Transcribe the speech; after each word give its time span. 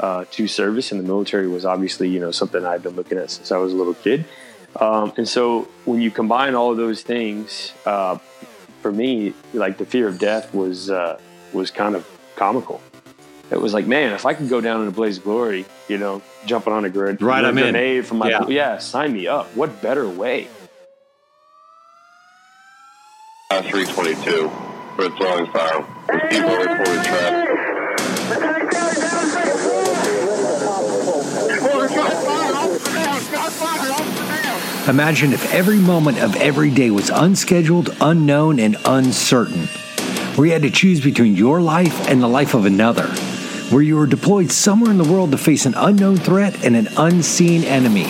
uh, 0.00 0.24
to 0.32 0.46
service, 0.48 0.92
and 0.92 1.00
the 1.00 1.04
military 1.04 1.48
was 1.48 1.64
obviously 1.64 2.08
you 2.08 2.20
know 2.20 2.30
something 2.30 2.64
I've 2.64 2.82
been 2.82 2.96
looking 2.96 3.18
at 3.18 3.30
since 3.30 3.50
I 3.52 3.58
was 3.58 3.72
a 3.72 3.76
little 3.76 3.94
kid. 3.94 4.24
Um, 4.78 5.12
and 5.16 5.26
so 5.28 5.62
when 5.86 6.00
you 6.02 6.10
combine 6.10 6.54
all 6.54 6.70
of 6.70 6.76
those 6.76 7.02
things, 7.02 7.72
uh, 7.86 8.18
for 8.82 8.92
me, 8.92 9.32
like 9.54 9.78
the 9.78 9.86
fear 9.86 10.06
of 10.08 10.18
death 10.18 10.52
was 10.54 10.90
uh, 10.90 11.18
was 11.52 11.70
kind 11.70 11.94
of 11.96 12.06
comical. 12.36 12.80
It 13.50 13.60
was 13.60 13.72
like, 13.72 13.86
man, 13.86 14.12
if 14.12 14.26
I 14.26 14.34
could 14.34 14.48
go 14.48 14.60
down 14.60 14.82
in 14.82 14.88
a 14.88 14.90
blaze 14.90 15.18
of 15.18 15.24
glory, 15.24 15.66
you 15.88 15.98
know, 15.98 16.20
jumping 16.46 16.72
on 16.72 16.84
a 16.84 16.90
grenade, 16.90 17.22
right, 17.22 17.44
I'm 17.44 17.54
grenade 17.54 17.98
in. 17.98 18.02
from 18.02 18.18
my 18.18 18.28
Yeah. 18.28 18.46
yeah, 18.48 18.78
sign 18.78 19.12
me 19.12 19.28
up. 19.28 19.46
What 19.54 19.80
better 19.80 20.08
way? 20.08 20.48
Uh, 23.50 23.62
322 23.62 24.50
for 24.96 25.04
its 25.04 25.18
long 25.20 25.46
file. 25.52 25.82
People 26.28 26.56
reported 26.56 27.04
track. 27.04 27.55
Imagine 34.88 35.32
if 35.32 35.52
every 35.52 35.78
moment 35.78 36.22
of 36.22 36.36
every 36.36 36.70
day 36.70 36.92
was 36.92 37.10
unscheduled, 37.10 37.96
unknown, 38.00 38.60
and 38.60 38.76
uncertain, 38.84 39.66
where 40.36 40.46
you 40.46 40.52
had 40.52 40.62
to 40.62 40.70
choose 40.70 41.00
between 41.00 41.34
your 41.34 41.60
life 41.60 42.08
and 42.08 42.22
the 42.22 42.28
life 42.28 42.54
of 42.54 42.66
another, 42.66 43.08
where 43.70 43.82
you 43.82 43.96
were 43.96 44.06
deployed 44.06 44.52
somewhere 44.52 44.92
in 44.92 44.98
the 44.98 45.12
world 45.12 45.32
to 45.32 45.38
face 45.38 45.66
an 45.66 45.74
unknown 45.74 46.18
threat 46.18 46.64
and 46.64 46.76
an 46.76 46.86
unseen 46.98 47.64
enemy. 47.64 48.04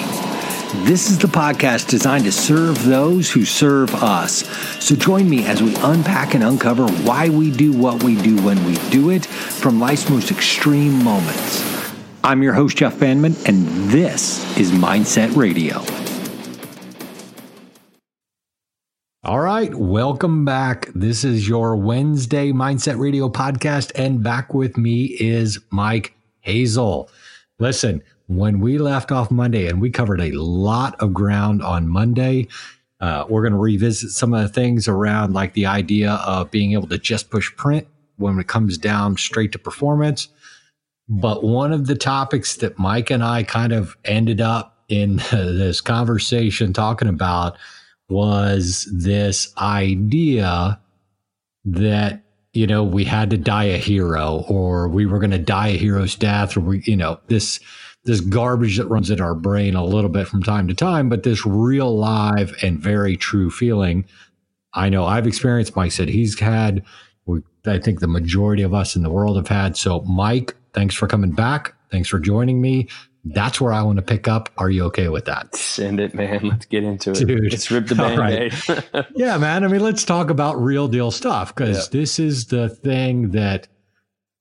This 0.84 1.10
is 1.10 1.18
the 1.18 1.28
podcast 1.28 1.88
designed 1.88 2.24
to 2.24 2.32
serve 2.32 2.84
those 2.84 3.30
who 3.30 3.46
serve 3.46 3.94
us. 3.94 4.46
So 4.84 4.94
join 4.94 5.30
me 5.30 5.46
as 5.46 5.62
we 5.62 5.74
unpack 5.76 6.34
and 6.34 6.44
uncover 6.44 6.86
why 6.86 7.30
we 7.30 7.50
do 7.50 7.72
what 7.72 8.02
we 8.02 8.20
do 8.20 8.36
when 8.42 8.62
we 8.66 8.74
do 8.90 9.08
it 9.08 9.24
from 9.24 9.80
life's 9.80 10.10
most 10.10 10.30
extreme 10.30 11.02
moments. 11.02 11.64
I'm 12.22 12.42
your 12.42 12.52
host, 12.52 12.76
Jeff 12.76 13.00
Banman, 13.00 13.34
and 13.46 13.66
this 13.90 14.58
is 14.58 14.72
Mindset 14.72 15.34
Radio. 15.36 15.82
All 19.26 19.40
right, 19.40 19.74
welcome 19.74 20.44
back. 20.44 20.88
This 20.94 21.24
is 21.24 21.48
your 21.48 21.74
Wednesday 21.74 22.52
Mindset 22.52 22.96
Radio 22.96 23.28
podcast, 23.28 23.90
and 23.96 24.22
back 24.22 24.54
with 24.54 24.76
me 24.76 25.16
is 25.18 25.58
Mike 25.70 26.14
Hazle. 26.46 27.08
Listen, 27.58 28.04
when 28.28 28.60
we 28.60 28.78
left 28.78 29.10
off 29.10 29.32
Monday, 29.32 29.66
and 29.66 29.80
we 29.80 29.90
covered 29.90 30.20
a 30.20 30.30
lot 30.30 30.94
of 31.00 31.12
ground 31.12 31.60
on 31.60 31.88
Monday, 31.88 32.46
uh, 33.00 33.24
we're 33.28 33.42
going 33.42 33.52
to 33.52 33.58
revisit 33.58 34.10
some 34.10 34.32
of 34.32 34.42
the 34.42 34.48
things 34.48 34.86
around 34.86 35.34
like 35.34 35.54
the 35.54 35.66
idea 35.66 36.12
of 36.24 36.52
being 36.52 36.74
able 36.74 36.86
to 36.86 36.96
just 36.96 37.28
push 37.28 37.52
print 37.56 37.88
when 38.18 38.38
it 38.38 38.46
comes 38.46 38.78
down 38.78 39.16
straight 39.16 39.50
to 39.50 39.58
performance. 39.58 40.28
But 41.08 41.42
one 41.42 41.72
of 41.72 41.88
the 41.88 41.96
topics 41.96 42.54
that 42.58 42.78
Mike 42.78 43.10
and 43.10 43.24
I 43.24 43.42
kind 43.42 43.72
of 43.72 43.96
ended 44.04 44.40
up 44.40 44.84
in 44.88 45.16
this 45.32 45.80
conversation 45.80 46.72
talking 46.72 47.08
about 47.08 47.56
was 48.08 48.88
this 48.92 49.52
idea 49.58 50.80
that 51.64 52.22
you 52.52 52.66
know 52.66 52.84
we 52.84 53.04
had 53.04 53.30
to 53.30 53.36
die 53.36 53.64
a 53.64 53.78
hero 53.78 54.44
or 54.48 54.88
we 54.88 55.06
were 55.06 55.18
going 55.18 55.30
to 55.30 55.38
die 55.38 55.68
a 55.68 55.76
hero's 55.76 56.14
death 56.14 56.56
or 56.56 56.60
we 56.60 56.82
you 56.86 56.96
know 56.96 57.18
this 57.26 57.60
this 58.04 58.20
garbage 58.20 58.76
that 58.76 58.86
runs 58.86 59.10
in 59.10 59.20
our 59.20 59.34
brain 59.34 59.74
a 59.74 59.84
little 59.84 60.08
bit 60.08 60.28
from 60.28 60.42
time 60.42 60.68
to 60.68 60.74
time 60.74 61.08
but 61.08 61.24
this 61.24 61.44
real 61.44 61.96
live 61.96 62.56
and 62.62 62.78
very 62.78 63.16
true 63.16 63.50
feeling. 63.50 64.04
I 64.72 64.88
know 64.88 65.04
i've 65.04 65.26
experienced 65.26 65.74
mike 65.74 65.92
said 65.92 66.08
he's 66.08 66.38
had 66.38 66.84
i 67.66 67.78
think 67.78 67.98
the 67.98 68.06
majority 68.06 68.62
of 68.62 68.72
us 68.72 68.94
in 68.94 69.02
the 69.02 69.10
world 69.10 69.36
have 69.36 69.48
had. 69.48 69.76
So 69.76 70.02
mike 70.02 70.54
thanks 70.72 70.94
for 70.94 71.08
coming 71.08 71.32
back. 71.32 71.74
Thanks 71.90 72.08
for 72.08 72.20
joining 72.20 72.60
me 72.60 72.88
that's 73.34 73.60
where 73.60 73.72
i 73.72 73.82
want 73.82 73.96
to 73.96 74.02
pick 74.02 74.28
up 74.28 74.48
are 74.58 74.70
you 74.70 74.84
okay 74.84 75.08
with 75.08 75.24
that 75.24 75.54
Send 75.76 76.00
it, 76.00 76.14
man. 76.14 76.48
Let's 76.48 76.64
get 76.64 76.84
into 76.84 77.10
it. 77.10 77.26
Dude. 77.26 77.50
Let's 77.52 77.70
rip 77.70 77.88
the 77.88 78.02
All 78.02 78.16
right. 78.16 78.50
band-aid. 78.66 79.06
yeah, 79.14 79.36
man. 79.36 79.62
I 79.62 79.68
mean, 79.68 79.82
let's 79.82 80.04
talk 80.04 80.30
about 80.30 80.54
real 80.54 80.88
deal 80.88 81.10
stuff 81.10 81.54
because 81.54 81.90
this 81.90 82.18
is 82.18 82.46
the 82.46 82.70
thing 82.70 83.32
that 83.32 83.68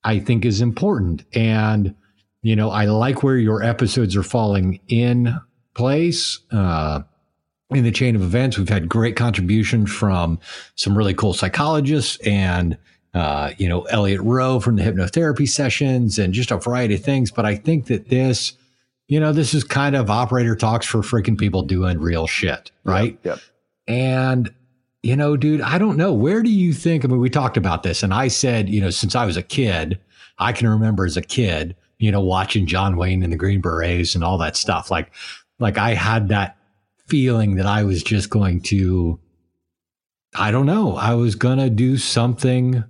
I 0.05 0.19
think 0.19 0.45
is 0.45 0.61
important. 0.61 1.25
And, 1.33 1.93
you 2.41 2.55
know, 2.55 2.69
I 2.69 2.85
like 2.85 3.21
where 3.21 3.37
your 3.37 3.61
episodes 3.63 4.15
are 4.15 4.23
falling 4.23 4.79
in 4.87 5.37
place. 5.73 6.39
Uh, 6.51 7.01
in 7.71 7.83
the 7.83 7.91
chain 7.91 8.15
of 8.15 8.21
events, 8.21 8.57
we've 8.57 8.69
had 8.69 8.87
great 8.87 9.17
contribution 9.17 9.85
from 9.87 10.39
some 10.75 10.97
really 10.97 11.13
cool 11.13 11.33
psychologists 11.33 12.17
and, 12.25 12.77
uh, 13.13 13.51
you 13.57 13.67
know, 13.67 13.81
Elliot 13.83 14.21
Rowe 14.21 14.61
from 14.61 14.77
the 14.77 14.83
hypnotherapy 14.83 15.49
sessions 15.49 16.17
and 16.17 16.33
just 16.33 16.51
a 16.51 16.57
variety 16.57 16.95
of 16.95 17.03
things. 17.03 17.29
But 17.29 17.45
I 17.45 17.55
think 17.55 17.87
that 17.87 18.07
this, 18.07 18.53
you 19.07 19.19
know, 19.19 19.31
this 19.31 19.53
is 19.53 19.63
kind 19.63 19.95
of 19.95 20.09
operator 20.09 20.55
talks 20.55 20.85
for 20.85 20.99
freaking 20.99 21.37
people 21.37 21.61
doing 21.61 21.99
real 21.99 22.27
shit, 22.27 22.71
right? 22.83 23.17
Yep. 23.23 23.39
And, 23.87 24.53
you 25.03 25.15
know, 25.15 25.37
dude, 25.37 25.61
I 25.61 25.77
don't 25.77 25.97
know. 25.97 26.11
Where 26.11 26.41
do 26.41 26.49
you 26.49 26.73
think? 26.73 27.05
I 27.05 27.07
mean, 27.07 27.19
we 27.19 27.29
talked 27.29 27.57
about 27.57 27.83
this, 27.83 28.01
and 28.01 28.13
I 28.13 28.27
said, 28.27 28.69
you 28.69 28.81
know, 28.81 28.89
since 28.89 29.15
I 29.15 29.25
was 29.25 29.37
a 29.37 29.43
kid, 29.43 29.99
I 30.39 30.51
can 30.53 30.67
remember 30.67 31.05
as 31.05 31.17
a 31.17 31.21
kid, 31.21 31.75
you 31.99 32.11
know, 32.11 32.21
watching 32.21 32.65
John 32.65 32.97
Wayne 32.97 33.23
and 33.23 33.31
the 33.31 33.37
Green 33.37 33.61
Berets 33.61 34.15
and 34.15 34.23
all 34.23 34.37
that 34.39 34.55
stuff. 34.55 34.89
Like, 34.89 35.11
like 35.59 35.77
I 35.77 35.93
had 35.93 36.29
that 36.29 36.57
feeling 37.07 37.55
that 37.55 37.65
I 37.67 37.83
was 37.83 38.03
just 38.03 38.29
going 38.29 38.61
to, 38.61 39.19
I 40.35 40.51
don't 40.51 40.65
know, 40.65 40.95
I 40.97 41.13
was 41.13 41.35
going 41.35 41.59
to 41.59 41.69
do 41.69 41.97
something 41.97 42.83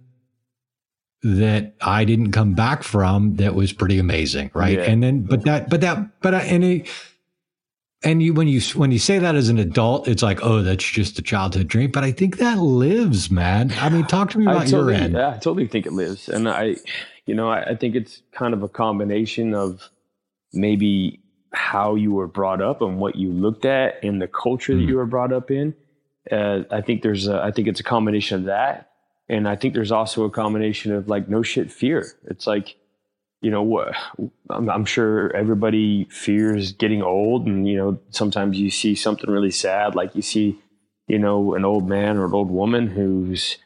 that 1.25 1.74
I 1.81 2.06
didn't 2.06 2.31
come 2.31 2.53
back 2.53 2.84
from 2.84 3.36
that 3.38 3.56
was 3.56 3.74
pretty 3.74 3.97
amazing. 3.97 4.52
Right. 4.53 4.78
Yeah. 4.78 4.84
And 4.84 5.02
then, 5.02 5.22
but 5.24 5.44
that, 5.46 5.69
but 5.69 5.81
that, 5.81 6.22
but 6.22 6.36
I, 6.36 6.41
and 6.41 6.63
it, 6.63 6.88
and 8.03 8.22
you 8.22 8.34
when 8.36 8.47
you 8.47 8.62
when 8.75 8.91
you 8.91 9.00
say 9.00 9.18
that 9.18 9.34
as 9.34 9.50
an 9.50 9.58
adult, 9.58 10.08
it's 10.08 10.22
like, 10.22 10.40
oh, 10.44 10.62
that's 10.62 10.84
just 10.84 11.18
a 11.18 11.24
childhood 11.24 11.68
dream. 11.68 11.90
But 11.90 12.03
I 12.03 12.12
think 12.12 12.38
that 12.38 12.59
lives, 12.59 13.31
man. 13.31 13.74
I 13.80 13.90
mean, 13.90 14.06
talk 14.06 14.30
to 14.31 14.38
me 14.38 14.46
about 14.46 14.69
your 14.69 14.91
end. 14.91 15.13
yeah, 15.16 15.30
I 15.30 15.38
totally 15.38 15.68
think 15.68 15.88
it 15.88 15.94
lives, 15.94 16.30
and 16.30 16.47
I, 16.47 16.75
you 17.25 17.34
know, 17.34 17.50
I, 17.50 17.72
I 17.72 17.75
think 17.75 17.96
it's 17.96 18.22
kind 18.31 18.53
of 18.53 18.62
a 18.62 18.69
combination 18.69 19.56
of 19.56 19.90
maybe 20.53 21.19
how 21.53 21.96
you 21.96 22.13
were 22.13 22.28
brought 22.28 22.62
up 22.62 22.81
and 22.81 23.00
what 23.00 23.16
you 23.16 23.31
looked 23.31 23.66
at 23.66 24.03
and 24.03 24.22
the 24.22 24.28
culture 24.28 24.75
that 24.75 24.81
Mm. 24.81 24.88
you 24.90 24.97
were 24.97 25.06
brought 25.07 25.34
up 25.34 25.50
in. 25.50 25.74
Uh, 26.31 26.63
I 26.69 26.81
think 26.81 27.02
there's, 27.02 27.28
a, 27.28 27.42
I 27.42 27.52
think 27.52 27.68
it's 27.68 27.80
a 27.80 27.84
combination 27.84 28.38
of 28.40 28.46
that, 28.46 28.92
and 29.28 29.47
I 29.47 29.56
think 29.56 29.74
there's 29.74 29.91
also 29.91 30.24
a 30.24 30.30
combination 30.30 30.94
of 30.94 31.08
like 31.08 31.28
no 31.28 31.41
shit 31.41 31.72
fear. 31.72 32.06
It's 32.25 32.46
like, 32.47 32.75
you 33.41 33.52
know, 33.52 33.63
what 33.63 33.94
I'm, 34.50 34.69
I'm 34.69 34.86
sure 34.86 35.36
everybody 35.36 36.08
fears 36.09 36.72
getting 36.72 37.02
old, 37.02 37.46
and 37.46 37.68
you 37.68 37.78
know, 37.78 38.00
sometimes 38.09 38.58
you 38.58 38.69
see 38.69 38.96
something 38.96 39.30
really 39.30 39.52
sad, 39.52 39.96
like 39.96 40.16
you 40.16 40.22
see, 40.22 40.59
you 41.08 41.19
know, 41.19 41.53
an 41.53 41.66
old 41.66 41.88
man 41.88 42.18
or 42.18 42.25
an 42.25 42.34
old 42.34 42.50
woman 42.50 42.88
who's 42.88 43.58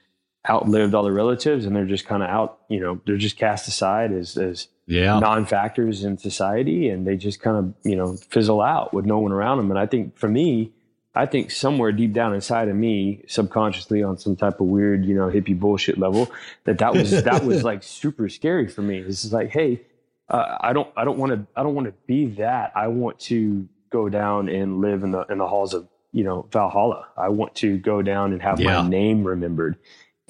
outlived 0.50 0.96
all 0.96 1.04
their 1.04 1.14
relatives 1.14 1.66
and 1.66 1.76
they're 1.76 1.86
just 1.86 2.06
kind 2.06 2.24
of 2.24 2.30
out, 2.30 2.60
you 2.70 2.80
know, 2.80 3.00
they're 3.06 3.18
just 3.18 3.38
cast 3.38 3.68
aside 3.68 4.12
as, 4.12 4.38
as 4.38 4.68
Yeah, 4.88 5.20
non-factors 5.20 6.04
in 6.04 6.18
society 6.18 6.90
and 6.90 7.06
they 7.06 7.16
just 7.18 7.42
kind 7.42 7.58
of, 7.58 7.74
you 7.84 7.96
know, 7.96 8.16
fizzle 8.16 8.62
out 8.62 8.94
with 8.94 9.06
no 9.06 9.20
one 9.20 9.32
around 9.32 9.58
them. 9.58 9.70
And 9.70 9.80
I 9.80 9.86
think 9.86 10.18
for 10.18 10.28
me, 10.28 10.72
I 11.20 11.26
think 11.26 11.52
somewhere 11.52 11.92
deep 11.92 12.14
down 12.14 12.34
inside 12.34 12.70
of 12.70 12.76
me, 12.78 13.24
subconsciously 13.28 14.02
on 14.04 14.18
some 14.18 14.38
type 14.38 14.62
of 14.62 14.68
weird, 14.68 15.06
you 15.06 15.14
know, 15.16 15.28
hippie 15.28 15.60
bullshit 15.60 15.98
level, 15.98 16.32
that 16.64 16.78
that 16.78 16.94
was 16.94 17.24
that 17.24 17.44
was 17.44 17.64
like 17.64 17.84
super 18.00 18.30
scary 18.30 18.68
for 18.70 18.82
me. 18.82 19.02
This 19.02 19.26
is 19.26 19.34
like, 19.34 19.50
hey, 19.50 19.82
uh, 20.30 20.58
I 20.62 20.72
don't, 20.72 20.88
I 20.96 21.04
don't 21.04 21.18
want 21.18 21.32
to, 21.34 21.46
I 21.58 21.64
don't 21.64 21.76
want 21.76 21.88
to 21.88 21.94
be 22.08 22.28
that. 22.36 22.72
I 22.74 22.88
want 22.88 23.20
to 23.22 23.68
go 23.92 24.08
down 24.08 24.48
and 24.48 24.80
live 24.80 25.04
in 25.04 25.12
the 25.12 25.24
in 25.30 25.40
the 25.40 25.48
halls 25.48 25.74
of, 25.74 25.90
you 26.14 26.24
know, 26.24 26.48
Valhalla. 26.54 27.08
I 27.18 27.28
want 27.30 27.54
to 27.56 27.78
go 27.78 28.02
down 28.02 28.32
and 28.32 28.42
have 28.42 28.60
Yeah. 28.62 28.82
my 28.82 28.88
name 28.88 29.26
remembered. 29.26 29.76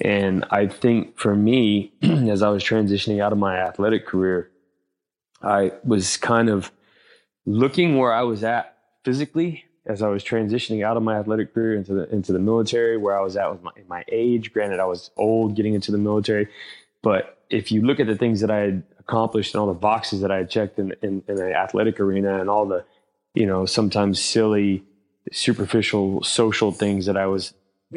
And 0.00 0.44
I 0.50 0.66
think 0.66 1.18
for 1.18 1.36
me, 1.36 1.92
as 2.02 2.42
I 2.42 2.48
was 2.48 2.64
transitioning 2.64 3.22
out 3.22 3.30
of 3.32 3.38
my 3.38 3.56
athletic 3.58 4.06
career, 4.06 4.50
I 5.40 5.72
was 5.84 6.16
kind 6.16 6.48
of 6.48 6.72
looking 7.46 7.96
where 7.96 8.12
I 8.12 8.22
was 8.22 8.42
at 8.42 8.76
physically 9.04 9.66
as 9.90 10.02
I 10.02 10.08
was 10.08 10.22
transitioning 10.22 10.84
out 10.84 10.96
of 10.96 11.02
my 11.02 11.18
athletic 11.18 11.52
career 11.52 11.74
into 11.74 11.92
the 11.92 12.08
into 12.10 12.32
the 12.32 12.38
military, 12.38 12.96
where 12.96 13.18
I 13.18 13.22
was 13.22 13.36
at 13.36 13.50
with 13.50 13.62
my 13.62 13.72
my 13.88 14.04
age. 14.10 14.52
Granted, 14.52 14.80
I 14.80 14.86
was 14.86 15.10
old 15.16 15.56
getting 15.56 15.74
into 15.74 15.92
the 15.92 15.98
military, 15.98 16.48
but 17.02 17.38
if 17.50 17.72
you 17.72 17.82
look 17.82 18.00
at 18.00 18.06
the 18.06 18.16
things 18.16 18.40
that 18.40 18.50
I 18.50 18.58
had 18.58 18.82
accomplished 18.98 19.54
and 19.54 19.60
all 19.60 19.66
the 19.66 19.74
boxes 19.74 20.20
that 20.20 20.30
I 20.30 20.36
had 20.36 20.50
checked 20.50 20.78
in 20.78 20.94
in, 21.02 21.22
in 21.26 21.34
the 21.36 21.54
athletic 21.54 21.98
arena 21.98 22.40
and 22.40 22.48
all 22.48 22.66
the, 22.66 22.84
you 23.34 23.46
know, 23.46 23.66
sometimes 23.66 24.22
silly, 24.22 24.84
superficial 25.32 26.22
social 26.22 26.70
things 26.72 27.06
that 27.06 27.16
I 27.16 27.26
was 27.26 27.52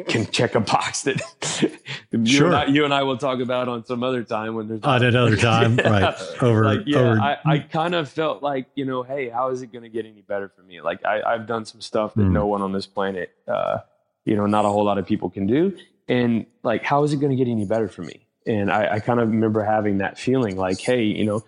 can 0.08 0.26
check 0.26 0.54
a 0.56 0.60
box 0.60 1.02
that 1.02 1.20
you, 2.10 2.26
Sure. 2.26 2.46
and 2.48 2.56
I, 2.56 2.64
you 2.66 2.84
and 2.84 2.92
I 2.92 3.04
will 3.04 3.16
talk 3.16 3.38
about 3.40 3.68
on 3.68 3.84
some 3.84 4.02
other 4.02 4.24
time 4.24 4.54
when 4.56 4.66
there's 4.68 4.80
at 4.82 5.02
another 5.02 5.36
time, 5.50 5.78
Yeah. 5.78 5.88
right? 5.88 6.42
Over, 6.42 6.64
like 6.64 6.80
yeah 6.86 6.98
over. 6.98 7.20
I, 7.20 7.36
I 7.44 7.58
kind 7.60 7.94
of 7.94 8.08
felt 8.08 8.42
like 8.42 8.66
you 8.74 8.84
know 8.84 9.02
hey 9.04 9.28
how 9.28 9.50
is 9.50 9.62
it 9.62 9.70
going 9.72 9.84
to 9.84 9.88
get 9.88 10.04
any 10.06 10.22
better 10.22 10.48
for 10.48 10.62
me 10.62 10.80
like 10.80 11.04
I, 11.04 11.22
i've 11.22 11.46
done 11.46 11.64
some 11.64 11.80
stuff 11.80 12.14
that 12.14 12.22
Mm. 12.22 12.32
no 12.32 12.46
one 12.46 12.60
on 12.62 12.72
this 12.72 12.86
planet 12.86 13.30
uh, 13.46 13.78
you 14.24 14.34
know 14.36 14.46
not 14.46 14.64
a 14.64 14.68
whole 14.68 14.84
lot 14.84 14.98
of 14.98 15.06
people 15.06 15.30
can 15.30 15.46
do 15.46 15.76
and 16.08 16.46
like 16.64 16.82
how 16.82 17.04
is 17.04 17.12
it 17.12 17.18
going 17.18 17.30
to 17.30 17.36
get 17.36 17.48
any 17.50 17.64
better 17.64 17.86
for 17.88 18.02
me 18.02 18.26
and 18.46 18.70
i, 18.72 18.94
I 18.94 18.98
kind 19.00 19.20
of 19.20 19.28
remember 19.28 19.62
having 19.62 19.98
that 19.98 20.18
feeling 20.18 20.56
like 20.56 20.80
hey 20.80 21.02
you 21.04 21.24
know 21.24 21.44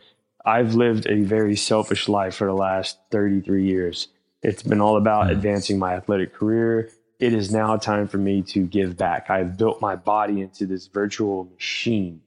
I've 0.49 0.77
lived 0.77 1.09
a 1.09 1.23
very 1.23 1.57
selfish 1.57 2.09
life 2.09 2.37
for 2.37 2.47
the 2.47 2.53
last 2.55 2.99
33 3.11 3.67
years. 3.67 4.07
It's 4.45 4.63
been 4.63 4.81
all 4.81 4.97
about 4.97 5.29
advancing 5.29 5.77
my 5.77 5.95
athletic 5.95 6.35
career. 6.35 6.89
It 7.19 7.33
is 7.33 7.51
now 7.51 7.77
time 7.77 8.09
for 8.09 8.19
me 8.19 8.43
to 8.43 8.67
give 8.67 8.97
back. 8.97 9.31
I've 9.31 9.57
built 9.57 9.81
my 9.81 9.97
body 9.97 10.41
into 10.41 10.67
this 10.67 10.87
virtual 10.87 11.45
machine 11.45 12.21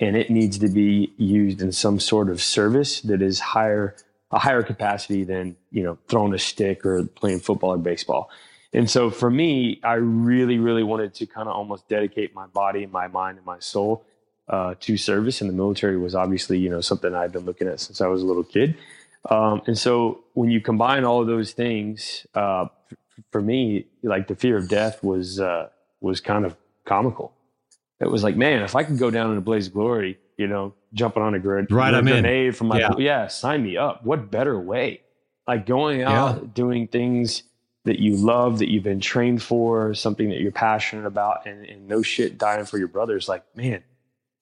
and 0.00 0.16
it 0.16 0.30
needs 0.30 0.58
to 0.58 0.68
be 0.68 1.12
used 1.16 1.60
in 1.60 1.72
some 1.72 1.98
sort 1.98 2.28
of 2.28 2.42
service 2.42 3.00
that 3.02 3.22
is 3.22 3.40
higher 3.40 3.96
a 4.30 4.38
higher 4.38 4.62
capacity 4.62 5.24
than 5.24 5.56
you 5.70 5.82
know 5.82 5.98
throwing 6.08 6.34
a 6.34 6.38
stick 6.38 6.84
or 6.84 7.04
playing 7.04 7.40
football 7.40 7.70
or 7.70 7.78
baseball 7.78 8.30
and 8.72 8.90
so 8.90 9.10
for 9.10 9.30
me 9.30 9.80
i 9.82 9.94
really 9.94 10.58
really 10.58 10.82
wanted 10.82 11.14
to 11.14 11.26
kind 11.26 11.48
of 11.48 11.54
almost 11.54 11.88
dedicate 11.88 12.34
my 12.34 12.46
body 12.48 12.86
my 12.86 13.08
mind 13.08 13.38
and 13.38 13.46
my 13.46 13.58
soul 13.58 14.04
uh, 14.48 14.74
to 14.80 14.96
service 14.96 15.42
and 15.42 15.50
the 15.50 15.54
military 15.54 15.98
was 15.98 16.14
obviously 16.14 16.58
you 16.58 16.68
know 16.68 16.80
something 16.80 17.14
i've 17.14 17.32
been 17.32 17.44
looking 17.44 17.68
at 17.68 17.80
since 17.80 18.00
i 18.00 18.06
was 18.06 18.22
a 18.22 18.26
little 18.26 18.44
kid 18.44 18.76
um, 19.30 19.60
and 19.66 19.76
so 19.76 20.20
when 20.34 20.50
you 20.50 20.60
combine 20.60 21.04
all 21.04 21.20
of 21.20 21.26
those 21.26 21.52
things 21.52 22.26
uh, 22.34 22.66
for 23.30 23.40
me 23.40 23.86
like 24.02 24.28
the 24.28 24.34
fear 24.34 24.56
of 24.56 24.68
death 24.68 25.02
was 25.02 25.40
uh, 25.40 25.68
was 26.00 26.20
kind 26.20 26.44
of 26.44 26.56
comical 26.84 27.32
it 28.00 28.08
was 28.10 28.22
like, 28.22 28.36
man, 28.36 28.62
if 28.62 28.76
I 28.76 28.84
could 28.84 28.98
go 28.98 29.10
down 29.10 29.32
in 29.32 29.38
a 29.38 29.40
blaze 29.40 29.66
of 29.66 29.72
glory, 29.72 30.18
you 30.36 30.46
know, 30.46 30.72
jumping 30.92 31.22
on 31.22 31.34
a 31.34 31.40
grid, 31.40 31.70
right, 31.72 31.92
I'm 31.92 32.04
grenade 32.04 32.46
in. 32.46 32.52
from 32.52 32.68
my, 32.68 32.78
Yeah. 32.78 32.90
yeah. 32.96 33.26
sign 33.26 33.64
me 33.64 33.76
up. 33.76 34.04
What 34.04 34.30
better 34.30 34.58
way? 34.58 35.00
Like 35.48 35.66
going 35.66 36.02
out, 36.02 36.54
doing 36.54 36.86
things 36.86 37.42
that 37.86 37.98
you 37.98 38.16
love, 38.16 38.58
that 38.60 38.70
you've 38.70 38.84
been 38.84 39.00
trained 39.00 39.42
for, 39.42 39.94
something 39.94 40.28
that 40.28 40.38
you're 40.38 40.52
passionate 40.52 41.06
about, 41.06 41.46
and, 41.46 41.64
and 41.64 41.88
no 41.88 42.02
shit 42.02 42.38
dying 42.38 42.66
for 42.66 42.78
your 42.78 42.86
brothers. 42.88 43.28
Like, 43.28 43.44
man, 43.56 43.82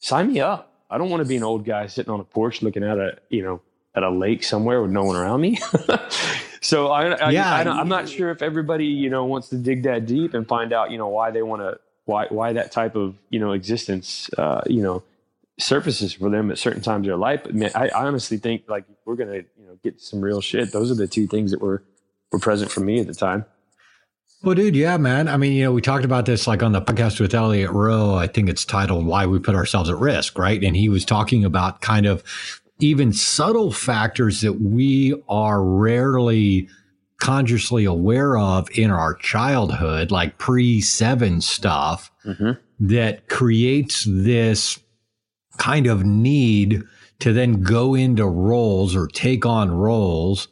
sign 0.00 0.32
me 0.32 0.40
up. 0.40 0.72
I 0.90 0.98
don't 0.98 1.08
want 1.08 1.22
to 1.22 1.28
be 1.28 1.36
an 1.36 1.42
old 1.42 1.64
guy 1.64 1.86
sitting 1.86 2.12
on 2.12 2.20
a 2.20 2.24
porch 2.24 2.60
looking 2.60 2.82
at 2.84 2.98
a, 2.98 3.18
you 3.30 3.42
know, 3.42 3.62
at 3.94 4.02
a 4.02 4.10
lake 4.10 4.42
somewhere 4.44 4.82
with 4.82 4.90
no 4.90 5.04
one 5.04 5.16
around 5.16 5.40
me. 5.40 5.58
so 6.60 6.88
I, 6.88 7.08
I, 7.10 7.30
Yeah. 7.30 7.54
I, 7.54 7.64
don't- 7.64 7.78
I'm 7.78 7.88
not 7.88 8.08
sure 8.08 8.30
if 8.30 8.42
everybody, 8.42 8.86
you 8.86 9.10
know, 9.10 9.24
wants 9.24 9.48
to 9.50 9.56
dig 9.56 9.82
that 9.84 10.06
deep 10.06 10.34
and 10.34 10.46
find 10.46 10.72
out, 10.72 10.90
you 10.90 10.98
know, 10.98 11.08
why 11.08 11.30
they 11.30 11.42
want 11.42 11.62
to, 11.62 11.78
why, 12.04 12.26
why 12.28 12.52
that 12.52 12.72
type 12.72 12.94
of, 12.96 13.16
you 13.30 13.40
know, 13.40 13.52
existence, 13.52 14.30
uh, 14.38 14.60
you 14.66 14.82
know, 14.82 15.02
surfaces 15.58 16.12
for 16.12 16.28
them 16.30 16.50
at 16.50 16.58
certain 16.58 16.82
times 16.82 17.06
of 17.06 17.06
their 17.10 17.16
life. 17.16 17.40
But 17.44 17.54
man, 17.54 17.70
I, 17.74 17.88
I 17.88 18.06
honestly 18.06 18.36
think 18.36 18.64
like 18.68 18.84
we're 19.04 19.16
going 19.16 19.30
to, 19.30 19.36
you 19.58 19.66
know, 19.66 19.78
get 19.82 20.00
some 20.00 20.20
real 20.20 20.40
shit. 20.40 20.72
Those 20.72 20.90
are 20.90 20.94
the 20.94 21.06
two 21.06 21.26
things 21.26 21.50
that 21.50 21.60
were, 21.60 21.82
were 22.30 22.38
present 22.38 22.70
for 22.70 22.80
me 22.80 23.00
at 23.00 23.06
the 23.06 23.14
time. 23.14 23.44
Well, 24.42 24.54
dude, 24.54 24.76
yeah, 24.76 24.96
man. 24.98 25.28
I 25.28 25.38
mean, 25.38 25.52
you 25.54 25.64
know, 25.64 25.72
we 25.72 25.80
talked 25.80 26.04
about 26.04 26.26
this 26.26 26.46
like 26.46 26.62
on 26.62 26.72
the 26.72 26.82
podcast 26.82 27.18
with 27.20 27.34
Elliot 27.34 27.70
Rowe. 27.70 28.14
I 28.14 28.26
think 28.26 28.48
it's 28.50 28.64
titled 28.66 29.06
Why 29.06 29.26
We 29.26 29.38
Put 29.38 29.54
Ourselves 29.54 29.88
at 29.88 29.96
Risk, 29.96 30.38
right? 30.38 30.62
And 30.62 30.76
he 30.76 30.88
was 30.88 31.04
talking 31.04 31.44
about 31.44 31.80
kind 31.80 32.04
of 32.06 32.22
even 32.78 33.12
subtle 33.12 33.72
factors 33.72 34.40
that 34.42 34.60
we 34.60 35.14
are 35.28 35.62
rarely 35.62 36.68
consciously 37.20 37.84
aware 37.84 38.36
of 38.36 38.68
in 38.76 38.90
our 38.90 39.14
childhood, 39.14 40.10
like 40.10 40.38
pre 40.38 40.80
seven 40.80 41.40
stuff 41.40 42.10
Mm-hmm. 42.26 42.50
that 42.88 43.28
creates 43.28 44.04
this 44.08 44.80
kind 45.58 45.86
of 45.86 46.04
need 46.04 46.82
to 47.20 47.32
then 47.32 47.62
go 47.62 47.94
into 47.94 48.26
roles 48.26 48.96
or 48.96 49.06
take 49.06 49.46
on 49.46 49.70
roles 49.70 50.48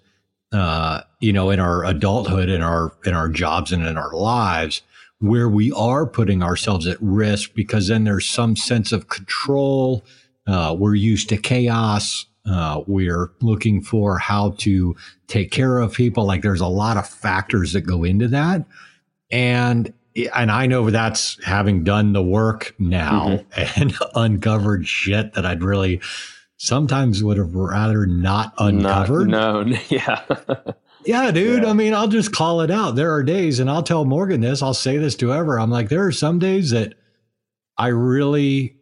uh, 0.52 1.00
you 1.18 1.32
know, 1.32 1.50
in 1.50 1.58
our 1.58 1.84
adulthood, 1.84 2.48
in 2.48 2.62
our 2.62 2.92
in 3.04 3.12
our 3.12 3.28
jobs, 3.28 3.72
and 3.72 3.84
in 3.84 3.96
our 3.98 4.12
lives, 4.14 4.82
where 5.18 5.48
we 5.48 5.72
are 5.72 6.06
putting 6.06 6.44
ourselves 6.44 6.86
at 6.86 6.96
risk 7.00 7.54
because 7.54 7.88
then 7.88 8.04
there's 8.04 8.26
some 8.26 8.54
sense 8.54 8.92
of 8.92 9.08
control. 9.08 10.04
Uh, 10.46 10.74
we're 10.78 10.94
used 10.94 11.28
to 11.30 11.36
chaos. 11.36 12.26
Uh, 12.46 12.82
we're 12.86 13.30
looking 13.40 13.80
for 13.80 14.18
how 14.18 14.50
to 14.58 14.94
take 15.26 15.50
care 15.50 15.78
of 15.78 15.94
people. 15.94 16.26
Like 16.26 16.42
there's 16.42 16.60
a 16.60 16.66
lot 16.66 16.96
of 16.96 17.08
factors 17.08 17.72
that 17.72 17.82
go 17.82 18.04
into 18.04 18.28
that, 18.28 18.66
and 19.30 19.92
and 20.34 20.50
I 20.50 20.66
know 20.66 20.90
that's 20.90 21.42
having 21.42 21.84
done 21.84 22.12
the 22.12 22.22
work 22.22 22.74
now 22.78 23.40
and 23.76 23.94
uncovered 24.14 24.86
shit 24.86 25.32
that 25.34 25.46
I'd 25.46 25.62
really 25.62 26.00
sometimes 26.56 27.22
would 27.22 27.36
have 27.36 27.54
rather 27.54 28.06
not 28.06 28.54
uncovered. 28.58 29.28
Not, 29.28 29.66
no, 29.66 29.78
yeah. 29.88 30.22
Yeah, 31.06 31.30
dude. 31.30 31.64
Yeah. 31.64 31.70
I 31.70 31.72
mean, 31.74 31.94
I'll 31.94 32.08
just 32.08 32.32
call 32.32 32.60
it 32.62 32.70
out. 32.70 32.96
There 32.96 33.12
are 33.12 33.22
days, 33.22 33.60
and 33.60 33.70
I'll 33.70 33.82
tell 33.82 34.04
Morgan 34.04 34.40
this, 34.40 34.62
I'll 34.62 34.74
say 34.74 34.96
this 34.96 35.14
to 35.16 35.32
ever. 35.32 35.58
I'm 35.58 35.70
like, 35.70 35.88
there 35.88 36.06
are 36.06 36.12
some 36.12 36.38
days 36.38 36.70
that 36.70 36.94
I 37.76 37.88
really, 37.88 38.76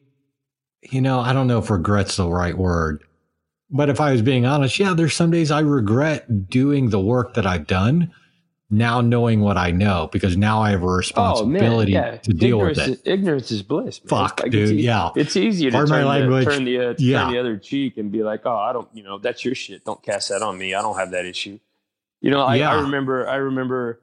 you 0.90 1.00
know, 1.00 1.20
I 1.20 1.32
don't 1.32 1.46
know 1.46 1.58
if 1.58 1.70
regret's 1.70 2.16
the 2.16 2.28
right 2.28 2.56
word, 2.56 3.02
but 3.70 3.88
if 3.88 4.00
I 4.00 4.12
was 4.12 4.22
being 4.22 4.44
honest, 4.46 4.78
yeah, 4.78 4.94
there's 4.94 5.14
some 5.14 5.30
days 5.30 5.50
I 5.50 5.60
regret 5.60 6.48
doing 6.48 6.90
the 6.90 7.00
work 7.00 7.34
that 7.34 7.46
I've 7.46 7.66
done 7.66 8.12
now 8.74 9.02
knowing 9.02 9.40
what 9.42 9.58
I 9.58 9.70
know 9.70 10.08
because 10.12 10.34
now 10.36 10.62
I 10.62 10.70
have 10.70 10.82
a 10.82 10.86
responsibility 10.86 11.94
Oh, 11.96 12.00
yeah. 12.00 12.16
to 12.16 12.32
deal 12.32 12.56
ignorance 12.56 12.78
with 12.78 12.88
it. 12.88 12.92
Is, 12.92 13.02
ignorance 13.04 13.50
is 13.50 13.62
bliss. 13.62 14.00
man. 14.02 14.08
Fuck, 14.08 14.40
it's 14.40 14.50
dude, 14.50 14.70
e- 14.70 14.82
yeah. 14.82 15.10
It's 15.14 15.36
easier 15.36 15.70
to 15.70 15.86
turn, 15.86 16.06
language. 16.06 16.46
The, 16.46 16.50
turn 16.50 16.64
the 16.64 16.78
uh, 16.78 16.94
Yeah. 16.98 17.24
turn 17.24 17.32
the 17.32 17.38
other 17.38 17.56
cheek 17.58 17.98
and 17.98 18.10
be 18.10 18.22
like, 18.22 18.46
oh, 18.46 18.56
I 18.56 18.72
don't, 18.72 18.88
you 18.94 19.02
know, 19.02 19.18
that's 19.18 19.44
your 19.44 19.54
shit. 19.54 19.84
Don't 19.84 20.02
cast 20.02 20.30
that 20.30 20.40
on 20.42 20.56
me. 20.56 20.72
I 20.74 20.80
don't 20.80 20.96
have 20.98 21.10
that 21.10 21.26
issue. 21.26 21.58
You 22.22 22.30
know, 22.30 22.40
I, 22.40 22.56
Yeah. 22.56 22.72
I 22.72 22.80
remember, 22.80 23.28
I 23.28 23.36
remember, 23.36 24.00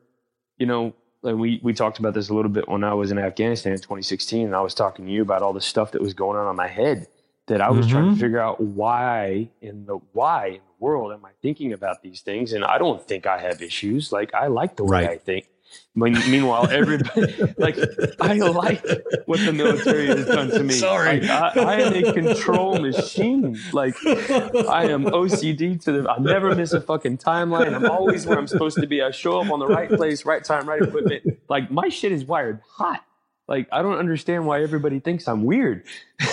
you 0.59 0.67
know, 0.67 0.93
like 1.21 1.35
we 1.35 1.59
we 1.63 1.73
talked 1.73 1.99
about 1.99 2.13
this 2.13 2.29
a 2.29 2.33
little 2.33 2.51
bit 2.51 2.67
when 2.69 2.83
I 2.83 2.93
was 2.93 3.11
in 3.11 3.17
Afghanistan 3.19 3.73
in 3.73 3.79
2016, 3.79 4.45
and 4.47 4.55
I 4.55 4.61
was 4.61 4.73
talking 4.73 5.05
to 5.05 5.11
you 5.11 5.21
about 5.21 5.41
all 5.41 5.53
the 5.53 5.61
stuff 5.61 5.91
that 5.91 6.01
was 6.01 6.13
going 6.13 6.37
on 6.37 6.49
in 6.49 6.55
my 6.55 6.67
head 6.67 7.07
that 7.47 7.61
I 7.61 7.69
was 7.71 7.87
trying 7.87 8.05
Mhm. 8.09 8.13
to 8.13 8.19
figure 8.19 8.39
out 8.39 8.61
why 8.61 9.49
in 9.61 9.85
the 9.85 9.97
why 10.13 10.47
in 10.47 10.53
the 10.55 10.75
world 10.79 11.11
am 11.11 11.25
I 11.25 11.31
thinking 11.41 11.73
about 11.73 12.01
these 12.03 12.21
things, 12.21 12.53
and 12.53 12.63
I 12.63 12.77
don't 12.77 13.01
think 13.05 13.25
I 13.25 13.39
have 13.39 13.61
issues. 13.61 14.11
Like 14.11 14.33
I 14.33 14.47
like 14.47 14.75
the 14.75 14.83
way 14.83 15.05
Right. 15.05 15.09
I 15.09 15.17
think. 15.17 15.47
When, 15.93 16.13
meanwhile, 16.31 16.69
everybody 16.69 17.35
like 17.57 17.77
I 18.21 18.33
like 18.35 18.85
what 19.25 19.39
the 19.39 19.51
military 19.51 20.05
has 20.07 20.25
done 20.25 20.49
to 20.51 20.63
me. 20.63 20.73
Sorry. 20.73 21.19
Like, 21.21 21.57
I, 21.57 21.61
I 21.61 21.73
am 21.81 21.93
a 22.05 22.13
control 22.13 22.79
machine. 22.79 23.57
Like 23.73 23.95
I 24.05 24.85
am 24.89 25.05
OCD 25.05 25.81
to 25.83 25.91
the. 25.91 26.09
I 26.09 26.19
never 26.19 26.53
miss 26.55 26.73
a 26.73 26.79
fucking 26.81 27.17
timeline. 27.17 27.73
I'm 27.73 27.89
always 27.89 28.25
where 28.25 28.37
I'm 28.37 28.47
supposed 28.47 28.77
to 28.79 28.87
be. 28.87 29.01
I 29.01 29.11
show 29.11 29.41
up 29.41 29.51
on 29.51 29.59
the 29.59 29.67
right 29.67 29.89
place, 29.89 30.25
right 30.25 30.43
time, 30.43 30.69
right 30.69 30.81
equipment. 30.81 31.39
Like 31.49 31.69
my 31.71 31.89
shit 31.89 32.11
is 32.11 32.23
wired 32.23 32.61
hot. 32.69 33.03
Like 33.47 33.67
I 33.71 33.81
don't 33.81 33.97
understand 33.97 34.45
why 34.45 34.61
everybody 34.61 34.99
thinks 34.99 35.27
I'm 35.27 35.43
weird. 35.43 35.83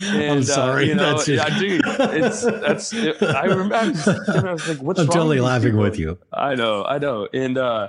And, 0.00 0.40
uh, 0.40 0.42
sorry, 0.42 0.88
you 0.88 0.94
know, 0.94 1.12
that's 1.12 1.26
just- 1.26 1.50
yeah, 1.50 1.58
dude. 1.58 1.82
It's 1.86 2.42
that's. 2.42 2.92
I 3.22 3.44
remember. 3.44 3.74
I 3.74 3.88
was, 3.88 4.06
I 4.08 4.52
was 4.52 4.68
like, 4.68 4.78
"What's 4.82 5.00
I'm 5.00 5.06
wrong 5.06 5.14
totally 5.14 5.36
with 5.36 5.46
laughing 5.46 5.70
people? 5.70 5.80
with 5.82 5.98
you. 5.98 6.18
I 6.32 6.54
know, 6.54 6.84
I 6.84 6.98
know, 6.98 7.26
and 7.32 7.56
uh, 7.56 7.88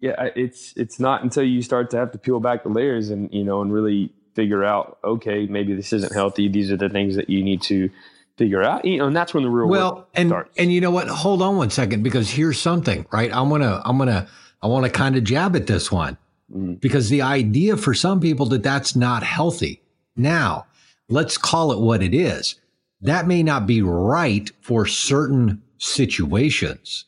yeah, 0.00 0.28
it's 0.34 0.72
it's 0.76 0.98
not 0.98 1.22
until 1.22 1.42
you 1.44 1.62
start 1.62 1.90
to 1.90 1.96
have 1.98 2.10
to 2.12 2.18
peel 2.18 2.40
back 2.40 2.62
the 2.62 2.68
layers 2.70 3.10
and 3.10 3.32
you 3.32 3.44
know 3.44 3.60
and 3.62 3.72
really 3.72 4.12
figure 4.34 4.64
out, 4.64 4.98
okay, 5.04 5.46
maybe 5.46 5.74
this 5.74 5.92
isn't 5.92 6.12
healthy. 6.14 6.48
These 6.48 6.70
are 6.72 6.76
the 6.76 6.88
things 6.88 7.16
that 7.16 7.28
you 7.28 7.42
need 7.42 7.60
to 7.62 7.90
figure 8.38 8.62
out. 8.62 8.84
You 8.84 8.98
know, 8.98 9.06
and 9.06 9.14
that's 9.16 9.34
when 9.34 9.42
the 9.42 9.50
real 9.50 9.68
well 9.68 10.08
and 10.14 10.28
starts. 10.30 10.54
and 10.56 10.72
you 10.72 10.80
know 10.80 10.90
what 10.90 11.08
hold 11.08 11.42
on 11.42 11.56
one 11.56 11.68
second 11.70 12.02
because 12.02 12.30
here's 12.30 12.58
something 12.58 13.04
right 13.12 13.30
i'm 13.34 13.50
gonna 13.50 13.82
i'm 13.84 13.98
gonna 13.98 14.26
i 14.62 14.66
want 14.66 14.86
to 14.86 14.90
kind 14.90 15.14
of 15.16 15.24
jab 15.24 15.54
at 15.56 15.66
this 15.66 15.92
one 15.92 16.16
Mm. 16.52 16.80
because 16.80 17.10
the 17.10 17.22
idea 17.22 17.76
for 17.76 17.94
some 17.94 18.18
people 18.18 18.44
that 18.46 18.64
that's 18.64 18.96
not 18.96 19.22
healthy 19.22 19.82
now 20.16 20.66
let's 21.08 21.38
call 21.38 21.70
it 21.70 21.78
what 21.78 22.02
it 22.02 22.12
is 22.12 22.56
that 23.02 23.28
may 23.28 23.42
not 23.44 23.68
be 23.68 23.82
right 23.82 24.50
for 24.60 24.84
certain 24.84 25.62
situations 25.78 27.04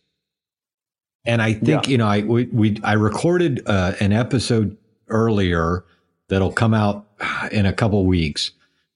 and 1.24 1.40
i 1.42 1.52
think 1.52 1.86
Yeah. 1.86 1.90
you 1.90 1.98
know 1.98 2.06
i 2.06 2.20
we, 2.22 2.44
we 2.46 2.78
i 2.84 2.92
recorded 2.94 3.62
uh, 3.66 3.92
an 4.00 4.12
episode 4.12 4.76
earlier 5.08 5.84
that'll 6.28 6.52
come 6.52 6.74
out 6.74 7.06
in 7.50 7.66
a 7.66 7.72
couple 7.72 8.04
weeks 8.06 8.50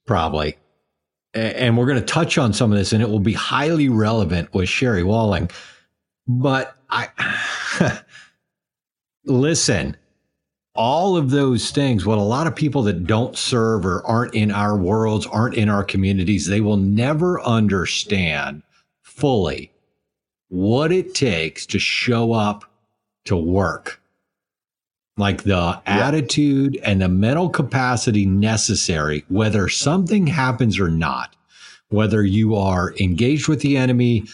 probably 0.06 0.56
and 1.34 1.76
we're 1.76 1.86
going 1.86 1.98
to 2.00 2.04
touch 2.06 2.38
on 2.38 2.52
some 2.54 2.72
of 2.72 2.78
this 2.78 2.92
and 2.94 3.02
it 3.02 3.10
will 3.10 3.20
be 3.20 3.34
highly 3.34 3.90
relevant 3.90 4.54
with 4.54 4.70
Sherry 4.70 5.02
Walling. 5.04 5.50
But 6.26 6.74
I 6.88 7.08
listen, 9.24 9.96
all 10.74 11.16
of 11.16 11.30
those 11.30 11.70
things, 11.70 12.06
what 12.06 12.16
a 12.16 12.22
lot 12.22 12.46
of 12.46 12.54
people 12.56 12.82
that 12.84 13.06
don't 13.06 13.36
serve 13.36 13.84
or 13.84 14.06
aren't 14.06 14.34
in 14.34 14.50
our 14.50 14.76
worlds, 14.78 15.26
aren't 15.26 15.56
in 15.56 15.68
our 15.68 15.84
communities, 15.84 16.46
they 16.46 16.62
will 16.62 16.76
never 16.78 17.40
understand 17.42 18.62
fully 19.02 19.70
what 20.48 20.92
it 20.92 21.14
takes 21.14 21.66
to 21.66 21.78
show 21.78 22.32
up 22.32 22.64
to 23.24 23.36
work. 23.36 24.00
Like 25.18 25.44
the 25.44 25.80
attitude 25.86 26.78
and 26.84 27.00
the 27.00 27.08
mental 27.08 27.48
capacity 27.48 28.26
necessary, 28.26 29.24
whether 29.28 29.68
something 29.68 30.26
happens 30.26 30.78
or 30.78 30.88
not, 30.88 31.34
whether 31.88 32.22
you 32.22 32.54
are 32.54 32.94
engaged 33.00 33.48
with 33.48 33.60
the 33.60 33.78
enemy 33.78 34.24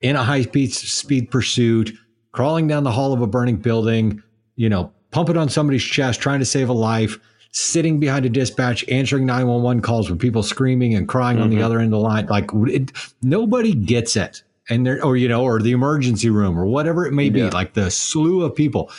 in 0.00 0.16
a 0.16 0.24
high 0.24 0.42
speed, 0.42 0.72
speed 0.72 1.30
pursuit, 1.30 1.92
crawling 2.32 2.66
down 2.66 2.82
the 2.82 2.90
hall 2.90 3.12
of 3.12 3.22
a 3.22 3.26
burning 3.26 3.56
building, 3.56 4.20
you 4.56 4.68
know, 4.68 4.92
pumping 5.12 5.36
on 5.36 5.48
somebody's 5.48 5.84
chest, 5.84 6.20
trying 6.20 6.40
to 6.40 6.44
save 6.44 6.68
a 6.68 6.74
life, 6.74 7.18
sitting 7.52 8.00
behind 8.00 8.26
a 8.26 8.28
dispatch, 8.28 8.86
answering 8.88 9.26
911 9.26 9.80
calls 9.80 10.10
with 10.10 10.18
people 10.18 10.42
screaming 10.42 10.94
and 10.94 11.08
crying 11.08 11.36
mm-hmm. 11.36 11.44
on 11.44 11.50
the 11.50 11.56
mm-hmm. 11.56 11.64
other 11.64 11.78
end 11.78 11.86
of 11.86 11.92
the 11.92 11.98
line. 11.98 12.26
Like 12.26 12.50
it, 12.52 12.92
nobody 13.22 13.74
gets 13.74 14.16
it. 14.16 14.42
And 14.68 14.86
there, 14.86 15.04
or, 15.04 15.16
you 15.16 15.28
know, 15.28 15.44
or 15.44 15.60
the 15.60 15.72
emergency 15.72 16.30
room 16.30 16.58
or 16.58 16.66
whatever 16.66 17.06
it 17.06 17.12
may 17.12 17.30
be, 17.30 17.40
yeah. 17.40 17.50
like 17.50 17.74
the 17.74 17.90
slew 17.90 18.42
of 18.42 18.54
people. 18.54 18.90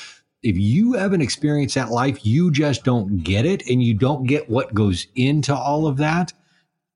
If 0.44 0.58
you 0.58 0.94
haven't 0.94 1.22
experienced 1.22 1.76
that 1.76 1.90
life, 1.90 2.26
you 2.26 2.52
just 2.52 2.84
don't 2.84 3.18
get 3.24 3.46
it 3.46 3.68
and 3.68 3.84
you 3.84 3.94
don't 3.94 4.26
get 4.26 4.50
what 4.50 4.74
goes 4.74 5.08
into 5.16 5.54
all 5.54 5.88
of 5.88 5.98
that. 5.98 6.32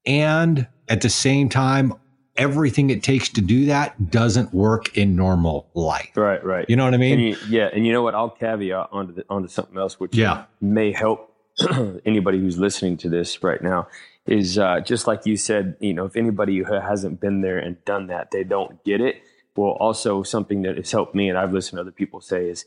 And 0.06 0.68
at 0.88 1.02
the 1.02 1.10
same 1.10 1.50
time, 1.50 1.94
everything 2.38 2.90
it 2.90 3.04
takes 3.04 3.30
to 3.30 3.42
do 3.42 3.66
that 3.66 4.10
doesn't 4.10 4.54
work 4.54 4.98
in 4.98 5.16
normal 5.16 5.70
life. 5.74 6.12
Right, 6.16 6.44
right. 6.44 6.66
You 6.70 6.76
know 6.76 6.86
what 6.86 6.94
I 6.94 6.98
mean? 6.98 7.20
And 7.20 7.22
you, 7.22 7.38
yeah, 7.50 7.70
and 7.74 7.86
you 7.86 7.92
know 7.94 8.04
what? 8.04 8.16
I'll 8.16 8.30
caveat 8.30 8.90
onto 8.92 9.14
the, 9.14 9.26
onto 9.30 9.48
something 9.48 9.78
else, 9.78 10.00
which 10.00 10.16
yeah. 10.16 10.46
may 10.60 10.92
help 10.92 11.36
anybody 12.06 12.40
who's 12.40 12.58
listening 12.58 12.98
to 12.98 13.10
this 13.10 13.44
right 13.44 13.62
now. 13.62 13.88
Is 14.32 14.58
uh, 14.58 14.80
just 14.80 15.08
like 15.08 15.26
you 15.26 15.36
said, 15.36 15.76
you 15.82 15.94
know, 15.94 16.06
if 16.06 16.16
anybody 16.16 16.60
who 16.60 16.74
hasn't 16.74 17.20
been 17.20 17.42
there 17.42 17.60
and 17.60 17.84
done 17.84 18.08
that, 18.08 18.32
they 18.32 18.46
don't 18.46 18.82
get 18.86 19.02
it. 19.02 19.22
Well, 19.58 19.72
also 19.72 20.24
something 20.24 20.62
that 20.62 20.78
has 20.78 20.90
helped 20.90 21.14
me, 21.14 21.28
and 21.28 21.38
I've 21.38 21.52
listened 21.52 21.78
to 21.78 21.82
other 21.82 21.92
people 21.92 22.22
say 22.22 22.48
is, 22.48 22.66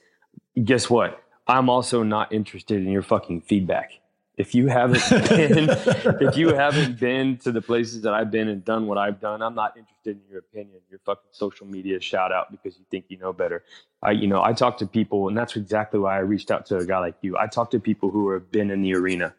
guess 0.63 0.91
what? 0.91 1.23
I'm 1.47 1.71
also 1.71 2.03
not 2.03 2.33
interested 2.35 2.83
in 2.83 2.91
your 2.91 3.01
fucking 3.01 3.43
feedback. 3.43 3.93
If 4.37 4.55
you 4.55 4.67
haven't 4.67 5.09
been, 5.29 5.71
if 6.21 6.37
you 6.37 6.55
haven't 6.55 7.01
been 7.01 7.39
to 7.39 7.51
the 7.51 7.63
places 7.63 8.03
that 8.03 8.13
I've 8.13 8.31
been 8.31 8.49
and 8.49 8.63
done 8.63 8.87
what 8.87 8.99
I've 8.99 9.21
done, 9.21 9.41
I'm 9.41 9.55
not 9.55 9.77
interested 9.77 10.17
in 10.17 10.23
your 10.29 10.41
opinion, 10.41 10.81
your 10.91 10.99
fucking 11.07 11.31
social 11.31 11.67
media 11.67 11.99
shout 12.01 12.31
out 12.31 12.51
because 12.51 12.77
you 12.77 12.85
think 12.91 13.07
you 13.09 13.17
know 13.17 13.33
better. 13.33 13.63
I, 14.03 14.11
you 14.11 14.27
know, 14.27 14.43
I 14.43 14.53
talk 14.53 14.77
to 14.79 14.87
people, 14.87 15.29
and 15.29 15.39
that's 15.39 15.57
exactly 15.57 16.01
why 16.01 16.17
I 16.17 16.21
reached 16.21 16.51
out 16.51 16.67
to 16.67 16.77
a 16.77 16.85
guy 16.85 16.99
like 16.99 17.17
you. 17.23 17.39
I 17.39 17.47
talk 17.47 17.71
to 17.71 17.81
people 17.81 18.11
who 18.11 18.33
have 18.33 18.51
been 18.51 18.71
in 18.71 18.83
the 18.83 18.95
arena, 18.95 19.35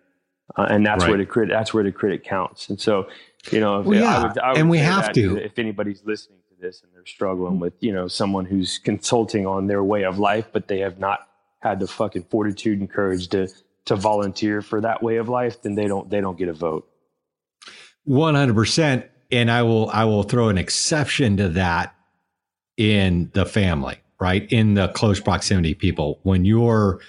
uh, 0.55 0.67
and 0.69 0.85
that's 0.85 1.03
right. 1.03 1.09
where 1.09 1.17
the 1.17 1.25
critic, 1.25 1.51
that's 1.51 1.73
where 1.73 1.83
the 1.83 1.91
critic 1.91 2.23
counts. 2.23 2.69
And 2.69 2.79
so, 2.79 3.07
you 3.51 3.59
know, 3.59 3.81
well, 3.81 3.99
yeah, 3.99 4.17
I 4.17 4.27
would, 4.27 4.39
I 4.39 4.49
would 4.49 4.57
and 4.59 4.69
we 4.69 4.77
have 4.79 5.11
to. 5.13 5.37
If 5.37 5.57
anybody's 5.59 6.03
listening 6.05 6.39
to 6.49 6.55
this 6.61 6.81
and 6.83 6.91
they're 6.93 7.05
struggling 7.05 7.59
with, 7.59 7.73
you 7.79 7.91
know, 7.91 8.07
someone 8.07 8.45
who's 8.45 8.77
consulting 8.77 9.45
on 9.45 9.67
their 9.67 9.83
way 9.83 10.03
of 10.03 10.19
life, 10.19 10.47
but 10.51 10.67
they 10.67 10.79
have 10.79 10.99
not 10.99 11.27
had 11.59 11.79
the 11.79 11.87
fucking 11.87 12.23
fortitude 12.23 12.79
and 12.79 12.89
courage 12.89 13.27
to 13.29 13.47
to 13.85 13.95
volunteer 13.95 14.61
for 14.61 14.81
that 14.81 15.03
way 15.03 15.17
of 15.17 15.29
life, 15.29 15.61
then 15.61 15.75
they 15.75 15.87
don't 15.87 16.09
they 16.09 16.21
don't 16.21 16.37
get 16.37 16.47
a 16.47 16.53
vote. 16.53 16.87
One 18.03 18.35
hundred 18.35 18.55
percent. 18.55 19.05
And 19.31 19.49
I 19.49 19.63
will 19.63 19.89
I 19.89 20.05
will 20.05 20.21
throw 20.21 20.49
an 20.49 20.57
exception 20.59 21.37
to 21.37 21.49
that 21.49 21.95
in 22.77 23.31
the 23.33 23.43
family, 23.43 23.97
right? 24.19 24.47
In 24.51 24.75
the 24.75 24.89
close 24.89 25.19
proximity 25.19 25.73
people. 25.73 26.19
When 26.21 26.45
you're 26.45 27.01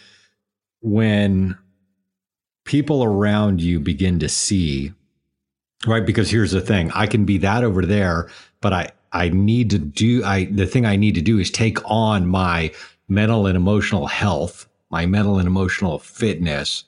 when 0.80 1.58
people 2.66 3.02
around 3.02 3.62
you 3.62 3.80
begin 3.80 4.18
to 4.18 4.28
see, 4.28 4.92
right? 5.86 6.04
Because 6.04 6.30
here's 6.30 6.52
the 6.52 6.60
thing, 6.60 6.90
I 6.92 7.06
can 7.06 7.24
be 7.24 7.38
that 7.38 7.64
over 7.64 7.86
there, 7.86 8.28
but 8.60 8.72
I 8.72 8.90
I 9.12 9.30
need 9.30 9.70
to 9.70 9.78
do 9.78 10.22
I 10.24 10.44
the 10.44 10.66
thing 10.66 10.84
I 10.84 10.96
need 10.96 11.14
to 11.14 11.22
do 11.22 11.38
is 11.38 11.50
take 11.50 11.78
on 11.90 12.26
my 12.26 12.72
mental 13.08 13.46
and 13.46 13.56
emotional 13.56 14.06
health 14.06 14.68
my 14.90 15.06
mental 15.06 15.38
and 15.38 15.46
emotional 15.46 15.98
fitness 15.98 16.84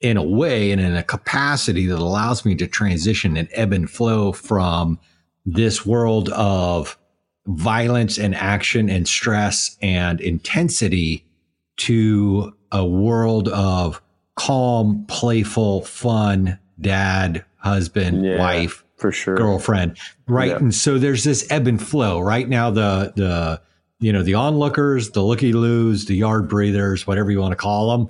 in 0.00 0.16
a 0.16 0.22
way 0.22 0.70
and 0.70 0.80
in 0.80 0.96
a 0.96 1.02
capacity 1.02 1.86
that 1.86 1.98
allows 1.98 2.44
me 2.44 2.54
to 2.54 2.66
transition 2.66 3.36
and 3.36 3.48
ebb 3.52 3.72
and 3.72 3.90
flow 3.90 4.32
from 4.32 4.98
this 5.44 5.84
world 5.84 6.28
of 6.30 6.98
violence 7.46 8.18
and 8.18 8.34
action 8.34 8.88
and 8.88 9.08
stress 9.08 9.76
and 9.82 10.20
intensity 10.20 11.24
to 11.76 12.54
a 12.72 12.84
world 12.84 13.48
of 13.48 14.00
calm, 14.36 15.04
playful, 15.08 15.82
fun, 15.82 16.58
dad, 16.80 17.44
husband, 17.58 18.24
yeah, 18.24 18.38
wife, 18.38 18.84
for 18.96 19.12
sure, 19.12 19.36
girlfriend, 19.36 19.98
right? 20.26 20.50
Yeah. 20.50 20.56
And 20.56 20.74
so 20.74 20.98
there's 20.98 21.24
this 21.24 21.46
ebb 21.50 21.66
and 21.66 21.80
flow. 21.80 22.20
Right 22.20 22.48
now, 22.48 22.70
the 22.70 23.12
the 23.16 23.60
you 24.00 24.12
know, 24.12 24.22
the 24.22 24.34
onlookers, 24.34 25.10
the 25.10 25.22
looky 25.22 25.52
loos, 25.52 26.06
the 26.06 26.16
yard 26.16 26.48
breathers, 26.48 27.06
whatever 27.06 27.30
you 27.30 27.40
want 27.40 27.52
to 27.52 27.56
call 27.56 27.90
them, 27.90 28.08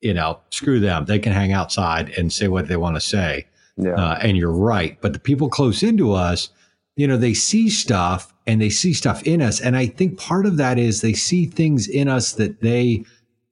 you 0.00 0.14
know, 0.14 0.40
screw 0.50 0.80
them. 0.80 1.04
They 1.04 1.18
can 1.18 1.32
hang 1.32 1.52
outside 1.52 2.10
and 2.16 2.32
say 2.32 2.48
what 2.48 2.66
they 2.68 2.76
want 2.76 2.96
to 2.96 3.00
say. 3.00 3.46
Yeah. 3.76 3.92
Uh, 3.92 4.18
and 4.22 4.36
you're 4.36 4.50
right. 4.50 4.98
But 5.00 5.12
the 5.12 5.18
people 5.18 5.50
close 5.50 5.82
into 5.82 6.12
us, 6.12 6.48
you 6.96 7.06
know, 7.06 7.18
they 7.18 7.34
see 7.34 7.68
stuff 7.68 8.34
and 8.46 8.60
they 8.60 8.70
see 8.70 8.92
stuff 8.94 9.22
in 9.24 9.42
us. 9.42 9.60
And 9.60 9.76
I 9.76 9.86
think 9.86 10.18
part 10.18 10.46
of 10.46 10.56
that 10.56 10.78
is 10.78 11.00
they 11.00 11.12
see 11.12 11.44
things 11.44 11.86
in 11.86 12.08
us 12.08 12.32
that 12.32 12.60
they 12.62 13.04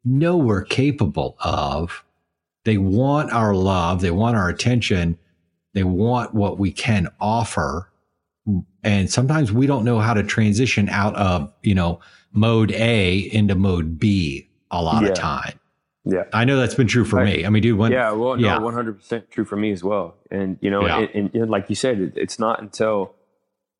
know 0.07 0.39
we're 0.39 0.65
capable 0.65 1.37
of. 1.41 2.03
They 2.65 2.79
want 2.79 3.31
our 3.33 3.55
love. 3.55 4.01
They 4.01 4.11
want 4.11 4.37
our 4.37 4.49
attention. 4.49 5.19
They 5.75 5.85
want 5.85 6.35
what 6.35 6.59
we 6.59 6.73
can 6.73 7.09
offer 7.21 7.91
and 8.83 9.11
sometimes 9.11 9.53
we 9.53 9.67
don't 9.67 9.85
know 9.85 9.99
how 9.99 10.15
to 10.15 10.23
transition 10.23 10.89
out 10.89 11.15
of 11.17 11.53
you 11.63 11.75
know 11.75 12.01
mode 12.33 12.73
A 12.73 13.19
into 13.19 13.55
mode 13.55 13.99
B 13.99 14.49
a 14.71 14.83
lot 14.83 15.03
yeah. 15.03 15.11
of 15.11 15.15
time. 15.15 15.61
Yeah, 16.05 16.25
I 16.33 16.45
know 16.45 16.57
that's 16.57 16.75
been 16.75 16.87
true 16.87 17.05
for 17.05 17.21
I, 17.21 17.25
me. 17.25 17.45
I 17.45 17.51
mean, 17.51 17.63
dude, 17.63 17.77
when, 17.77 17.91
yeah, 17.91 18.13
well, 18.13 18.41
yeah, 18.41 18.59
one 18.59 18.75
hundred 18.75 18.99
percent 18.99 19.31
true 19.31 19.45
for 19.45 19.57
me 19.57 19.73
as 19.73 19.83
well. 19.83 20.15
And 20.31 20.57
you 20.61 20.71
know, 20.71 20.87
yeah. 20.87 21.07
and, 21.13 21.35
and, 21.35 21.51
like 21.51 21.69
you 21.69 21.75
said, 21.75 21.99
it, 21.99 22.13
it's 22.17 22.39
not 22.39 22.63
until 22.63 23.15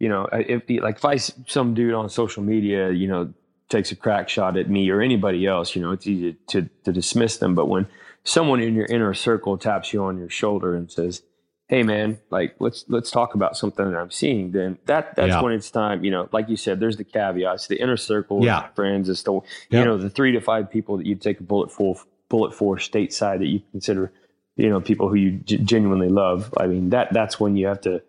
you 0.01 0.09
know, 0.09 0.29
if 0.33 0.65
like 0.83 0.97
if 0.97 1.05
I 1.05 1.17
some 1.17 1.75
dude 1.75 1.95
on 1.95 2.09
social 2.09 2.43
media, 2.43 2.91
you 2.91 3.07
know, 3.07 3.33
takes 3.69 3.93
a 3.93 3.97
crack 3.97 4.29
shot 4.29 4.57
at 4.57 4.71
me 4.71 4.89
or 4.91 5.01
anybody 5.01 5.47
else, 5.47 5.75
you 5.75 5.83
know, 5.83 5.93
it's 5.93 6.07
easy 6.07 6.37
to 6.49 6.69
to 6.85 6.93
dismiss 6.93 7.39
them. 7.39 7.55
But 7.55 7.69
when 7.69 7.87
someone 8.25 8.61
in 8.61 8.75
your 8.75 8.87
inner 8.87 9.15
circle 9.15 9.57
taps 9.59 9.93
you 9.93 10.03
on 10.05 10.19
your 10.19 10.31
shoulder 10.31 10.75
and 10.75 10.91
says, 10.91 11.23
hey 11.69 11.83
man 11.83 12.19
like 12.31 12.55
let's 12.61 12.85
let's 12.89 13.11
talk 13.11 13.35
about 13.35 13.57
something 13.57 13.91
that 13.91 13.99
i'm 13.99 14.11
seeing 14.11 14.53
then 14.53 14.79
that 14.87 15.15
that's 15.17 15.31
yeah. 15.31 15.43
when 15.43 15.53
it's 15.53 15.71
time 15.71 16.05
you 16.05 16.11
know 16.11 16.29
like 16.33 16.49
you 16.49 16.57
said 16.57 16.79
there's 16.79 16.97
the 16.97 17.05
caveats 17.05 17.67
the 17.67 17.81
inner 17.81 17.97
circle 17.97 18.45
yeah. 18.45 18.69
friends 18.69 19.09
is 19.09 19.23
the 19.25 19.33
yep. 19.33 19.45
you 19.71 19.85
know 19.85 19.99
the 19.99 20.11
three 20.11 20.33
to 20.33 20.41
five 20.41 20.71
people 20.71 20.97
that 20.97 21.07
you 21.07 21.15
take 21.15 21.41
a 21.41 21.43
bullet 21.43 21.71
for 21.71 21.97
bullet 22.29 22.55
for 22.55 22.77
stateside 22.77 23.39
that 23.39 23.47
you 23.47 23.61
consider 23.73 24.13
you 24.57 24.69
know 24.69 24.81
people 24.81 25.09
who 25.09 25.17
you 25.17 25.31
g- 25.39 25.59
genuinely 25.59 26.09
love 26.09 26.53
i 26.57 26.67
mean 26.67 26.91
that 26.91 27.13
that's 27.13 27.41
when 27.41 27.57
you 27.57 27.67
have 27.67 27.81
to 27.81 28.01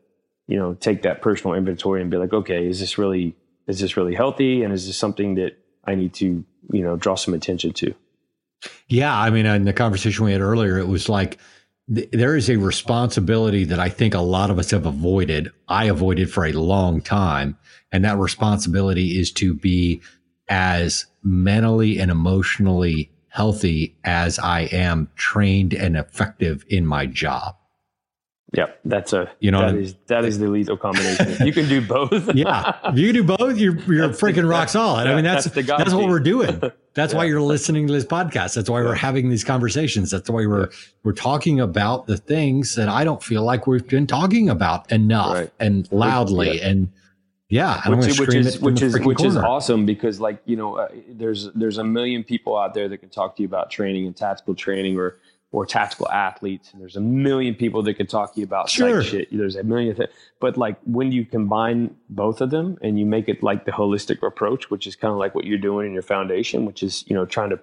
you 0.47 0.57
know 0.57 0.75
take 0.75 1.01
that 1.01 1.21
personal 1.21 1.55
inventory 1.55 2.01
and 2.01 2.11
be 2.11 2.17
like 2.17 2.33
okay 2.33 2.67
is 2.67 2.79
this 2.79 2.97
really 2.97 3.35
is 3.67 3.79
this 3.79 3.97
really 3.97 4.15
healthy 4.15 4.63
and 4.63 4.73
is 4.73 4.87
this 4.87 4.97
something 4.97 5.35
that 5.35 5.57
i 5.85 5.95
need 5.95 6.13
to 6.13 6.43
you 6.71 6.81
know 6.81 6.95
draw 6.95 7.15
some 7.15 7.33
attention 7.33 7.71
to 7.71 7.93
yeah 8.87 9.17
i 9.17 9.29
mean 9.29 9.45
in 9.45 9.65
the 9.65 9.73
conversation 9.73 10.25
we 10.25 10.31
had 10.31 10.41
earlier 10.41 10.77
it 10.77 10.87
was 10.87 11.09
like 11.09 11.37
there 11.87 12.35
is 12.35 12.49
a 12.49 12.57
responsibility 12.57 13.63
that 13.63 13.79
I 13.79 13.89
think 13.89 14.13
a 14.13 14.19
lot 14.19 14.49
of 14.49 14.59
us 14.59 14.71
have 14.71 14.85
avoided. 14.85 15.51
I 15.69 15.85
avoided 15.85 16.31
for 16.31 16.45
a 16.45 16.51
long 16.51 16.99
time. 17.01 17.57
And 17.91 18.03
that 18.03 18.17
responsibility 18.17 19.17
is 19.17 19.31
to 19.33 19.53
be 19.53 20.01
as 20.49 21.05
mentally 21.23 21.99
and 21.99 22.11
emotionally 22.11 23.11
healthy 23.29 23.95
as 24.03 24.39
I 24.39 24.61
am 24.63 25.09
trained 25.15 25.73
and 25.73 25.95
effective 25.95 26.65
in 26.67 26.85
my 26.85 27.05
job. 27.05 27.55
Yeah, 28.53 28.67
that's 28.85 29.11
a 29.11 29.29
you 29.41 29.51
know 29.51 29.59
that 29.59 29.75
is 29.75 29.95
that 30.07 30.23
is 30.23 30.39
the 30.39 30.47
lethal 30.47 30.77
combination. 30.77 31.45
you 31.45 31.51
can 31.51 31.67
do 31.67 31.81
both. 31.81 32.11
yeah, 32.33 32.77
if 32.85 32.97
you 32.97 33.11
can 33.11 33.25
do 33.25 33.35
both, 33.35 33.57
you're 33.57 33.75
you're 33.91 34.09
freaking 34.09 34.49
rock 34.49 34.69
solid. 34.69 35.05
I 35.05 35.15
mean, 35.15 35.25
that's 35.25 35.45
that's, 35.45 35.67
that's 35.67 35.93
what 35.93 36.07
we're 36.07 36.21
doing. 36.21 36.61
That's 36.93 37.11
yeah. 37.11 37.17
why 37.17 37.25
you're 37.25 37.41
listening 37.41 37.87
to 37.87 37.93
this 37.93 38.05
podcast. 38.05 38.55
That's 38.55 38.69
why 38.69 38.81
we're 38.83 38.95
having 38.95 39.29
these 39.29 39.43
conversations. 39.43 40.11
That's 40.11 40.29
why 40.29 40.45
we're 40.45 40.69
we're 41.03 41.11
talking 41.11 41.59
about 41.59 42.07
the 42.07 42.15
things 42.15 42.75
that 42.75 42.87
I 42.87 43.03
don't 43.03 43.21
feel 43.21 43.43
like 43.43 43.67
we've 43.67 43.85
been 43.85 44.07
talking 44.07 44.49
about 44.49 44.89
enough 44.93 45.33
right. 45.33 45.51
and 45.59 45.91
loudly 45.91 46.59
yeah. 46.59 46.69
and 46.69 46.91
yeah, 47.49 47.81
which, 47.89 48.19
which 48.19 48.35
is 48.35 48.59
which 48.59 48.81
is 48.81 48.93
which 48.99 49.17
corner. 49.17 49.29
is 49.29 49.37
awesome 49.37 49.85
because 49.85 50.19
like 50.19 50.41
you 50.45 50.57
know 50.57 50.77
uh, 50.77 50.89
there's 51.09 51.51
there's 51.53 51.77
a 51.77 51.83
million 51.83 52.23
people 52.23 52.57
out 52.57 52.73
there 52.73 52.89
that 52.89 52.97
can 52.97 53.09
talk 53.09 53.37
to 53.37 53.41
you 53.41 53.47
about 53.47 53.69
training 53.69 54.05
and 54.05 54.17
tactical 54.17 54.53
training 54.53 54.97
or 54.97 55.17
or 55.51 55.65
tactical 55.65 56.09
athletes. 56.09 56.71
And 56.73 56.81
there's 56.81 56.97
a 56.97 57.01
million 57.01 57.55
people 57.55 57.81
that 57.83 57.93
could 57.93 58.09
talk 58.09 58.33
to 58.33 58.39
you 58.39 58.45
about 58.45 58.69
sure. 58.69 59.01
shit. 59.01 59.29
There's 59.31 59.55
a 59.55 59.63
million 59.63 59.95
things. 59.95 60.09
But 60.41 60.57
like 60.57 60.77
when 60.83 61.11
you 61.11 61.25
combine 61.25 61.95
both 62.09 62.41
of 62.41 62.49
them 62.49 62.77
and 62.81 62.99
you 62.99 63.05
make 63.05 63.29
it 63.29 63.41
like 63.41 63.65
the 63.65 63.71
holistic 63.71 64.21
approach, 64.27 64.69
which 64.69 64.85
is 64.87 64.95
kind 64.97 65.11
of 65.11 65.17
like 65.17 65.35
what 65.35 65.45
you're 65.45 65.57
doing 65.57 65.87
in 65.87 65.93
your 65.93 66.01
foundation, 66.01 66.65
which 66.65 66.83
is, 66.83 67.05
you 67.07 67.15
know, 67.15 67.25
trying 67.25 67.51
to 67.51 67.59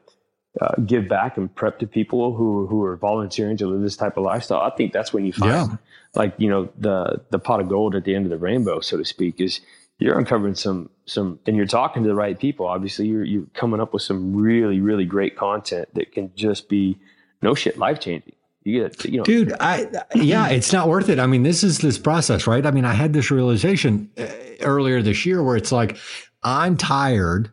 uh, 0.63 0.81
give 0.87 1.09
back 1.09 1.37
and 1.37 1.55
prep 1.55 1.79
to 1.81 1.87
people 1.87 2.35
who, 2.35 2.67
who 2.69 2.83
are 2.85 2.97
volunteering 2.97 3.57
to 3.59 3.67
live 3.67 3.83
this 3.83 3.97
type 3.97 4.17
of 4.17 4.25
lifestyle. 4.25 4.61
I 4.61 4.71
think 4.71 4.93
that's 4.93 5.13
when 5.13 5.27
you 5.27 5.33
find 5.33 5.71
yeah. 5.71 5.77
like, 6.15 6.35
you 6.39 6.49
know, 6.49 6.71
the, 6.79 7.23
the 7.31 7.39
pot 7.39 7.61
of 7.61 7.69
gold 7.69 7.95
at 7.95 8.05
the 8.05 8.15
end 8.15 8.25
of 8.25 8.31
the 8.31 8.39
rainbow, 8.39 8.81
so 8.81 8.97
to 8.97 9.05
speak, 9.05 9.41
is 9.41 9.61
you're 9.99 10.19
uncovering 10.19 10.55
some, 10.55 10.89
some, 11.05 11.39
and 11.47 11.55
you're 11.55 11.67
talking 11.67 12.03
to 12.03 12.09
the 12.09 12.15
right 12.15 12.39
people. 12.39 12.67
Obviously 12.67 13.09
you're, 13.09 13.25
you're 13.25 13.47
coming 13.53 13.81
up 13.81 13.93
with 13.93 14.03
some 14.03 14.35
really, 14.35 14.81
really 14.81 15.05
great 15.05 15.37
content 15.37 15.89
that 15.95 16.13
can 16.13 16.33
just 16.35 16.69
be, 16.71 16.99
no 17.45 17.55
shit, 17.55 17.79
life 17.79 18.01
changing. 18.01 18.35
You 18.65 18.81
get, 18.81 19.05
you 19.05 19.19
know, 19.19 19.25
dude. 19.25 19.53
I 19.61 19.87
yeah, 20.15 20.49
it's 20.49 20.73
not 20.73 20.89
worth 20.89 21.11
it. 21.11 21.19
I 21.21 21.27
mean, 21.27 21.43
this 21.43 21.63
is 21.63 21.79
this 21.79 21.99
process, 21.99 22.47
right? 22.47 22.65
I 22.65 22.71
mean, 22.71 22.87
I 22.87 22.95
had 22.95 23.13
this 23.13 23.31
realization 23.31 24.11
uh, 24.17 24.27
earlier 24.61 25.03
this 25.03 25.27
year 25.27 25.43
where 25.43 25.55
it's 25.55 25.71
like, 25.71 25.99
I'm 26.43 26.77
tired. 26.79 27.53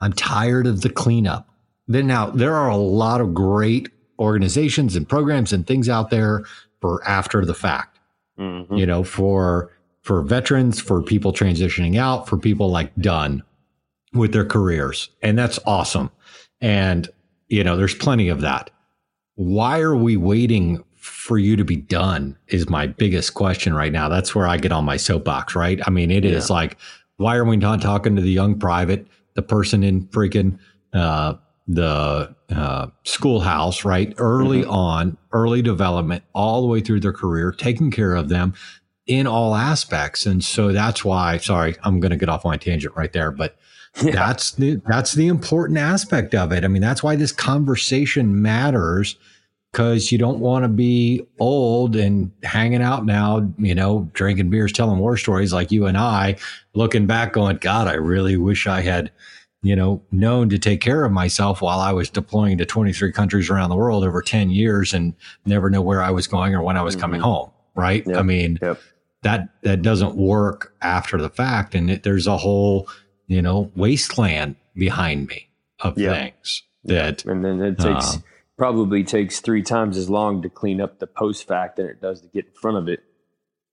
I'm 0.00 0.14
tired 0.14 0.66
of 0.66 0.80
the 0.80 0.88
cleanup. 0.88 1.48
Then 1.86 2.06
now 2.06 2.30
there 2.30 2.54
are 2.54 2.70
a 2.70 2.76
lot 2.76 3.20
of 3.20 3.34
great 3.34 3.90
organizations 4.18 4.96
and 4.96 5.06
programs 5.06 5.52
and 5.52 5.66
things 5.66 5.90
out 5.90 6.08
there 6.08 6.44
for 6.80 7.06
after 7.06 7.44
the 7.44 7.54
fact. 7.54 7.98
Mhm. 8.38 8.78
You 8.78 8.86
know, 8.86 9.04
for 9.04 9.70
for 10.00 10.22
veterans, 10.22 10.80
for 10.80 11.02
people 11.02 11.34
transitioning 11.34 11.96
out, 11.98 12.28
for 12.28 12.38
people 12.38 12.70
like 12.70 12.96
done 12.96 13.42
with 14.14 14.32
their 14.32 14.44
careers. 14.44 15.10
And 15.20 15.38
that's 15.38 15.58
awesome. 15.66 16.10
And 16.62 17.10
you 17.48 17.62
know, 17.62 17.76
there's 17.76 17.94
plenty 17.94 18.28
of 18.28 18.40
that. 18.40 18.70
Why 19.36 19.80
are 19.80 19.96
we 19.96 20.16
waiting 20.16 20.82
for 20.96 21.38
you 21.38 21.56
to 21.56 21.64
be 21.64 21.76
done 21.76 22.36
is 22.48 22.68
my 22.68 22.86
biggest 22.86 23.34
question 23.34 23.74
right 23.74 23.92
now. 23.92 24.08
That's 24.08 24.34
where 24.34 24.46
I 24.46 24.56
get 24.56 24.72
on 24.72 24.84
my 24.84 24.96
soapbox, 24.96 25.54
right? 25.54 25.78
I 25.86 25.90
mean, 25.90 26.10
it 26.10 26.24
is 26.24 26.50
like, 26.50 26.78
why 27.16 27.36
are 27.36 27.44
we 27.44 27.56
not 27.56 27.80
talking 27.80 28.16
to 28.16 28.22
the 28.22 28.30
young 28.30 28.58
private, 28.58 29.06
the 29.34 29.42
person 29.42 29.84
in 29.84 30.06
freaking 30.08 30.58
uh, 30.92 31.34
the 31.68 32.34
uh, 32.50 32.88
schoolhouse, 33.04 33.84
right? 33.84 34.14
Early 34.18 34.64
on, 34.64 35.16
early 35.32 35.62
development, 35.62 36.24
all 36.32 36.60
the 36.60 36.68
way 36.68 36.80
through 36.80 37.00
their 37.00 37.12
career, 37.12 37.52
taking 37.52 37.90
care 37.90 38.14
of 38.14 38.28
them 38.28 38.54
in 39.06 39.26
all 39.26 39.54
aspects. 39.54 40.26
And 40.26 40.44
so 40.44 40.72
that's 40.72 41.04
why, 41.04 41.38
sorry, 41.38 41.76
I'm 41.82 42.00
going 42.00 42.10
to 42.10 42.16
get 42.16 42.28
off 42.28 42.44
my 42.44 42.56
tangent 42.56 42.96
right 42.96 43.12
there, 43.12 43.30
but 43.30 43.56
that's 44.02 44.52
the, 44.52 44.80
that's 44.86 45.12
the 45.14 45.26
important 45.28 45.78
aspect 45.78 46.34
of 46.34 46.52
it. 46.52 46.64
I 46.64 46.68
mean, 46.68 46.82
that's 46.82 47.02
why 47.02 47.16
this 47.16 47.32
conversation 47.32 48.40
matters 48.42 49.16
because 49.72 50.10
you 50.10 50.16
don't 50.16 50.38
want 50.38 50.64
to 50.64 50.68
be 50.68 51.26
old 51.38 51.96
and 51.96 52.30
hanging 52.42 52.80
out 52.82 53.04
now, 53.04 53.46
you 53.58 53.74
know, 53.74 54.08
drinking 54.14 54.48
beers, 54.48 54.72
telling 54.72 54.98
war 54.98 55.16
stories 55.18 55.52
like 55.52 55.70
you 55.70 55.84
and 55.86 55.98
I, 55.98 56.36
looking 56.74 57.06
back 57.06 57.34
going, 57.34 57.58
God, 57.58 57.86
I 57.86 57.94
really 57.94 58.38
wish 58.38 58.66
I 58.66 58.80
had, 58.80 59.10
you 59.62 59.76
know, 59.76 60.00
known 60.10 60.48
to 60.48 60.58
take 60.58 60.80
care 60.80 61.04
of 61.04 61.12
myself 61.12 61.60
while 61.60 61.80
I 61.80 61.92
was 61.92 62.08
deploying 62.08 62.56
to 62.58 62.64
23 62.64 63.12
countries 63.12 63.50
around 63.50 63.68
the 63.68 63.76
world 63.76 64.02
over 64.02 64.22
10 64.22 64.48
years 64.48 64.94
and 64.94 65.12
never 65.44 65.68
know 65.68 65.82
where 65.82 66.00
I 66.02 66.10
was 66.10 66.26
going 66.26 66.54
or 66.54 66.62
when 66.62 66.78
I 66.78 66.82
was 66.82 66.96
coming 66.96 67.20
Mhm. 67.20 67.24
home. 67.24 67.50
Right. 67.74 68.06
I 68.16 68.22
mean, 68.22 68.58
Yep. 68.62 68.80
that, 69.24 69.48
that 69.62 69.82
doesn't 69.82 70.14
work 70.16 70.72
after 70.80 71.18
the 71.20 71.28
fact. 71.28 71.74
And 71.74 71.90
it, 71.90 72.02
there's 72.02 72.26
a 72.26 72.38
whole, 72.38 72.88
you 73.26 73.42
know, 73.42 73.70
wasteland 73.76 74.56
behind 74.74 75.26
me 75.28 75.48
of 75.80 75.98
Yeah. 75.98 76.14
things 76.14 76.62
that, 76.84 77.24
And 77.24 77.44
then 77.44 77.60
it 77.62 77.78
takes 77.78 78.16
Um, 78.16 78.24
probably 78.56 79.04
takes 79.04 79.40
three 79.40 79.62
times 79.62 79.96
as 79.96 80.08
long 80.08 80.42
to 80.42 80.48
clean 80.48 80.80
up 80.80 80.98
the 80.98 81.06
post 81.06 81.46
fact 81.46 81.76
than 81.76 81.86
it 81.86 82.00
does 82.00 82.22
to 82.22 82.28
get 82.28 82.46
in 82.46 82.52
front 82.60 82.76
of 82.78 82.88
it. 82.88 83.00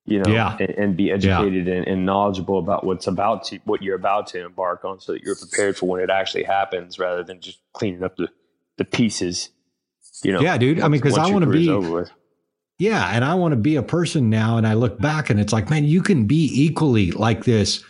You 0.05 0.21
know, 0.21 0.31
Yeah. 0.31 0.57
and, 0.59 0.69
and 0.71 0.97
be 0.97 1.11
educated 1.11 1.67
and, 1.69 1.87
and 1.87 2.05
knowledgeable 2.05 2.59
about 2.59 2.83
what's 2.85 3.07
about 3.07 3.45
to 3.45 3.59
what 3.63 3.81
you're 3.81 3.95
about 3.95 4.27
to 4.27 4.45
embark 4.45 4.83
on, 4.83 4.99
so 4.99 5.13
that 5.13 5.21
you're 5.23 5.35
prepared 5.35 5.77
for 5.77 5.85
when 5.87 6.01
it 6.01 6.09
actually 6.09 6.43
happens, 6.43 6.99
rather 6.99 7.23
than 7.23 7.39
just 7.39 7.59
cleaning 7.71 8.03
up 8.03 8.17
the, 8.17 8.27
the 8.77 8.83
pieces. 8.83 9.49
You 10.23 10.33
know, 10.33 10.41
Yeah, 10.41 10.57
dude. 10.57 10.81
I 10.81 10.89
mean, 10.89 10.99
'cause 10.99 11.17
I 11.17 11.31
wanna 11.31 11.47
be- 11.47 11.69
over 11.69 11.89
with. 11.91 12.11
Yeah, 12.79 13.11
and 13.15 13.23
I 13.23 13.35
want 13.35 13.53
to 13.53 13.55
be 13.55 13.75
a 13.77 13.83
person 13.83 14.29
now 14.29 14.57
and 14.57 14.67
I 14.67 14.73
look 14.73 14.99
back 14.99 15.29
and 15.29 15.39
it's 15.39 15.53
like, 15.53 15.69
man, 15.69 15.85
you 15.85 16.01
can 16.01 16.25
be 16.25 16.49
equally 16.53 17.11
like 17.11 17.45
this 17.45 17.81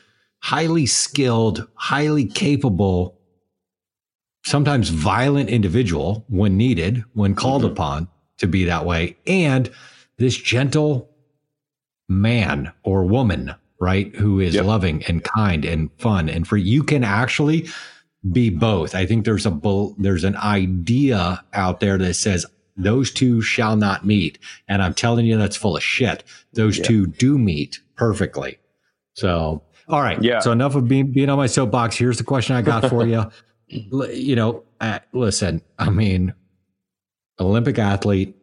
highly 0.44 0.86
skilled, 0.86 1.66
highly 1.76 2.26
capable, 2.26 3.18
sometimes 4.46 4.90
violent 4.90 5.50
individual 5.50 6.26
when 6.28 6.58
needed, 6.58 7.02
when 7.14 7.34
called 7.34 7.64
Mhm. 7.64 7.72
upon 7.72 8.08
to 8.40 8.46
be 8.48 8.66
that 8.66 8.86
way, 8.86 9.16
and 9.26 9.70
this 10.18 10.36
gentle 10.38 11.10
man 12.10 12.74
or 12.84 13.06
woman, 13.06 13.54
right, 13.80 14.14
who 14.18 14.42
is 14.42 14.54
Yep. 14.56 14.66
loving 14.66 15.04
and 15.08 15.24
kind 15.24 15.64
and 15.64 15.90
fun 15.98 16.28
and 16.28 16.46
free. 16.46 16.62
You 16.62 16.84
can 16.84 17.06
actually 17.06 17.70
be 18.30 18.50
both. 18.50 18.96
I 18.96 19.06
think 19.06 19.24
there's 19.24 19.46
a 19.46 19.94
there's 19.98 20.26
an 20.26 20.36
idea 20.36 21.42
out 21.54 21.80
there 21.80 21.98
that 22.00 22.16
says 22.16 22.46
those 22.76 23.12
two 23.12 23.42
shall 23.42 23.78
not 23.78 24.06
meet, 24.06 24.40
and 24.68 24.82
I'm 24.82 24.94
telling 24.94 25.26
you 25.26 25.38
that's 25.38 25.56
full 25.56 25.78
of 25.78 25.84
shit. 25.84 26.26
Those 26.54 26.78
Yeah. 26.80 26.84
two 26.84 27.08
do 27.08 27.38
meet 27.38 27.80
perfectly. 27.96 28.58
So, 29.14 29.62
all 29.94 30.02
right. 30.02 30.22
Yeah. 30.24 30.40
So 30.40 30.52
enough 30.52 30.74
of 30.74 30.88
being 30.88 31.12
being 31.12 31.30
on 31.30 31.38
my 31.38 31.46
soapbox. 31.46 31.96
Here's 31.96 32.18
the 32.18 32.24
question 32.24 32.56
I 32.56 32.64
got 32.64 32.90
for 32.90 33.06
you. 33.08 33.30
You 33.68 34.36
know, 34.36 34.64
uh, 34.82 35.00
listen. 35.14 35.62
I 35.78 35.92
mean, 35.92 36.34
Olympic 37.40 37.78
athlete. 37.78 38.36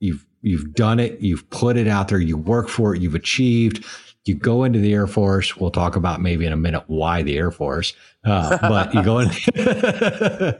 You've 0.00 0.26
you've 0.42 0.74
done 0.74 1.00
it. 1.00 1.18
You've 1.20 1.48
put 1.48 1.78
it 1.78 1.88
out 1.88 2.08
there. 2.08 2.18
You 2.18 2.36
work 2.36 2.68
for 2.68 2.94
it. 2.94 3.00
You've 3.00 3.14
achieved. 3.14 3.86
You 4.26 4.34
go 4.34 4.64
into 4.64 4.80
the 4.80 4.92
Air 4.92 5.06
Force. 5.06 5.56
We'll 5.56 5.70
talk 5.70 5.94
about 5.96 6.20
maybe 6.20 6.46
in 6.46 6.52
a 6.52 6.56
minute 6.56 6.82
why 6.88 7.22
the 7.22 7.36
Air 7.36 7.50
Force. 7.52 7.94
Uh, 8.24 8.58
but 8.60 8.92
you 8.92 9.02
go 9.04 9.20
in. 9.20 9.30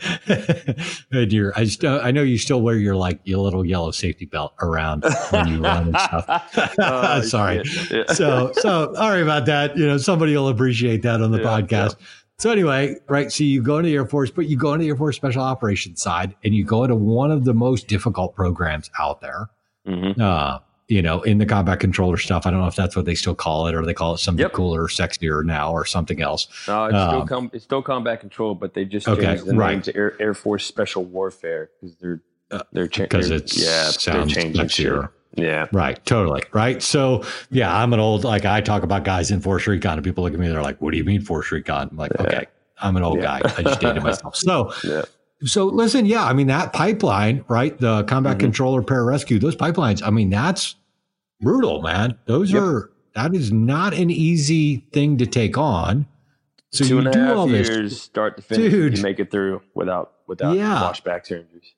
and 1.13 1.33
you're, 1.33 1.53
I, 1.57 1.65
still, 1.65 2.01
I 2.03 2.11
know 2.11 2.23
you 2.23 2.39
still 2.39 2.63
wear 2.63 2.77
your 2.77 2.97
like 2.97 3.21
your 3.25 3.39
little 3.39 3.65
yellow 3.65 3.91
safety 3.91 4.27
belt 4.27 4.55
around 4.63 5.05
when 5.31 5.49
you 5.49 5.63
run 5.63 5.89
and 5.89 5.99
stuff. 5.99 6.75
Oh, 6.79 7.21
Sorry. 7.23 7.65
shit. 7.65 8.07
Yeah. 8.09 8.13
So, 8.15 8.53
so 8.55 8.93
sorry 8.95 9.23
about 9.23 9.47
that. 9.47 9.77
You 9.77 9.87
know, 9.87 9.99
somebody 9.99 10.37
will 10.37 10.49
appreciate 10.49 11.03
that 11.03 11.21
on 11.21 11.31
the 11.33 11.41
Yeah, 11.41 11.45
podcast. 11.61 11.97
So 12.39 12.51
anyway, 12.51 12.97
right. 13.09 13.33
So 13.33 13.45
you 13.45 13.63
go 13.63 13.79
into 13.79 13.89
the 13.89 13.95
Air 13.97 14.07
Force, 14.07 14.31
but 14.31 14.47
you 14.47 14.57
go 14.57 14.73
into 14.75 14.85
the 14.85 14.91
Air 14.91 14.97
Force 14.97 15.17
Special 15.17 15.43
Operations 15.43 16.03
side 16.03 16.35
and 16.45 16.55
you 16.55 16.65
go 16.65 16.85
into 16.85 16.95
one 16.97 17.31
of 17.31 17.45
the 17.45 17.55
most 17.55 17.89
difficult 17.89 18.35
programs 18.37 18.91
out 18.99 19.21
there. 19.21 19.49
Mhm. 19.89 20.21
Uh, 20.21 20.59
you 20.89 21.03
know, 21.03 21.21
in 21.23 21.39
the 21.39 21.47
combat 21.47 21.81
controller 21.81 22.17
stuff. 22.17 22.47
I 22.47 22.51
don't 22.51 22.61
know 22.61 22.67
if 22.69 22.77
that's 22.77 22.95
what 22.95 23.05
they 23.07 23.15
still 23.17 23.35
call 23.35 23.67
it 23.67 23.75
or 23.75 23.85
they 23.85 23.95
call 23.95 24.15
it 24.15 24.19
something 24.19 24.43
Yep. 24.43 24.53
cooler 24.53 24.85
or 24.85 24.89
sexier 24.89 25.45
now 25.45 25.73
or 25.73 25.85
something 25.85 26.23
else. 26.23 26.47
No, 26.69 26.85
it's 26.85 26.95
still 26.97 27.23
Um, 27.23 27.27
com- 27.29 27.51
it's 27.53 27.65
still 27.65 27.83
combat 27.83 28.21
control, 28.21 28.55
but 28.55 28.75
they 28.75 28.85
just 28.85 29.09
Okay, 29.09 29.23
changed 29.23 29.47
the 29.47 29.55
right. 29.57 29.73
name 29.73 29.83
to 29.83 29.97
Air, 29.97 30.15
Air 30.21 30.35
Force 30.35 30.65
Special 30.65 31.05
Warfare 31.05 31.71
because 31.81 31.97
they're 31.97 32.21
Uh, 32.53 32.61
they're 32.73 32.87
cha- 32.87 33.03
because 33.03 33.29
they're- 33.29 33.39
it 33.39 33.57
yeah 33.59 33.85
sounds 33.91 34.33
they're 34.35 34.45
changing 34.45 34.69
shit. 34.69 34.87
sexier. 34.93 35.09
Yeah, 35.35 35.67
Right, 35.73 36.03
totally. 36.07 36.45
Right. 36.53 36.81
So 36.81 37.25
yeah, 37.51 37.77
I'm 37.77 37.93
an 37.93 37.99
old 37.99 38.23
like 38.23 38.45
I 38.45 38.61
talk 38.61 38.85
about 38.85 39.03
guys 39.05 39.33
in 39.33 39.41
Force 39.41 39.67
Recon 39.67 39.95
and 39.99 40.05
people 40.05 40.23
look 40.23 40.33
at 40.33 40.39
me, 40.39 40.47
they're 40.49 40.63
like, 40.63 40.81
What 40.81 40.93
do 40.93 40.97
you 40.99 41.05
mean 41.05 41.21
Force 41.23 41.51
Recon? 41.51 41.89
I'm 41.91 41.97
like, 41.97 42.13
Yeah. 42.15 42.27
okay, 42.27 42.47
I'm 42.81 42.97
an 42.97 43.03
old 43.03 43.19
Yeah. 43.19 43.41
guy. 43.41 43.53
I 43.59 43.63
just 43.65 43.81
dated 43.81 44.03
myself. 44.05 44.37
So 44.37 44.73
yeah, 44.85 45.03
so 45.45 45.67
listen, 45.67 46.07
yeah, 46.07 46.25
I 46.25 46.33
mean 46.33 46.47
that 46.49 46.73
pipeline, 46.73 47.45
right? 47.49 47.79
The 47.79 48.05
combat 48.05 48.37
Mhm. 48.37 48.41
controller 48.41 48.83
pararescue, 48.83 49.41
those 49.41 49.57
pipelines, 49.57 50.03
I 50.05 50.11
mean, 50.11 50.31
that's 50.31 50.77
brutal, 51.41 51.83
man. 51.83 52.17
Those 52.27 52.53
Yep. 52.53 52.63
are 52.63 52.91
that 53.15 53.35
is 53.35 53.51
not 53.53 53.95
an 53.95 54.11
easy 54.11 54.85
thing 54.93 55.17
to 55.19 55.27
take 55.27 55.57
on. 55.59 56.07
So 56.73 56.85
two 56.85 56.95
you 56.95 56.99
and 56.99 57.09
a 57.09 57.11
do 57.13 57.19
half 57.21 57.37
all 57.37 57.47
this. 57.47 58.01
start 58.03 58.37
to 58.37 58.43
finish. 58.43 58.71
Dude. 58.73 58.97
You 58.99 59.03
make 59.03 59.19
it 59.19 59.31
through 59.31 59.63
without 59.75 60.13
without 60.27 60.57
Yeah. 60.57 60.93
injuries. 61.31 61.73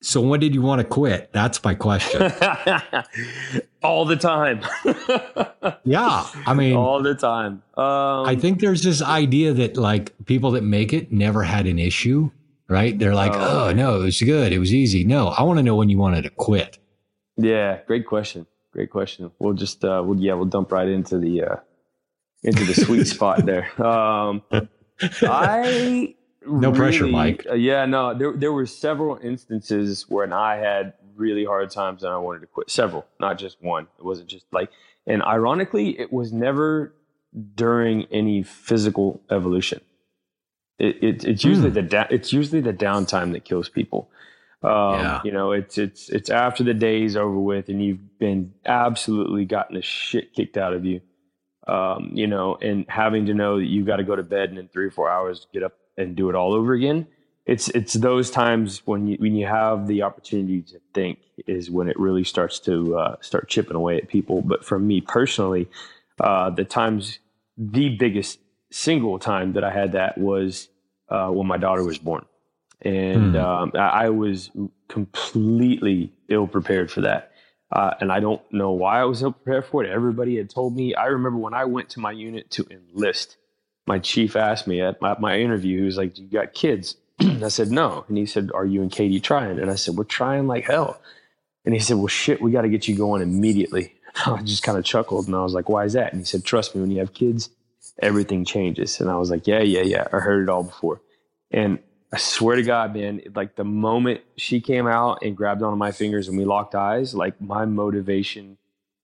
So 0.00 0.20
when 0.20 0.38
did 0.38 0.54
you 0.54 0.62
want 0.62 0.80
to 0.80 0.84
quit? 0.86 1.30
That's 1.32 1.62
my 1.64 1.74
question. 1.74 2.22
All 3.82 4.04
the 4.04 4.14
time. 4.16 4.60
yeah. 5.84 6.24
I 6.46 6.54
mean, 6.54 6.76
all 6.76 7.02
the 7.02 7.14
time. 7.14 7.62
Um, 7.76 8.26
I 8.26 8.36
think 8.38 8.60
there's 8.60 8.82
this 8.82 9.02
idea 9.02 9.52
that 9.54 9.76
like 9.76 10.12
people 10.26 10.52
that 10.52 10.62
make 10.64 10.92
it 10.92 11.12
never 11.12 11.42
had 11.44 11.66
an 11.66 11.78
issue, 11.78 12.30
right? 12.68 12.98
They're 12.98 13.14
like, 13.14 13.32
Oh. 13.34 13.68
oh, 13.68 13.72
no, 13.72 14.00
it 14.00 14.04
was 14.04 14.20
good. 14.20 14.52
It 14.52 14.58
was 14.58 14.72
easy. 14.74 15.04
No, 15.04 15.28
I 15.28 15.42
want 15.42 15.58
to 15.58 15.62
know 15.62 15.76
when 15.76 15.88
you 15.88 15.98
wanted 15.98 16.22
to 16.22 16.30
quit. 16.30 16.78
Yeah, 17.36 17.80
great 17.86 18.06
question. 18.06 18.46
Great 18.72 18.90
question. 18.90 19.30
We'll 19.38 19.54
just 19.54 19.84
uh 19.84 20.02
we'll 20.04 20.18
yeah, 20.20 20.34
we'll 20.34 20.46
dump 20.46 20.70
right 20.72 20.88
into 20.88 21.18
the 21.18 21.42
uh 21.42 21.56
into 22.42 22.64
the 22.64 22.74
sweet 22.74 23.04
spot 23.14 23.44
there. 23.46 23.70
Um 23.84 24.42
I 25.22 26.14
No 26.46 26.72
pressure, 26.72 27.00
really- 27.04 27.12
Mike. 27.12 27.46
uh, 27.50 27.54
yeah, 27.54 27.84
no, 27.84 28.14
there 28.16 28.32
there 28.36 28.52
were 28.52 28.66
several 28.66 29.18
instances 29.22 30.06
when 30.08 30.32
I 30.32 30.56
had 30.56 30.94
really 31.16 31.44
hard 31.44 31.70
times 31.70 32.02
and 32.04 32.12
I 32.12 32.18
wanted 32.18 32.40
to 32.40 32.46
quit. 32.46 32.70
Several, 32.70 33.04
not 33.20 33.38
just 33.38 33.62
one. 33.62 33.86
It 33.98 34.04
wasn't 34.04 34.28
just 34.28 34.46
like 34.52 34.70
and 35.06 35.22
ironically, 35.22 35.98
it 35.98 36.12
was 36.12 36.32
never 36.32 36.94
during 37.54 38.04
any 38.06 38.42
physical 38.42 39.20
evolution. 39.30 39.80
It, 40.78 41.02
it 41.02 41.24
it's 41.24 41.44
usually 41.44 41.68
Hmm. 41.70 41.74
the 41.74 41.82
da- 41.82 42.06
it's 42.10 42.32
usually 42.32 42.60
the 42.60 42.72
downtime 42.72 43.32
that 43.32 43.44
kills 43.44 43.68
people. 43.68 44.10
Um, 44.62 44.70
Yeah. 44.94 45.20
You 45.24 45.32
know, 45.32 45.52
it's 45.52 45.78
it's 45.78 46.08
it's 46.08 46.30
after 46.30 46.64
the 46.64 46.74
day's 46.74 47.16
over 47.16 47.38
with, 47.38 47.68
and 47.68 47.82
you've 47.82 48.18
been 48.18 48.52
absolutely 48.66 49.44
gotten 49.44 49.76
the 49.76 49.82
shit 49.82 50.32
kicked 50.34 50.56
out 50.56 50.72
of 50.72 50.84
you. 50.84 51.00
Um, 51.66 52.10
you 52.14 52.26
know, 52.26 52.56
and 52.62 52.86
having 52.88 53.26
to 53.26 53.34
know 53.34 53.58
that 53.58 53.66
you 53.66 53.84
got 53.84 53.96
to 53.96 54.04
go 54.04 54.16
to 54.16 54.22
bed 54.22 54.48
and 54.48 54.58
in 54.58 54.68
three 54.68 54.86
or 54.86 54.90
four 54.90 55.10
hours 55.10 55.46
get 55.52 55.62
up 55.62 55.74
and 55.98 56.16
do 56.16 56.30
it 56.30 56.34
all 56.34 56.54
over 56.54 56.72
again. 56.72 57.06
It's 57.44 57.68
it's 57.70 57.94
those 57.94 58.30
times 58.30 58.82
when 58.86 59.06
you 59.06 59.16
when 59.18 59.34
you 59.34 59.46
have 59.46 59.86
the 59.86 60.02
opportunity 60.02 60.62
to 60.62 60.80
think 60.94 61.18
is 61.46 61.70
when 61.70 61.88
it 61.88 61.98
really 61.98 62.24
starts 62.24 62.58
to 62.60 62.96
uh, 62.96 63.16
start 63.20 63.48
chipping 63.48 63.76
away 63.76 63.96
at 63.98 64.08
people. 64.08 64.42
But 64.42 64.64
for 64.64 64.78
me 64.78 65.00
personally, 65.00 65.68
uh, 66.20 66.50
the 66.50 66.64
times 66.64 67.18
the 67.56 67.90
biggest 67.96 68.38
single 68.70 69.18
time 69.18 69.54
that 69.54 69.64
I 69.64 69.70
had 69.70 69.92
that 69.92 70.18
was 70.18 70.68
uh, 71.08 71.28
when 71.28 71.46
my 71.46 71.56
daughter 71.56 71.84
was 71.84 71.98
born, 71.98 72.24
and 72.82 73.34
Hmm. 73.34 73.36
um, 73.36 73.72
I, 73.74 74.06
I 74.06 74.08
was 74.10 74.50
completely 74.88 76.12
ill 76.28 76.46
prepared 76.46 76.90
for 76.90 77.02
that. 77.02 77.32
Uh, 77.70 77.92
and 78.00 78.10
I 78.10 78.20
don't 78.20 78.40
know 78.50 78.70
why 78.70 79.00
I 79.00 79.04
was 79.04 79.22
ill 79.22 79.32
prepared 79.32 79.66
for 79.66 79.84
it. 79.84 79.90
Everybody 79.90 80.36
had 80.36 80.48
told 80.48 80.74
me. 80.74 80.94
I 80.94 81.06
remember 81.06 81.38
when 81.38 81.52
I 81.52 81.66
went 81.66 81.90
to 81.90 82.00
my 82.00 82.12
unit 82.12 82.50
to 82.52 82.66
enlist, 82.70 83.36
my 83.86 83.98
chief 83.98 84.36
asked 84.36 84.66
me 84.66 84.80
at 84.80 85.00
my, 85.02 85.16
my 85.18 85.38
interview, 85.38 85.78
he 85.80 85.84
was 85.84 85.98
like, 85.98 86.18
"You 86.18 86.26
got 86.28 86.54
kids?" 86.54 86.96
I 87.20 87.48
said, 87.48 87.70
no. 87.72 88.04
And 88.08 88.16
he 88.16 88.26
said, 88.26 88.50
are 88.54 88.64
you 88.64 88.80
and 88.80 88.92
Katie 88.92 89.18
trying? 89.18 89.58
And 89.58 89.70
I 89.72 89.74
said, 89.74 89.96
we're 89.96 90.04
trying 90.04 90.46
like 90.46 90.66
hell. 90.66 91.00
And 91.64 91.74
he 91.74 91.80
said, 91.80 91.96
well, 91.96 92.06
shit, 92.06 92.40
we 92.40 92.52
got 92.52 92.62
to 92.62 92.68
get 92.68 92.86
you 92.86 92.96
going 92.96 93.22
immediately. 93.22 93.94
I 94.26 94.40
just 94.42 94.62
kind 94.62 94.78
of 94.78 94.84
chuckled 94.84 95.26
and 95.26 95.34
I 95.34 95.42
was 95.42 95.52
like, 95.52 95.68
why 95.68 95.84
is 95.84 95.94
that? 95.94 96.12
And 96.12 96.20
he 96.20 96.24
said, 96.24 96.44
trust 96.44 96.76
me, 96.76 96.80
when 96.80 96.92
you 96.92 97.00
have 97.00 97.12
kids, 97.14 97.50
everything 98.00 98.44
changes. 98.44 99.00
And 99.00 99.10
I 99.10 99.16
was 99.16 99.30
like, 99.30 99.46
yeah, 99.46 99.60
yeah, 99.60 99.82
yeah. 99.82 100.06
I 100.12 100.18
heard 100.18 100.42
it 100.42 100.48
all 100.48 100.64
before. 100.64 101.00
And 101.50 101.78
I 102.12 102.18
swear 102.18 102.56
to 102.56 102.62
God, 102.62 102.94
man, 102.94 103.20
like 103.34 103.56
the 103.56 103.64
moment 103.64 104.22
she 104.36 104.60
came 104.60 104.86
out 104.86 105.18
and 105.22 105.36
grabbed 105.36 105.62
onto 105.62 105.76
my 105.76 105.92
fingers 105.92 106.28
and 106.28 106.38
we 106.38 106.44
locked 106.44 106.74
eyes, 106.74 107.14
like 107.14 107.40
my 107.40 107.64
motivation 107.64 108.58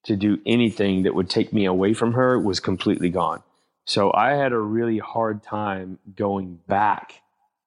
to 0.05 0.17
do 0.17 0.39
anything 0.47 1.03
that 1.03 1.15
would 1.15 1.29
take 1.29 1.53
me 1.53 1.65
away 1.65 1.95
from 1.95 2.13
her 2.13 2.39
was 2.39 2.61
completely 2.61 3.11
gone. 3.11 3.43
So 3.87 4.13
I 4.15 4.33
had 4.33 4.53
a 4.53 4.59
really 4.59 4.99
hard 4.99 5.43
time 5.43 5.99
going 6.15 6.61
back 6.67 7.23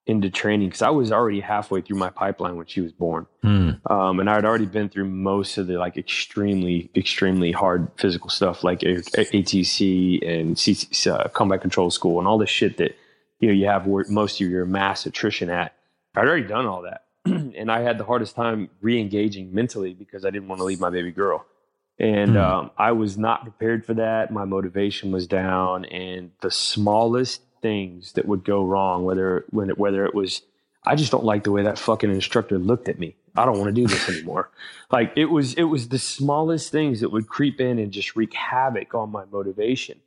into 0.08 0.30
training 0.30 0.68
because 0.68 0.80
I 0.80 0.88
was 0.88 1.12
already 1.12 1.40
halfway 1.40 1.82
through 1.82 1.98
my 1.98 2.08
pipeline 2.08 2.56
when 2.56 2.64
she 2.64 2.80
was 2.80 2.92
born. 2.92 3.26
Mm. 3.44 3.90
Um, 3.90 4.20
and 4.20 4.30
I 4.30 4.34
had 4.36 4.46
already 4.46 4.64
been 4.64 4.88
through 4.88 5.04
most 5.04 5.58
of 5.58 5.66
the 5.66 5.76
like 5.78 5.98
extremely, 5.98 6.90
extremely 6.96 7.52
hard 7.52 7.88
physical 7.98 8.30
stuff 8.30 8.64
like 8.64 8.80
ATC 8.80 10.26
and 10.26 10.56
CC, 10.56 11.06
uh, 11.12 11.28
combat 11.28 11.60
control 11.60 11.90
school 11.90 12.18
and 12.18 12.26
all 12.26 12.38
the 12.38 12.46
shit 12.46 12.78
that, 12.78 12.96
you 13.38 13.48
know, 13.48 13.54
you 13.54 13.66
have 13.66 13.86
most 14.08 14.40
of 14.40 14.48
your 14.48 14.64
mass 14.64 15.04
attrition 15.04 15.50
at. 15.50 15.74
I'd 16.16 16.26
already 16.26 16.48
done 16.48 16.64
all 16.64 16.82
that. 16.82 17.04
and 17.26 17.70
I 17.70 17.82
had 17.82 17.98
the 17.98 18.04
hardest 18.04 18.34
time 18.34 18.70
re-engaging 18.80 19.52
mentally 19.52 19.92
because 19.92 20.24
I 20.24 20.30
didn't 20.30 20.48
want 20.48 20.60
to 20.60 20.64
leave 20.64 20.80
my 20.80 20.90
baby 20.90 21.12
girl. 21.12 21.44
And 21.98 22.32
mm. 22.32 22.42
um, 22.42 22.70
I 22.78 22.92
was 22.92 23.18
not 23.18 23.42
prepared 23.42 23.84
for 23.84 23.92
that. 23.94 24.32
My 24.32 24.46
motivation 24.46 25.12
was 25.12 25.26
down 25.26 25.84
and 25.84 26.30
the 26.40 26.50
smallest 26.50 27.42
things 27.60 28.12
that 28.12 28.26
would 28.26 28.44
go 28.44 28.64
wrong, 28.64 29.04
whether 29.04 29.44
when 29.50 29.70
it, 29.70 29.78
whether 29.78 30.04
it 30.04 30.14
was 30.14 30.42
I 30.88 30.94
just 30.94 31.12
don't 31.12 31.24
like 31.24 31.44
the 31.44 31.52
way 31.52 31.62
that 31.64 31.78
fucking 31.78 32.10
instructor 32.10 32.58
looked 32.58 32.88
at 32.88 32.98
me. 32.98 33.14
I 33.36 33.44
don't 33.44 33.58
want 33.58 33.74
to 33.74 33.80
do 33.80 33.86
this 33.86 34.08
anymore. 34.16 34.50
like 34.90 35.12
it 35.16 35.26
was 35.26 35.54
it 35.54 35.64
was 35.64 35.88
the 35.88 35.98
smallest 35.98 36.72
things 36.72 37.00
that 37.00 37.10
would 37.10 37.28
creep 37.28 37.60
in 37.60 37.78
and 37.78 37.92
just 37.92 38.16
wreak 38.16 38.34
havoc 38.34 38.94
on 38.94 39.10
my 39.10 39.24
motivation. 39.26 40.00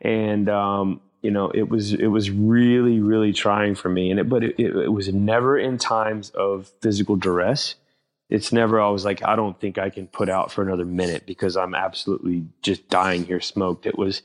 And 0.00 0.48
um, 0.48 1.00
you 1.22 1.30
know, 1.30 1.50
it 1.50 1.68
was 1.68 1.92
it 1.92 2.06
was 2.06 2.30
really 2.30 3.00
really 3.00 3.32
trying 3.32 3.74
for 3.74 3.88
me. 3.88 4.10
And 4.10 4.20
it 4.20 4.28
but 4.28 4.44
it, 4.44 4.54
it, 4.58 4.76
it 4.76 4.92
was 4.92 5.12
never 5.12 5.58
in 5.58 5.78
times 5.78 6.30
of 6.30 6.70
physical 6.80 7.16
duress. 7.16 7.74
It's 8.28 8.52
never 8.52 8.80
I 8.80 8.88
was 8.90 9.04
like 9.04 9.24
I 9.24 9.34
don't 9.34 9.58
think 9.58 9.78
I 9.78 9.90
can 9.90 10.06
put 10.06 10.28
out 10.28 10.52
for 10.52 10.62
another 10.62 10.84
minute 10.84 11.24
because 11.26 11.56
I'm 11.56 11.74
absolutely 11.74 12.46
just 12.62 12.88
dying 12.88 13.24
here 13.24 13.40
smoked. 13.40 13.86
It 13.86 13.98
was 13.98 14.22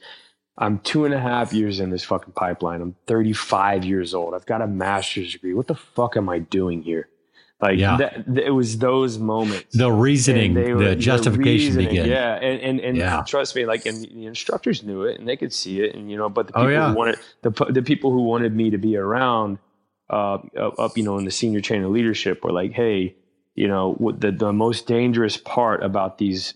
I'm 0.57 0.79
two 0.79 1.05
and 1.05 1.13
a 1.13 1.19
half 1.19 1.51
years 1.51 1.79
in 1.79 1.89
this 1.89 2.03
fucking 2.03 2.33
pipeline. 2.33 2.81
I'm 2.81 2.95
35 3.07 3.83
years 3.83 4.13
old. 4.13 4.33
I've 4.33 4.45
got 4.45 4.61
a 4.61 4.67
master's 4.67 5.33
degree. 5.33 5.53
What 5.53 5.67
the 5.67 5.75
fuck 5.75 6.15
am 6.15 6.29
I 6.29 6.39
doing 6.39 6.81
here? 6.81 7.09
Like 7.61 7.79
yeah. 7.79 7.97
that, 7.97 8.37
it 8.37 8.51
was 8.51 8.77
those 8.77 9.17
moments. 9.17 9.75
The 9.75 9.91
reasoning, 9.91 10.53
were, 10.53 10.89
the 10.89 10.95
justification 10.95 11.75
the 11.75 11.85
begin. 11.85 12.07
Yeah. 12.07 12.35
And, 12.35 12.61
and, 12.61 12.79
and 12.79 12.97
yeah. 12.97 13.23
trust 13.27 13.55
me, 13.55 13.65
like, 13.65 13.85
and 13.85 14.03
the 14.03 14.25
instructors 14.25 14.83
knew 14.83 15.03
it 15.03 15.19
and 15.19 15.27
they 15.27 15.37
could 15.37 15.51
see 15.51 15.81
it. 15.81 15.95
And, 15.95 16.09
you 16.09 16.17
know, 16.17 16.29
but 16.29 16.47
the 16.47 16.57
oh, 16.57 16.61
people 16.61 16.67
oh, 16.67 16.71
yeah. 16.71 16.89
who 16.89 16.95
wanted, 16.95 17.19
the, 17.41 17.49
the 17.71 17.81
people 17.81 18.11
who 18.11 18.23
wanted 18.23 18.55
me 18.55 18.69
to 18.69 18.77
be 18.77 18.95
around, 18.95 19.59
uh, 20.09 20.37
up, 20.55 20.97
you 20.97 21.03
know, 21.03 21.17
in 21.17 21.25
the 21.25 21.31
senior 21.31 21.61
chain 21.61 21.83
of 21.83 21.91
leadership 21.91 22.43
were 22.43 22.51
like, 22.51 22.71
Hey, 22.71 23.15
you 23.55 23.67
know, 23.67 23.97
the, 24.19 24.31
the 24.31 24.53
most 24.53 24.85
dangerous 24.85 25.37
part 25.37 25.83
about 25.83 26.17
these 26.17 26.53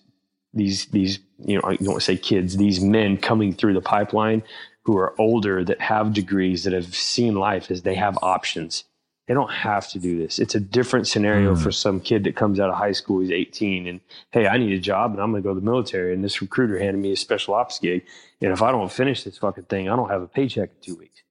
these 0.53 0.88
these 0.88 1.19
you 1.45 1.56
know 1.56 1.62
I 1.63 1.75
don't 1.75 1.88
want 1.88 1.99
to 1.99 2.06
say 2.06 2.17
kids 2.17 2.58
these 2.58 2.82
men 2.82 3.17
coming 3.17 3.54
through 3.54 3.73
the 3.73 3.82
pipeline 3.82 4.43
who 4.84 4.97
are 4.97 5.13
older 5.19 5.63
that 5.63 5.80
have 5.82 6.13
degrees 6.13 6.63
that 6.63 6.73
have 6.73 6.95
seen 6.95 7.36
life 7.36 7.69
as 7.71 7.84
they 7.84 7.95
have 7.95 8.17
options 8.21 8.86
they 9.30 9.36
don't 9.36 9.52
have 9.52 9.88
to 9.88 9.99
do 9.99 10.17
this 10.17 10.39
it's 10.39 10.56
a 10.56 10.60
different 10.60 11.08
scenario 11.08 11.54
mm. 11.54 11.62
for 11.62 11.71
some 11.71 12.02
kid 12.02 12.23
that 12.23 12.36
comes 12.36 12.60
out 12.60 12.69
of 12.69 12.75
high 12.75 12.91
school 12.91 13.21
he's 13.21 13.32
18 13.32 13.88
and 13.88 14.02
hey 14.32 14.47
i 14.47 14.58
need 14.58 14.73
a 14.73 14.80
job 14.80 15.12
and 15.12 15.21
i'm 15.21 15.32
going 15.32 15.41
to 15.41 15.47
go 15.47 15.54
to 15.54 15.60
the 15.60 15.65
military 15.65 16.13
and 16.13 16.23
this 16.23 16.41
recruiter 16.41 16.78
handed 16.80 16.99
me 16.99 17.13
a 17.13 17.15
special 17.15 17.54
ops 17.54 17.80
gig 17.80 18.04
and 18.41 18.52
if 18.52 18.62
i 18.62 18.71
don't 18.71 18.91
finish 18.91 19.23
this 19.23 19.38
fucking 19.38 19.65
thing 19.65 19.88
i 19.88 19.95
don't 19.95 20.10
have 20.10 20.23
a 20.23 20.28
paycheck 20.28 20.71
in 20.71 20.82
two 20.82 20.95
weeks 20.95 21.21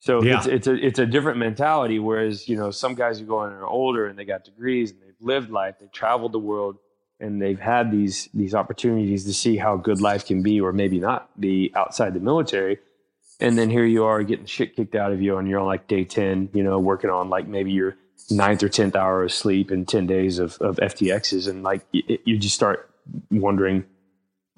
so 0.00 0.22
yeah. 0.22 0.38
it's, 0.38 0.46
it's 0.46 0.66
a 0.66 0.86
it's 0.86 0.98
a 0.98 1.06
different 1.06 1.38
mentality 1.38 1.98
whereas 1.98 2.48
you 2.48 2.56
know 2.56 2.70
some 2.70 2.94
guys 2.94 3.20
who 3.20 3.26
go 3.26 3.44
in 3.44 3.52
and 3.52 3.60
are 3.60 3.66
older 3.66 4.06
and 4.06 4.18
they 4.18 4.24
got 4.24 4.42
degrees 4.42 4.90
and 4.90 5.00
they've 5.02 5.14
lived 5.20 5.50
life 5.50 5.76
they 5.78 5.86
traveled 5.88 6.32
the 6.32 6.38
world 6.38 6.78
and 7.20 7.40
they've 7.40 7.58
had 7.58 7.90
these 7.90 8.28
these 8.34 8.54
opportunities 8.54 9.24
to 9.24 9.34
see 9.34 9.56
how 9.56 9.76
good 9.76 10.00
life 10.00 10.26
can 10.26 10.42
be 10.42 10.60
or 10.60 10.72
maybe 10.72 10.98
not 10.98 11.38
be 11.40 11.72
outside 11.74 12.14
the 12.14 12.20
military. 12.20 12.78
And 13.38 13.58
then 13.58 13.68
here 13.68 13.84
you 13.84 14.04
are 14.04 14.22
getting 14.22 14.46
shit 14.46 14.76
kicked 14.76 14.94
out 14.94 15.12
of 15.12 15.20
you 15.20 15.36
and 15.36 15.48
you're 15.48 15.60
on 15.60 15.66
like 15.66 15.88
day 15.88 16.04
10 16.04 16.50
you 16.52 16.62
know 16.62 16.78
working 16.78 17.10
on 17.10 17.28
like 17.28 17.46
maybe 17.46 17.72
your 17.72 17.96
ninth 18.30 18.62
or 18.62 18.68
10th 18.68 18.96
hour 18.96 19.24
of 19.24 19.32
sleep 19.32 19.70
and 19.70 19.86
10 19.86 20.06
days 20.06 20.38
of, 20.38 20.56
of 20.60 20.76
ftxs 20.76 21.48
and 21.48 21.62
like 21.62 21.82
you, 21.92 22.18
you 22.24 22.38
just 22.38 22.54
start 22.54 22.90
wondering 23.30 23.84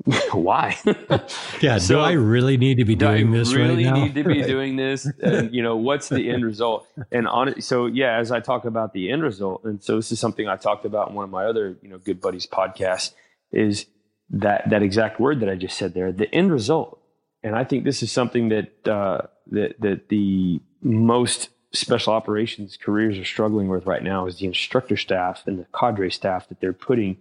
why? 0.32 0.76
yeah. 1.60 1.78
So, 1.78 1.94
do 1.94 2.00
I 2.00 2.12
really 2.12 2.56
need 2.56 2.76
to 2.78 2.84
be 2.84 2.94
doing 2.94 3.30
this 3.30 3.52
really 3.52 3.84
right 3.84 3.94
now? 3.94 4.04
need 4.04 4.14
to 4.14 4.24
be 4.24 4.38
right. 4.40 4.46
doing 4.46 4.76
this? 4.76 5.06
And, 5.22 5.52
you 5.52 5.62
know, 5.62 5.76
what's 5.76 6.08
the 6.08 6.30
end 6.30 6.44
result? 6.44 6.86
And 7.10 7.26
on 7.26 7.48
it, 7.48 7.64
so 7.64 7.86
yeah, 7.86 8.18
as 8.18 8.30
I 8.30 8.40
talk 8.40 8.64
about 8.64 8.92
the 8.92 9.10
end 9.10 9.22
result, 9.22 9.64
and 9.64 9.82
so 9.82 9.96
this 9.96 10.12
is 10.12 10.20
something 10.20 10.48
I 10.48 10.56
talked 10.56 10.84
about 10.84 11.10
in 11.10 11.14
one 11.14 11.24
of 11.24 11.30
my 11.30 11.46
other, 11.46 11.76
you 11.82 11.88
know, 11.88 11.98
good 11.98 12.20
buddies 12.20 12.46
podcasts, 12.46 13.12
is 13.52 13.86
that 14.30 14.68
that 14.70 14.82
exact 14.82 15.18
word 15.18 15.40
that 15.40 15.48
I 15.48 15.56
just 15.56 15.76
said 15.76 15.94
there, 15.94 16.12
the 16.12 16.32
end 16.34 16.52
result. 16.52 17.00
And 17.42 17.56
I 17.56 17.64
think 17.64 17.84
this 17.84 18.02
is 18.02 18.12
something 18.12 18.50
that 18.50 18.88
uh, 18.88 19.22
that 19.48 19.80
that 19.80 20.08
the 20.08 20.60
most 20.80 21.50
special 21.72 22.12
operations 22.12 22.78
careers 22.80 23.18
are 23.18 23.24
struggling 23.24 23.68
with 23.68 23.84
right 23.84 24.02
now 24.02 24.26
is 24.26 24.38
the 24.38 24.46
instructor 24.46 24.96
staff 24.96 25.42
and 25.46 25.58
the 25.58 25.66
cadre 25.78 26.10
staff 26.10 26.48
that 26.48 26.60
they're 26.60 26.72
putting 26.72 27.18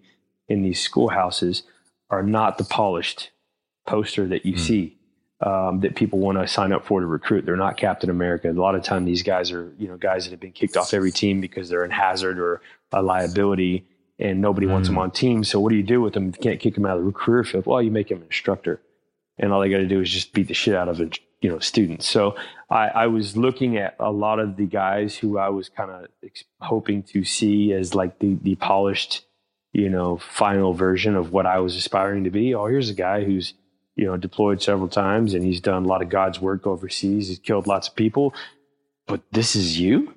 in 0.48 0.62
these 0.62 0.80
schoolhouses 0.80 1.64
are 2.10 2.24
not 2.24 2.58
the 2.58 2.64
polished 2.64 3.32
poster 3.86 4.28
that 4.28 4.46
you 4.46 4.54
mm. 4.54 4.60
see 4.60 4.98
um, 5.42 5.82
that 5.82 5.96
people 5.96 6.20
want 6.20 6.38
to 6.40 6.48
sign 6.48 6.72
up 6.72 6.86
for 6.86 7.00
to 7.00 7.06
recruit. 7.06 7.46
They're 7.46 7.56
not 7.56 7.78
Captain 7.78 8.10
America. 8.10 8.50
A 8.50 8.54
lot 8.54 8.76
of 8.76 8.84
time, 8.84 9.06
these 9.06 9.24
guys 9.24 9.52
are 9.52 9.74
you 9.78 9.88
know 9.88 9.98
guys 9.98 10.26
that 10.26 10.32
have 10.32 10.40
been 10.40 10.52
kicked 10.52 10.78
off 10.78 10.94
every 10.94 11.12
team 11.12 11.42
because 11.42 11.70
they're 11.70 11.84
a 11.84 11.94
hazard 11.94 12.40
or 12.40 12.62
a 12.92 13.02
liability, 13.02 13.86
and 14.20 14.42
nobody 14.42 14.66
mm. 14.66 14.72
wants 14.72 14.88
them 14.88 14.96
hmm. 14.96 15.02
on 15.02 15.12
teams. 15.12 15.50
So 15.50 15.60
what 15.60 15.70
do 15.70 15.76
you 15.76 15.84
do 15.84 16.02
with 16.02 16.14
them? 16.14 16.28
You 16.28 16.32
can't 16.34 16.60
kick 16.60 16.76
them 16.76 16.86
out 16.86 16.98
of 16.98 17.06
the 17.06 17.12
career 17.12 17.44
field. 17.44 17.66
Well, 17.66 17.82
you 17.82 17.92
make 17.92 18.10
them 18.10 18.20
an 18.20 18.24
instructor, 18.26 18.82
and 19.38 19.54
all 19.54 19.62
they 19.62 19.70
got 19.70 19.78
to 19.78 19.88
do 19.88 20.02
is 20.02 20.10
just 20.10 20.34
beat 20.34 20.48
the 20.48 20.54
shit 20.54 20.76
out 20.76 20.90
of 20.90 21.00
it. 21.02 21.20
You 21.42 21.52
know, 21.52 21.60
students. 21.60 22.08
So 22.08 22.36
I, 22.68 22.88
I 22.88 23.08
was 23.08 23.38
looking 23.38 23.78
at 23.78 23.96
a 24.00 24.12
lot 24.12 24.40
of 24.40 24.58
the 24.58 24.66
guys 24.66 25.16
who 25.16 25.38
I 25.38 25.50
was 25.50 25.70
kind 25.70 25.92
of 25.92 26.08
ex- 26.24 26.46
hoping 26.62 27.04
to 27.04 27.24
see 27.24 27.74
as 27.74 27.94
like 27.94 28.18
the 28.18 28.40
the 28.42 28.56
polished 28.56 29.27
you 29.78 29.90
know, 29.90 30.18
final 30.18 30.74
version 30.74 31.16
of 31.16 31.32
what 31.32 31.46
I 31.46 31.60
was 31.60 31.76
aspiring 31.76 32.24
to 32.24 32.32
be. 32.32 32.56
Oh, 32.56 32.66
here's 32.66 32.90
a 32.90 32.96
guy 32.96 33.24
who's, 33.24 33.54
you 33.96 34.06
know, 34.06 34.18
deployed 34.18 34.60
several 34.60 34.88
times 34.88 35.36
and 35.36 35.46
he's 35.46 35.62
done 35.62 35.86
a 35.86 35.88
lot 35.88 36.02
of 36.02 36.10
God's 36.10 36.42
work 36.42 36.66
overseas. 36.66 37.28
He's 37.28 37.38
killed 37.38 37.68
lots 37.68 37.88
of 37.88 37.96
people, 37.96 38.34
but 39.06 39.22
this 39.32 39.56
is 39.56 39.80
you. 39.80 40.16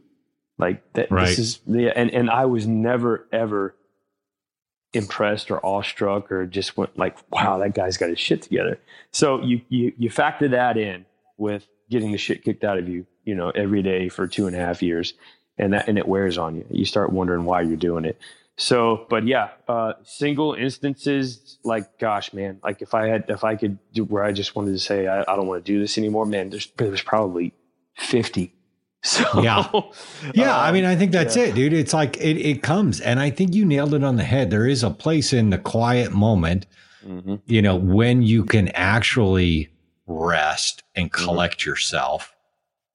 Like 0.57 0.91
that, 0.95 1.11
right. 1.11 1.27
this 1.27 1.39
is 1.39 1.61
the, 1.67 1.97
and, 1.97 2.11
and 2.11 2.31
I 2.31 2.47
was 2.47 2.67
never 2.67 3.29
ever 3.33 3.77
impressed 4.95 5.51
or 5.51 5.65
awestruck 5.65 6.33
or 6.33 6.47
just 6.47 6.79
went 6.79 6.99
like, 6.99 7.19
wow, 7.31 7.59
that 7.59 7.75
guy's 7.75 7.99
got 7.99 8.09
his 8.09 8.19
shit 8.19 8.41
together. 8.41 8.79
So 9.13 9.43
you, 9.43 9.61
you, 9.69 9.93
you 9.99 10.09
factor 10.09 10.49
that 10.49 10.79
in 10.79 11.05
with 11.37 11.69
getting 11.91 12.13
the 12.13 12.19
shit 12.19 12.45
kicked 12.45 12.65
out 12.65 12.79
of 12.79 12.89
you, 12.89 13.07
you 13.25 13.35
know, 13.35 13.51
every 13.51 13.83
day 13.83 14.09
for 14.09 14.27
two 14.27 14.47
and 14.47 14.57
a 14.57 14.59
half 14.59 14.83
years 14.83 15.13
and 15.59 15.75
that, 15.75 15.87
and 15.87 15.99
it 15.99 16.09
wears 16.09 16.39
on 16.39 16.57
you. 16.57 16.65
You 16.71 16.87
start 16.87 17.13
wondering 17.13 17.45
why 17.45 17.61
you're 17.61 17.77
doing 17.77 18.07
it. 18.07 18.19
So, 18.61 19.07
but 19.09 19.27
yeah, 19.27 19.49
uh, 19.69 19.95
single 20.03 20.53
instances, 20.53 21.59
like, 21.65 21.99
gosh, 21.99 22.35
man, 22.35 22.61
like 22.63 22.83
if 22.83 22.93
I 22.93 23.07
had, 23.07 23.25
if 23.29 23.43
I 23.43 23.57
could 23.57 23.79
do 23.95 24.05
where 24.05 24.23
I 24.23 24.33
just 24.33 24.55
wanted 24.55 24.73
to 24.73 24.79
say, 24.79 25.07
I, 25.07 25.23
I 25.23 25.35
don't 25.35 25.47
want 25.47 25.65
to 25.65 25.73
do 25.73 25.81
this 25.81 25.97
anymore, 25.97 26.27
man, 26.27 26.51
there's, 26.51 26.71
there's 26.77 27.03
probably 27.03 27.55
50. 27.97 28.55
So, 29.03 29.25
yeah. 29.41 29.67
Yeah. 30.35 30.55
Um, 30.55 30.61
I 30.61 30.73
mean, 30.73 30.85
I 30.85 30.95
think 30.95 31.13
that's 31.13 31.35
yeah. 31.35 31.45
it, 31.45 31.55
dude. 31.55 31.73
It's 31.73 31.95
like 31.95 32.19
it, 32.19 32.37
it 32.37 32.63
comes. 32.63 33.01
And 33.01 33.19
I 33.19 33.31
think 33.31 33.55
you 33.55 33.65
nailed 33.65 33.95
it 33.95 34.05
on 34.05 34.17
the 34.17 34.25
head. 34.25 34.51
There 34.51 34.67
is 34.67 34.83
a 34.83 34.91
place 34.91 35.33
in 35.33 35.49
the 35.49 35.57
quiet 35.57 36.13
moment, 36.13 36.67
mm-hmm. 37.03 37.37
you 37.47 37.63
know, 37.63 37.77
when 37.77 38.21
you 38.21 38.45
can 38.45 38.69
actually 38.69 39.71
rest 40.07 40.83
and 40.95 41.11
mm-hmm. 41.11 41.25
collect 41.25 41.61
mm-hmm. 41.61 41.71
yourself 41.71 42.37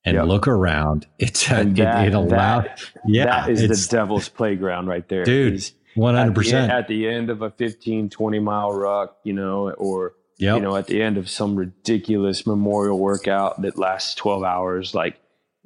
and 0.06 0.16
yep. 0.16 0.26
look 0.26 0.48
around. 0.48 1.08
It's 1.18 1.52
uh, 1.52 1.56
a, 1.56 1.62
it, 1.62 1.80
it 1.80 2.14
allows. 2.14 2.68
Yeah, 3.06 3.26
that 3.26 3.50
is 3.50 3.88
the 3.88 3.98
devil's 3.98 4.30
playground 4.30 4.88
right 4.88 5.08
there, 5.10 5.24
dude. 5.24 5.64
One 5.96 6.16
hundred 6.16 6.36
percent. 6.36 6.72
At 6.72 6.88
the 6.88 7.08
end 7.08 7.30
of 7.30 7.42
a 7.42 7.50
15, 7.50 8.10
20 8.10 8.40
mile 8.40 8.72
ruck, 8.72 9.18
you 9.24 9.34
know, 9.34 9.72
or 9.72 10.14
yep. 10.38 10.58
you 10.58 10.62
know, 10.62 10.76
at 10.76 10.88
the 10.88 11.02
end 11.02 11.18
of 11.18 11.30
some 11.30 11.56
ridiculous 11.56 12.46
memorial 12.46 13.00
workout 13.00 13.62
that 13.62 13.78
lasts 13.78 14.14
twelve 14.14 14.44
hours, 14.44 14.94
like 14.94 15.20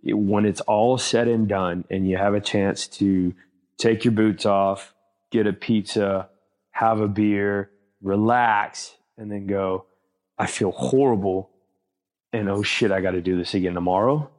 when 0.04 0.45
it's 0.45 0.62
all 0.62 0.97
said 0.97 1.28
and 1.28 1.47
done, 1.47 1.84
and 1.89 2.08
you 2.08 2.17
have 2.17 2.36
a 2.36 2.41
chance 2.41 2.88
to 2.88 3.34
take 3.78 4.06
your 4.06 4.13
boots 4.13 4.45
off, 4.45 4.93
get 5.32 5.47
a 5.47 5.54
pizza, 5.54 6.30
have 6.71 7.02
a 7.02 7.08
beer, 7.08 7.71
relax, 8.02 8.95
and 9.17 9.32
then 9.32 9.47
go. 9.47 9.86
I 10.38 10.45
feel 10.45 10.71
horrible 10.71 11.49
and 12.33 12.49
oh 12.49 12.63
shit, 12.63 12.91
I 12.91 13.01
got 13.01 13.11
to 13.11 13.21
do 13.21 13.37
this 13.37 13.53
again 13.53 13.73
tomorrow. 13.73 14.29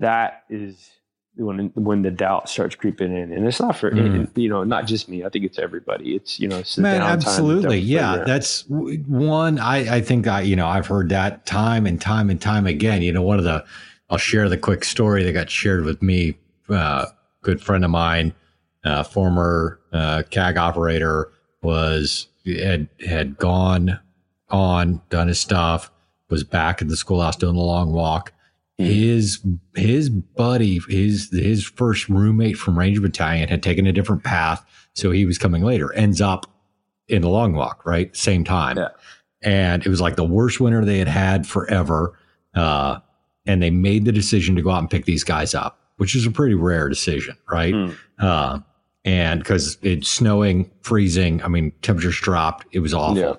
That 0.00 0.44
is 0.50 0.90
when 1.36 1.70
when 1.74 2.02
the 2.02 2.10
doubt 2.10 2.48
starts 2.48 2.74
creeping 2.76 3.16
in, 3.16 3.32
and 3.32 3.46
it's 3.46 3.60
not 3.60 3.76
for 3.76 3.90
Mm. 3.90 4.28
you 4.36 4.48
know 4.48 4.64
not 4.64 4.86
just 4.86 5.08
me. 5.08 5.24
I 5.24 5.28
think 5.28 5.44
it's 5.44 5.58
everybody. 5.58 6.14
It's 6.14 6.38
you 6.38 6.48
know 6.48 6.58
it's 6.58 6.76
the 6.76 6.82
Man, 6.82 7.02
absolutely. 7.02 7.78
Yeah. 7.78 8.12
out. 8.12 8.26
That's 8.26 8.64
one. 8.68 9.58
I, 9.58 9.96
I 9.96 10.00
think 10.00 10.26
I, 10.26 10.42
you 10.42 10.56
know, 10.56 10.66
I've 10.66 10.86
heard 10.86 11.08
that 11.10 11.46
time 11.46 11.86
and 11.86 12.00
time 12.00 12.30
and 12.30 12.40
time 12.40 12.66
again. 12.66 13.02
You 13.02 13.12
know, 13.12 13.22
one 13.22 13.38
of 13.38 13.44
the, 13.44 13.64
I'll 14.10 14.18
share 14.18 14.48
the 14.48 14.58
quick 14.58 14.84
story 14.84 15.24
that 15.24 15.32
got 15.32 15.50
shared 15.50 15.84
with 15.84 16.02
me. 16.02 16.36
Uh, 16.68 17.06
good 17.42 17.60
friend 17.60 17.84
of 17.84 17.90
mine, 17.90 18.32
uh, 18.84 19.02
former, 19.02 19.80
uh, 19.92 20.22
CAG 20.30 20.56
operator 20.56 21.30
was, 21.62 22.28
had, 22.46 22.88
had 23.06 23.36
gone 23.38 23.98
on, 24.50 25.00
done 25.10 25.28
his 25.28 25.40
stuff, 25.40 25.90
was 26.34 26.44
back 26.44 26.82
at 26.82 26.88
the 26.88 26.96
schoolhouse 26.96 27.36
doing 27.36 27.54
the 27.54 27.62
long 27.62 27.92
walk. 27.92 28.32
Mhm. 28.80 28.86
His, 28.86 29.40
his 29.76 30.10
buddy, 30.10 30.80
his, 30.88 31.30
his 31.30 31.64
first 31.64 32.08
roommate 32.08 32.58
from 32.58 32.76
Ranger 32.76 33.00
Battalion 33.00 33.48
had 33.48 33.62
taken 33.62 33.86
a 33.86 33.92
different 33.92 34.24
path. 34.24 34.66
So 34.94 35.12
he 35.12 35.26
was 35.26 35.38
coming 35.38 35.62
later, 35.62 35.92
ends 35.94 36.20
up 36.20 36.46
in 37.08 37.22
the 37.22 37.28
long 37.28 37.52
walk, 37.54 37.86
right? 37.86 38.14
Same 38.16 38.42
time. 38.44 38.76
Yeah. 38.78 38.88
And 39.42 39.86
it 39.86 39.88
was 39.88 40.00
like 40.00 40.16
the 40.16 40.24
worst 40.24 40.60
winter 40.60 40.84
they 40.84 40.98
had 40.98 41.08
had 41.08 41.46
forever. 41.46 42.18
Uh, 42.54 42.98
and 43.46 43.62
they 43.62 43.70
made 43.70 44.04
the 44.06 44.12
decision 44.12 44.56
to 44.56 44.62
go 44.62 44.70
out 44.70 44.78
and 44.80 44.90
pick 44.90 45.04
these 45.04 45.22
guys 45.22 45.54
up, 45.54 45.78
which 45.98 46.16
is 46.16 46.26
a 46.26 46.30
pretty 46.30 46.54
rare 46.54 46.88
decision, 46.88 47.36
right? 47.50 47.74
Mm. 47.74 47.96
Uh, 48.18 48.58
and 49.04 49.40
because 49.40 49.78
it's 49.82 50.08
snowing, 50.08 50.70
freezing, 50.80 51.42
I 51.42 51.48
mean, 51.48 51.72
temperatures 51.82 52.18
dropped. 52.20 52.66
It 52.72 52.80
was 52.80 52.94
awful. 52.94 53.18
Yeah. 53.18 53.34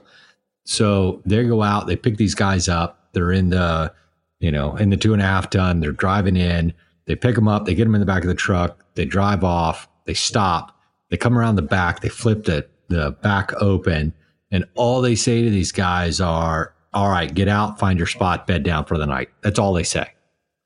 So 0.65 1.21
they 1.25 1.43
go 1.45 1.61
out, 1.61 1.87
they 1.87 1.95
pick 1.95 2.17
these 2.17 2.35
guys 2.35 2.67
up. 2.67 3.09
They're 3.13 3.31
in 3.31 3.49
the, 3.49 3.93
you 4.39 4.51
know, 4.51 4.75
in 4.75 4.89
the 4.89 4.97
two 4.97 5.13
and 5.13 5.21
a 5.21 5.25
half 5.25 5.49
ton. 5.49 5.79
They're 5.79 5.91
driving 5.91 6.35
in. 6.35 6.73
They 7.05 7.15
pick 7.15 7.35
them 7.35 7.47
up. 7.47 7.65
They 7.65 7.75
get 7.75 7.85
them 7.85 7.95
in 7.95 8.01
the 8.01 8.05
back 8.05 8.23
of 8.23 8.27
the 8.27 8.35
truck. 8.35 8.83
They 8.95 9.05
drive 9.05 9.43
off. 9.43 9.87
They 10.05 10.15
stop. 10.15 10.77
They 11.09 11.17
come 11.17 11.37
around 11.37 11.55
the 11.55 11.61
back. 11.61 12.01
They 12.01 12.09
flip 12.09 12.45
the, 12.45 12.67
the 12.87 13.11
back 13.11 13.53
open. 13.61 14.13
And 14.51 14.65
all 14.73 15.01
they 15.01 15.15
say 15.15 15.43
to 15.43 15.49
these 15.49 15.71
guys 15.71 16.19
are, 16.19 16.73
all 16.93 17.09
right, 17.09 17.33
get 17.33 17.47
out, 17.47 17.77
find 17.77 17.99
your 17.99 18.07
spot, 18.07 18.47
bed 18.47 18.63
down 18.63 18.85
for 18.85 18.97
the 18.97 19.05
night. 19.05 19.29
That's 19.41 19.59
all 19.59 19.73
they 19.73 19.83
say. 19.83 20.09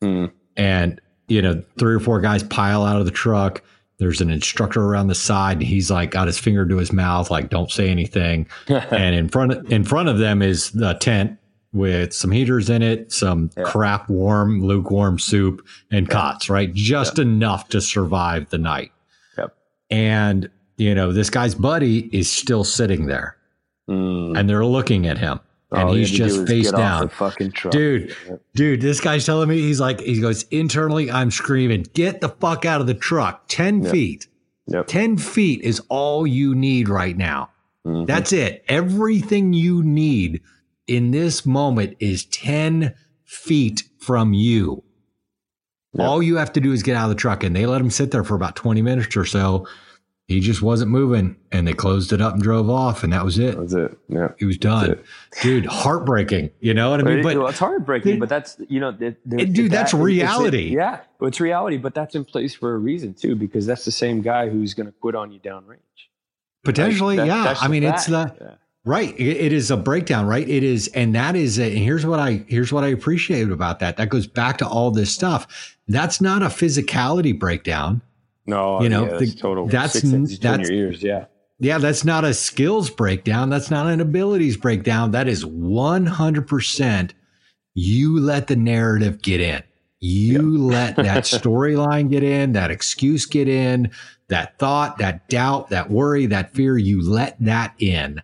Mm. 0.04 0.32
And, 0.56 1.02
you 1.28 1.42
know, 1.42 1.64
three 1.78 1.96
or 1.96 2.00
four 2.00 2.22
guys 2.22 2.44
pile 2.44 2.84
out 2.84 3.00
of 3.00 3.06
the 3.06 3.12
truck. 3.12 3.64
There's 4.00 4.22
an 4.22 4.30
instructor 4.30 4.82
around 4.84 5.08
the 5.08 5.16
side. 5.16 5.58
And 5.58 5.64
he's 5.68 5.92
like 5.92 6.12
got 6.12 6.28
his 6.28 6.40
finger 6.40 6.66
to 6.66 6.78
his 6.78 6.92
mouth, 6.94 7.30
like, 7.30 7.50
don't 7.50 7.72
say 7.72 7.90
anything 7.90 8.48
and 8.68 9.14
in 9.16 9.30
front 9.30 9.52
of, 9.52 9.72
in 9.72 9.84
front 9.84 10.10
of 10.10 10.18
them 10.18 10.42
is 10.42 10.72
the 10.72 10.94
tent 10.96 11.38
with 11.74 12.14
some 12.14 12.32
heaters 12.32 12.70
in 12.70 12.82
it, 12.82 13.12
some 13.12 13.52
Yeah. 13.56 13.64
crap 13.64 14.10
warm, 14.10 14.62
lukewarm 14.64 15.20
soup 15.20 15.66
and 15.92 16.10
cots, 16.10 16.50
right? 16.50 16.74
Just 16.74 17.20
enough 17.20 17.70
to 17.70 17.80
survive 17.82 18.50
the 18.50 18.58
night. 18.58 18.92
Yep. 19.38 19.56
And 19.92 20.50
you 20.78 20.96
know, 20.96 21.12
this 21.12 21.30
guy's 21.30 21.54
buddy 21.56 22.10
is 22.18 22.30
still 22.32 22.64
sitting 22.64 23.06
there 23.08 23.36
Mm. 23.90 24.40
and 24.40 24.50
they're 24.50 24.66
looking 24.66 25.08
at 25.08 25.18
him 25.18 25.40
and 25.72 25.84
All 25.90 25.94
he's 25.94 26.10
just 26.10 26.48
face 26.48 26.72
down. 26.72 27.04
the 27.04 27.10
fucking 27.10 27.52
truck. 27.52 27.72
Dude, 27.72 28.16
Yep. 28.28 28.42
dude, 28.56 28.82
this 28.82 29.00
guy's 29.00 29.26
telling 29.26 29.50
me 29.50 29.60
he's 29.60 29.80
like, 29.80 30.00
he 30.02 30.20
goes, 30.20 30.44
internally, 30.52 31.12
I'm 31.12 31.30
screaming, 31.32 31.86
get 31.94 32.22
the 32.22 32.30
fuck 32.30 32.66
out 32.66 32.82
of 32.82 32.88
the 32.88 32.94
truck. 32.96 33.44
10 33.48 33.84
Yep. 33.84 33.92
feet. 33.92 34.28
Yep. 34.68 34.88
10 34.88 35.18
feet 35.18 35.62
is 35.62 35.82
all 35.90 36.26
you 36.26 36.56
need 36.56 36.90
right 36.90 37.16
now. 37.18 37.50
Mhm. 37.86 38.08
That's 38.08 38.34
it. 38.34 38.64
Everything 38.68 39.54
you 39.54 39.84
need 39.84 40.42
in 40.88 41.12
this 41.12 41.46
moment 41.46 41.96
is 42.00 42.26
10 42.26 42.94
feet 43.26 43.84
from 44.00 44.34
you. 44.34 44.84
All 45.98 46.22
you 46.22 46.36
have 46.38 46.54
to 46.54 46.60
do 46.62 46.72
is 46.72 46.84
get 46.84 46.96
out 46.96 47.06
of 47.06 47.10
the 47.10 47.16
truck. 47.16 47.44
And 47.44 47.56
they 47.56 47.66
let 47.66 47.82
him 47.82 47.90
sit 47.90 48.12
there 48.12 48.24
for 48.24 48.36
about 48.36 48.56
20 48.56 48.82
minutes 48.82 49.16
or 49.18 49.26
so. 49.26 49.68
He 50.30 50.40
just 50.40 50.62
wasn't 50.62 50.92
moving. 50.92 51.36
And 51.52 51.68
they 51.68 51.74
closed 51.74 52.14
it 52.14 52.22
up 52.22 52.34
and 52.36 52.42
drove 52.42 52.70
off. 52.70 53.04
And 53.04 53.12
that 53.12 53.26
was 53.26 53.38
it. 53.38 53.58
That's 53.60 53.74
it. 53.74 53.98
Yeah. 54.08 54.30
He 54.38 54.46
was 54.46 54.58
done. 54.58 55.00
Dude, 55.42 55.66
heartbreaking. 55.66 56.52
You 56.62 56.74
know 56.74 56.92
what 56.92 57.02
I 57.02 57.04
mean? 57.04 57.24
But, 57.24 57.36
well, 57.38 57.48
it's 57.48 57.60
heartbreaking, 57.60 58.12
dude, 58.14 58.20
but 58.22 58.30
that's 58.30 58.56
you 58.70 58.80
know, 58.80 58.90
it, 58.90 59.02
it- 59.02 59.24
dude, 59.26 59.72
that- 59.72 59.72
that's 59.72 59.94
it's- 59.94 59.94
it's- 59.94 59.94
reality. 59.94 60.74
yeah, 60.76 61.02
it's 61.22 61.40
reality, 61.42 61.78
but 61.78 61.94
that's 61.94 62.16
in 62.16 62.24
place 62.24 62.54
for 62.56 62.74
a 62.76 62.78
reason 62.78 63.14
too, 63.14 63.36
because 63.36 63.66
that's 63.66 63.84
the 63.84 63.92
same 63.92 64.22
guy 64.22 64.48
who's 64.50 64.74
going 64.74 64.88
to 64.88 64.94
quit 64.94 65.16
on 65.16 65.32
you 65.34 65.40
downrange. 65.40 65.78
potentially, 66.64 67.18
Like, 67.18 67.28
that- 67.28 67.56
yeah. 67.58 67.58
I 67.62 67.68
mean, 67.68 67.84
the 67.84 67.90
it's 67.90 68.06
the. 68.06 68.36
Yeah. 68.40 68.48
Right. 68.86 69.14
It, 69.20 69.38
it 69.38 69.54
is 69.54 69.72
a 69.72 69.78
breakdown, 69.78 70.26
right? 70.26 70.48
It 70.48 70.64
is, 70.64 70.88
and 70.90 71.14
that 71.16 71.36
is, 71.36 71.60
a, 71.60 71.64
and 71.66 71.78
here's 71.80 72.06
what 72.06 72.20
I, 72.20 72.44
here's 72.48 72.72
what 72.72 72.84
I 72.84 72.88
appreciate 72.88 73.50
about 73.52 73.80
that. 73.80 73.98
That 73.98 74.10
goes 74.10 74.26
back 74.26 74.58
to 74.60 74.68
all 74.68 74.90
this 74.92 75.12
stuff. 75.14 75.76
That's 75.88 76.22
not 76.22 76.42
a 76.42 76.48
physicality 76.48 77.38
breakdown. 77.38 78.02
No, 78.50 78.82
You 78.82 78.90
know, 78.90 79.06
yeah, 79.06 79.14
the- 79.14 79.20
that's 79.20 79.36
total. 79.36 79.68
that's- 79.68 79.94
six 79.94 80.38
that's- 80.40 80.70
your 80.70 80.78
ears. 80.88 81.02
Yeah, 81.04 81.26
Yeah. 81.60 81.78
That's 81.78 82.04
not 82.04 82.24
a 82.26 82.34
skills 82.34 82.90
breakdown. 82.90 83.50
That's 83.50 83.70
not 83.72 83.88
an 83.88 84.00
abilities 84.02 84.58
breakdown. 84.58 85.12
That 85.12 85.28
is 85.28 85.46
100% 85.46 87.14
you 87.76 88.20
let 88.20 88.48
the 88.48 88.56
narrative 88.56 89.22
get 89.22 89.40
in. 89.42 89.62
You 90.00 90.58
let 90.66 90.96
that 90.98 91.24
storyline 91.26 92.10
get 92.10 92.24
in, 92.24 92.54
that 92.54 92.72
excuse 92.72 93.26
get 93.26 93.48
in, 93.48 93.92
that 94.30 94.58
thought, 94.58 94.98
that 95.00 95.28
doubt, 95.30 95.70
that 95.70 95.90
worry, 95.90 96.26
that 96.28 96.54
fear, 96.54 96.78
you 96.78 97.02
let 97.08 97.38
that 97.40 97.74
in 97.80 98.22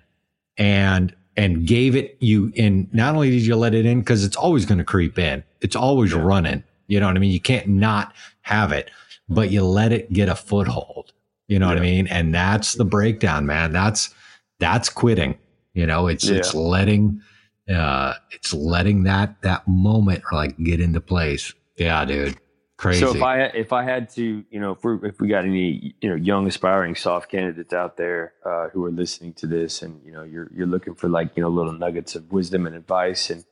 and 0.57 1.13
and 1.37 1.67
gave 1.67 1.97
it 1.97 2.15
you 2.21 2.53
and 2.57 2.87
not 2.93 3.13
only 3.13 3.29
did 3.29 3.41
you 3.45 3.57
let 3.57 3.73
it 3.75 3.85
in 3.85 3.99
because 3.99 4.23
it's 4.23 4.37
always 4.37 4.65
going 4.65 4.77
to 4.77 4.85
creep 4.85 5.19
in. 5.19 5.43
It's 5.61 5.75
always 5.75 6.13
running. 6.13 6.63
You 6.87 6.99
know 7.01 7.07
what 7.07 7.15
I 7.17 7.19
mean? 7.19 7.31
You 7.31 7.41
can't 7.41 7.67
not 7.67 8.13
have 8.43 8.71
it, 8.71 8.89
but 9.29 9.51
you 9.51 9.63
let 9.63 9.91
it 9.91 10.11
get 10.13 10.29
a 10.29 10.35
foothold. 10.35 11.13
You 11.47 11.59
know 11.59 11.67
what 11.67 11.77
I 11.77 11.81
mean? 11.81 12.07
And 12.07 12.33
that's 12.33 12.73
the 12.73 12.85
breakdown, 12.85 13.45
man. 13.45 13.71
That's 13.71 14.13
that's 14.59 14.89
quitting. 14.89 15.37
You 15.73 15.85
know, 15.85 16.07
it's 16.07 16.27
it's 16.27 16.53
letting 16.55 17.21
uh 17.69 18.13
it's 18.31 18.53
letting 18.53 19.03
that 19.03 19.41
that 19.41 19.67
moment 19.67 20.23
like 20.31 20.57
get 20.57 20.79
into 20.79 21.01
place. 21.01 21.53
Yeah, 21.77 22.03
dude. 22.05 22.37
Crazy. 22.77 23.05
So 23.05 23.15
if 23.15 23.21
I 23.21 23.41
if 23.43 23.71
I 23.71 23.83
had 23.83 24.09
to, 24.11 24.43
you 24.49 24.59
know, 24.59 24.73
if 24.73 24.83
we 24.83 25.07
if 25.07 25.21
we 25.21 25.29
got 25.29 25.45
any 25.45 25.95
you 26.01 26.09
know 26.09 26.15
young 26.15 26.45
aspiring 26.45 26.95
soft 26.95 27.29
candidates 27.29 27.73
out 27.73 27.95
there 27.95 28.33
uh, 28.45 28.69
who 28.69 28.83
are 28.85 28.91
listening 28.91 29.33
to 29.35 29.47
this, 29.47 29.81
and 29.81 30.01
you 30.03 30.11
know 30.11 30.23
you're 30.23 30.51
you're 30.53 30.67
looking 30.67 30.93
for 30.93 31.07
like 31.07 31.31
you 31.37 31.43
know 31.43 31.49
little 31.49 31.71
nuggets 31.71 32.15
of 32.15 32.31
wisdom 32.33 32.67
and 32.67 32.75
advice, 32.75 33.29
and 33.29 33.45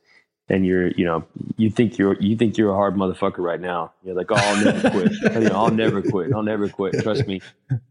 and 0.48 0.66
you're 0.66 0.88
you 0.88 1.04
know 1.04 1.24
you 1.56 1.70
think 1.70 1.98
you're 1.98 2.20
you 2.20 2.36
think 2.36 2.58
you're 2.58 2.70
a 2.70 2.74
hard 2.74 2.94
motherfucker 2.94 3.38
right 3.38 3.60
now. 3.60 3.92
You're 4.02 4.14
like, 4.14 4.30
oh, 4.30 4.36
I'll 4.36 4.64
never 4.64 4.90
quit. 4.90 5.12
you 5.22 5.40
know, 5.48 5.54
I'll 5.54 5.70
never 5.70 6.02
quit. 6.02 6.32
I'll 6.32 6.42
never 6.42 6.68
quit. 6.68 7.02
Trust 7.02 7.26
me. 7.26 7.40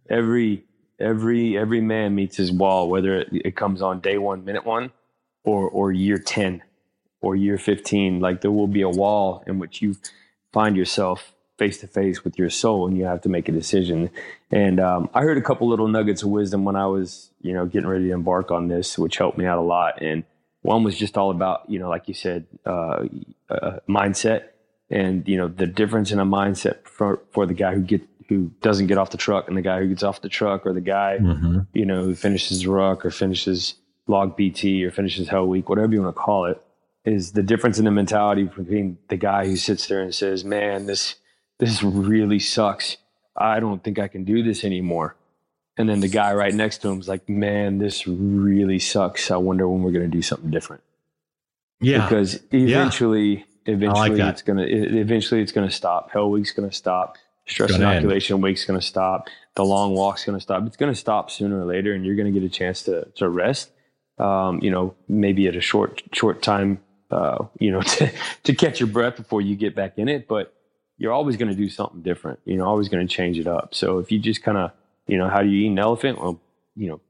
Every 0.09 0.63
every 0.99 1.57
every 1.57 1.81
man 1.81 2.15
meets 2.15 2.37
his 2.37 2.51
wall, 2.51 2.89
whether 2.89 3.19
it, 3.19 3.29
it 3.31 3.55
comes 3.55 3.81
on 3.81 3.99
day 3.99 4.17
one, 4.17 4.45
minute 4.45 4.65
one, 4.65 4.91
or 5.43 5.69
or 5.69 5.91
year 5.91 6.17
ten, 6.17 6.61
or 7.21 7.35
year 7.35 7.57
fifteen. 7.57 8.19
Like 8.19 8.41
there 8.41 8.51
will 8.51 8.67
be 8.67 8.81
a 8.81 8.89
wall 8.89 9.43
in 9.47 9.59
which 9.59 9.81
you 9.81 9.95
find 10.51 10.75
yourself 10.77 11.33
face 11.57 11.79
to 11.79 11.87
face 11.87 12.23
with 12.23 12.37
your 12.37 12.49
soul 12.49 12.87
and 12.87 12.97
you 12.97 13.05
have 13.05 13.21
to 13.21 13.29
make 13.29 13.47
a 13.47 13.51
decision. 13.51 14.09
And 14.51 14.79
um, 14.79 15.09
I 15.13 15.21
heard 15.21 15.37
a 15.37 15.41
couple 15.41 15.67
little 15.67 15.87
nuggets 15.87 16.23
of 16.23 16.29
wisdom 16.29 16.65
when 16.65 16.75
I 16.75 16.87
was, 16.87 17.29
you 17.41 17.53
know, 17.53 17.65
getting 17.65 17.87
ready 17.87 18.07
to 18.07 18.11
embark 18.11 18.51
on 18.51 18.67
this, 18.67 18.97
which 18.97 19.17
helped 19.17 19.37
me 19.37 19.45
out 19.45 19.59
a 19.59 19.61
lot. 19.61 20.01
And 20.01 20.23
one 20.63 20.83
was 20.83 20.97
just 20.97 21.17
all 21.17 21.29
about, 21.31 21.69
you 21.69 21.77
know, 21.79 21.89
like 21.89 22.07
you 22.07 22.13
said, 22.13 22.45
uh, 22.65 23.03
uh, 23.49 23.79
mindset 23.87 24.45
and, 24.89 25.27
you 25.27 25.37
know, 25.37 25.47
the 25.47 25.67
difference 25.67 26.11
in 26.11 26.19
a 26.19 26.25
mindset 26.25 26.85
for, 26.87 27.21
for 27.31 27.45
the 27.45 27.53
guy 27.53 27.73
who 27.75 27.81
get, 27.81 28.01
who 28.29 28.49
doesn't 28.61 28.87
get 28.87 28.97
off 28.97 29.11
the 29.11 29.17
truck 29.17 29.47
and 29.47 29.55
the 29.57 29.61
guy 29.61 29.79
who 29.79 29.87
gets 29.89 30.03
off 30.03 30.21
the 30.21 30.29
truck 30.29 30.65
or 30.65 30.73
the 30.73 30.81
guy, 30.81 31.19
Mhm. 31.21 31.67
you 31.73 31.85
know, 31.85 32.03
who 32.03 32.15
finishes 32.15 32.65
ruck 32.65 33.05
or 33.05 33.11
finishes 33.11 33.75
log 34.07 34.35
PT 34.37 34.83
or 34.83 34.91
finishes 34.91 35.27
hell 35.29 35.45
week, 35.47 35.69
whatever 35.69 35.93
you 35.93 36.01
want 36.01 36.15
to 36.15 36.19
call 36.21 36.45
it, 36.45 36.61
is 37.05 37.33
the 37.33 37.43
difference 37.43 37.77
in 37.79 37.85
the 37.85 37.91
mentality 37.91 38.43
between 38.43 38.97
the 39.09 39.17
guy 39.17 39.45
who 39.45 39.55
sits 39.57 39.87
there 39.87 40.01
and 40.01 40.15
says, 40.15 40.43
"Man, 40.45 40.85
this 40.87 41.15
this 41.59 41.83
really 41.83 42.39
sucks. 42.39 42.97
I 43.37 43.59
don't 43.59 43.83
think 43.83 43.99
I 43.99 44.07
can 44.07 44.23
do 44.23 44.41
this 44.43 44.63
anymore." 44.63 45.15
And 45.77 45.89
then 45.89 46.01
the 46.01 46.07
guy 46.07 46.33
right 46.33 46.53
next 46.53 46.79
to 46.79 46.89
him 46.89 46.99
is 46.99 47.07
like, 47.07 47.27
"Man, 47.27 47.79
this 47.79 48.07
really 48.07 48.79
sucks. 48.79 49.31
I 49.31 49.37
wonder 49.37 49.67
when 49.67 49.81
we're 49.81 49.91
going 49.91 50.09
to 50.09 50.17
do 50.17 50.21
something 50.21 50.51
different." 50.51 50.83
Yeah. 51.81 52.03
Because 52.03 52.39
eventually, 52.51 53.45
eventually 53.65 54.17
that. 54.17 54.29
it's 54.29 54.41
gonna 54.41 54.65
e- 54.65 54.99
eventually 54.99 55.41
it's 55.41 55.51
gonna 55.51 55.71
stop. 55.71 56.11
Hell 56.11 56.29
week's 56.29 56.51
gonna 56.51 56.71
stop. 56.71 57.17
Stress 57.47 57.71
gonna 57.71 57.85
end. 57.85 57.93
inoculation 57.93 58.39
week's 58.41 58.65
gonna 58.65 58.81
stop. 58.81 59.27
The 59.55 59.65
long 59.65 59.93
walk's 59.93 60.23
gonna 60.23 60.39
stop. 60.39 60.65
It's 60.65 60.77
gonna 60.77 60.95
stop 60.95 61.29
sooner 61.29 61.59
or 61.59 61.65
later, 61.65 61.93
and 61.93 62.05
you're 62.05 62.15
gonna 62.15 62.31
get 62.31 62.43
a 62.43 62.49
chance 62.49 62.83
to 62.83 63.07
to 63.15 63.27
rest. 63.27 63.71
Um, 64.19 64.59
you 64.61 64.71
know, 64.71 64.95
maybe 65.07 65.47
at 65.47 65.55
a 65.55 65.61
short 65.61 66.03
short 66.13 66.41
time. 66.41 66.79
Uh, 67.11 67.45
you 67.59 67.71
know, 67.71 67.81
to 67.97 68.11
to 68.43 68.53
catch 68.53 68.79
your 68.79 68.87
breath 68.87 69.17
before 69.17 69.41
you 69.41 69.55
get 69.55 69.75
back 69.75 69.97
in 69.97 70.07
it, 70.07 70.27
but 70.27 70.53
you're 70.97 71.11
always 71.11 71.37
going 71.37 71.49
to 71.49 71.57
do 71.57 71.69
something 71.69 72.01
different. 72.01 72.39
You 72.45 72.57
know, 72.57 72.65
always 72.65 72.87
going 72.89 73.05
to 73.05 73.13
change 73.13 73.39
it 73.39 73.47
up. 73.47 73.73
So 73.75 73.99
if 73.99 74.11
you 74.11 74.19
just 74.19 74.43
kind 74.43 74.57
of, 74.57 74.71
you 75.07 75.17
know, 75.17 75.27
how 75.29 75.41
do 75.41 75.49
you 75.49 75.65
eat 75.65 75.71
an 75.71 75.79
elephant? 75.79 76.19
Well, 76.21 76.41
you 76.75 76.89
know, 76.89 77.01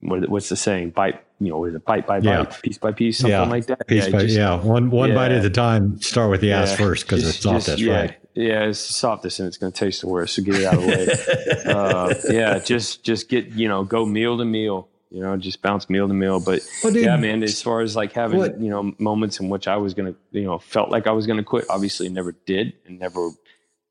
what, 0.00 0.28
what's 0.28 0.48
the 0.48 0.56
saying? 0.56 0.90
Bite, 0.90 1.22
you 1.40 1.50
know, 1.50 1.64
is 1.64 1.74
it 1.74 1.84
bite 1.84 2.06
by 2.06 2.20
bite, 2.20 2.24
Yeah. 2.24 2.44
piece 2.62 2.78
by 2.78 2.92
piece, 2.92 3.18
something 3.18 3.30
Yeah. 3.32 3.42
like 3.44 3.66
that? 3.66 3.86
Piece 3.86 4.08
by, 4.08 4.22
just- 4.22 4.36
yeah, 4.36 4.60
one 4.60 4.90
one 4.90 5.10
yeah. 5.10 5.14
bite 5.14 5.32
at 5.32 5.44
a 5.44 5.50
time. 5.50 6.00
Start 6.00 6.30
with 6.30 6.40
the 6.40 6.52
ass 6.52 6.74
first 6.76 7.04
because 7.06 7.26
it's 7.28 7.38
softest, 7.38 7.66
just- 7.66 7.80
yeah, 7.80 8.00
right? 8.00 8.14
Yeah, 8.34 8.64
it's 8.64 8.86
the 8.86 8.94
softest 8.94 9.40
and 9.40 9.46
it's 9.46 9.58
going 9.58 9.72
to 9.72 9.78
taste 9.78 10.00
the 10.00 10.08
worst. 10.08 10.36
So 10.36 10.42
get 10.42 10.54
it 10.54 10.64
out 10.64 10.74
of 10.74 10.80
the 10.80 10.86
way. 10.86 11.64
uh, 11.72 12.14
yeah, 12.30 12.58
just 12.58 13.04
just 13.04 13.28
get 13.28 13.48
you 13.48 13.68
know 13.68 13.84
go 13.84 14.06
meal 14.06 14.38
to 14.38 14.44
meal. 14.44 14.88
You 15.10 15.20
know, 15.20 15.36
just 15.36 15.60
bounce 15.60 15.90
meal 15.90 16.08
to 16.08 16.14
meal. 16.14 16.40
But 16.40 16.62
well, 16.82 16.94
dude, 16.94 17.04
yeah, 17.04 17.18
man, 17.18 17.42
as 17.42 17.60
far 17.60 17.82
as 17.82 17.94
like 17.94 18.12
having 18.14 18.38
what? 18.38 18.58
you 18.58 18.70
know 18.70 18.94
moments 18.98 19.38
in 19.38 19.50
which 19.50 19.68
I 19.68 19.76
was 19.76 19.92
gonna 19.92 20.14
you 20.30 20.44
know 20.44 20.58
felt 20.58 20.88
like 20.88 21.06
I 21.06 21.10
was 21.12 21.26
gonna 21.26 21.44
quit, 21.44 21.66
obviously 21.68 22.08
never 22.08 22.32
did 22.46 22.72
and 22.86 22.98
never 22.98 23.28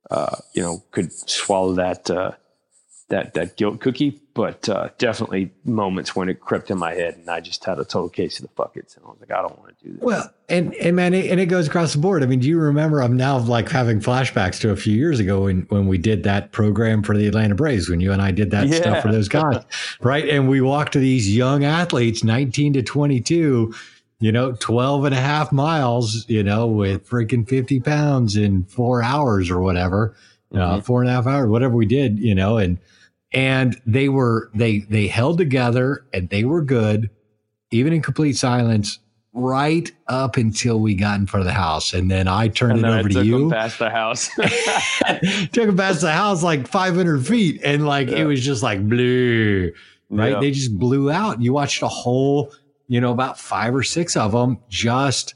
uh, 0.09 0.37
you 0.55 0.63
know 0.63 0.83
could 0.89 1.13
swallow 1.29 1.73
that 1.73 2.09
uh, 2.09 2.31
that 3.11 3.35
that 3.35 3.55
guilt 3.57 3.79
cookie, 3.79 4.19
but 4.33 4.67
uh, 4.67 4.89
definitely 4.97 5.51
moments 5.63 6.15
when 6.15 6.29
it 6.29 6.39
crept 6.39 6.71
in 6.71 6.79
my 6.79 6.93
head 6.93 7.15
and 7.15 7.29
I 7.29 7.41
just 7.41 7.63
had 7.63 7.77
a 7.77 7.85
total 7.85 8.09
case 8.09 8.39
of 8.39 8.43
the 8.43 8.53
buckets 8.55 8.95
and 8.95 9.05
I 9.05 9.09
was 9.09 9.17
like, 9.19 9.31
I 9.31 9.41
don't 9.41 9.57
want 9.59 9.77
to 9.77 9.85
do 9.85 9.93
this. 9.93 10.01
Well, 10.01 10.33
and 10.49 10.73
and 10.75 10.95
man, 10.95 11.13
it, 11.13 11.29
and 11.29 11.39
it 11.39 11.45
goes 11.45 11.67
across 11.67 11.93
the 11.93 11.99
board. 11.99 12.23
I 12.23 12.25
mean, 12.25 12.39
do 12.39 12.47
you 12.47 12.57
remember? 12.57 13.01
I'm 13.01 13.15
now 13.15 13.37
like 13.37 13.69
having 13.69 13.99
flashbacks 13.99 14.59
to 14.61 14.71
a 14.71 14.75
few 14.75 14.95
years 14.95 15.19
ago 15.19 15.43
when 15.43 15.63
when 15.69 15.87
we 15.87 15.97
did 15.97 16.23
that 16.23 16.51
program 16.51 17.03
for 17.03 17.15
the 17.15 17.27
Atlanta 17.27 17.53
Braves 17.53 17.89
when 17.89 17.99
you 17.99 18.11
and 18.11 18.21
I 18.21 18.31
did 18.31 18.51
that 18.51 18.67
yeah. 18.67 18.77
stuff 18.77 19.01
for 19.03 19.11
those 19.11 19.27
guys, 19.27 19.63
right? 20.01 20.27
And 20.27 20.49
we 20.49 20.61
walked 20.61 20.93
to 20.93 20.99
these 20.99 21.33
young 21.35 21.63
athletes, 21.63 22.23
19 22.23 22.73
to 22.73 22.81
22. 22.81 23.73
You 24.23 24.31
know, 24.31 24.51
12 24.51 25.05
and 25.05 25.15
a 25.15 25.19
half 25.19 25.51
miles, 25.51 26.29
you 26.29 26.43
know, 26.43 26.67
with 26.67 27.09
freaking 27.09 27.49
50 27.49 27.79
pounds 27.79 28.37
in 28.37 28.65
four 28.65 29.01
hours 29.01 29.49
or 29.49 29.59
whatever, 29.61 30.15
mm-hmm. 30.53 30.61
uh, 30.61 30.79
four 30.81 31.01
and 31.01 31.09
a 31.09 31.13
half 31.13 31.25
hours, 31.25 31.49
whatever 31.49 31.75
we 31.75 31.87
did, 31.87 32.19
you 32.19 32.35
know, 32.35 32.57
and, 32.57 32.77
and 33.33 33.79
they 33.85 34.09
were 34.09 34.49
they 34.53 34.79
they 34.79 35.07
held 35.07 35.37
together 35.37 36.05
and 36.13 36.29
they 36.29 36.43
were 36.43 36.61
good 36.61 37.09
even 37.71 37.93
in 37.93 38.01
complete 38.01 38.33
silence 38.33 38.99
right 39.33 39.91
up 40.09 40.35
until 40.35 40.79
we 40.79 40.93
got 40.93 41.17
in 41.17 41.25
front 41.25 41.41
of 41.41 41.45
the 41.45 41.53
house. 41.53 41.93
And 41.93 42.11
then 42.11 42.27
i 42.27 42.49
turned 42.49 42.83
and 42.83 42.85
it 42.85 42.99
over 42.99 43.09
to 43.09 43.25
you. 43.25 43.49
past 43.49 43.79
the 43.79 43.89
house. 43.89 44.29
Took 45.53 45.67
them 45.67 45.77
past 45.77 46.01
the 46.01 46.11
house 46.11 46.43
like 46.43 46.67
500 46.67 47.25
feet 47.25 47.61
and 47.63 47.85
like 47.85 48.09
yeah. 48.09 48.17
it 48.17 48.25
was 48.25 48.43
just 48.43 48.61
like 48.61 48.87
blue 48.87 49.71
right? 50.09 50.33
Yeah. 50.33 50.39
they 50.41 50.51
just 50.51 50.77
blew 50.77 51.09
out. 51.09 51.41
You 51.41 51.53
watched 51.53 51.81
a 51.81 51.87
whole 51.87 52.51
you 52.87 52.99
know 52.99 53.11
about 53.11 53.39
five 53.39 53.73
or 53.73 53.83
six 53.83 54.17
of 54.17 54.33
them 54.33 54.59
just 54.67 55.35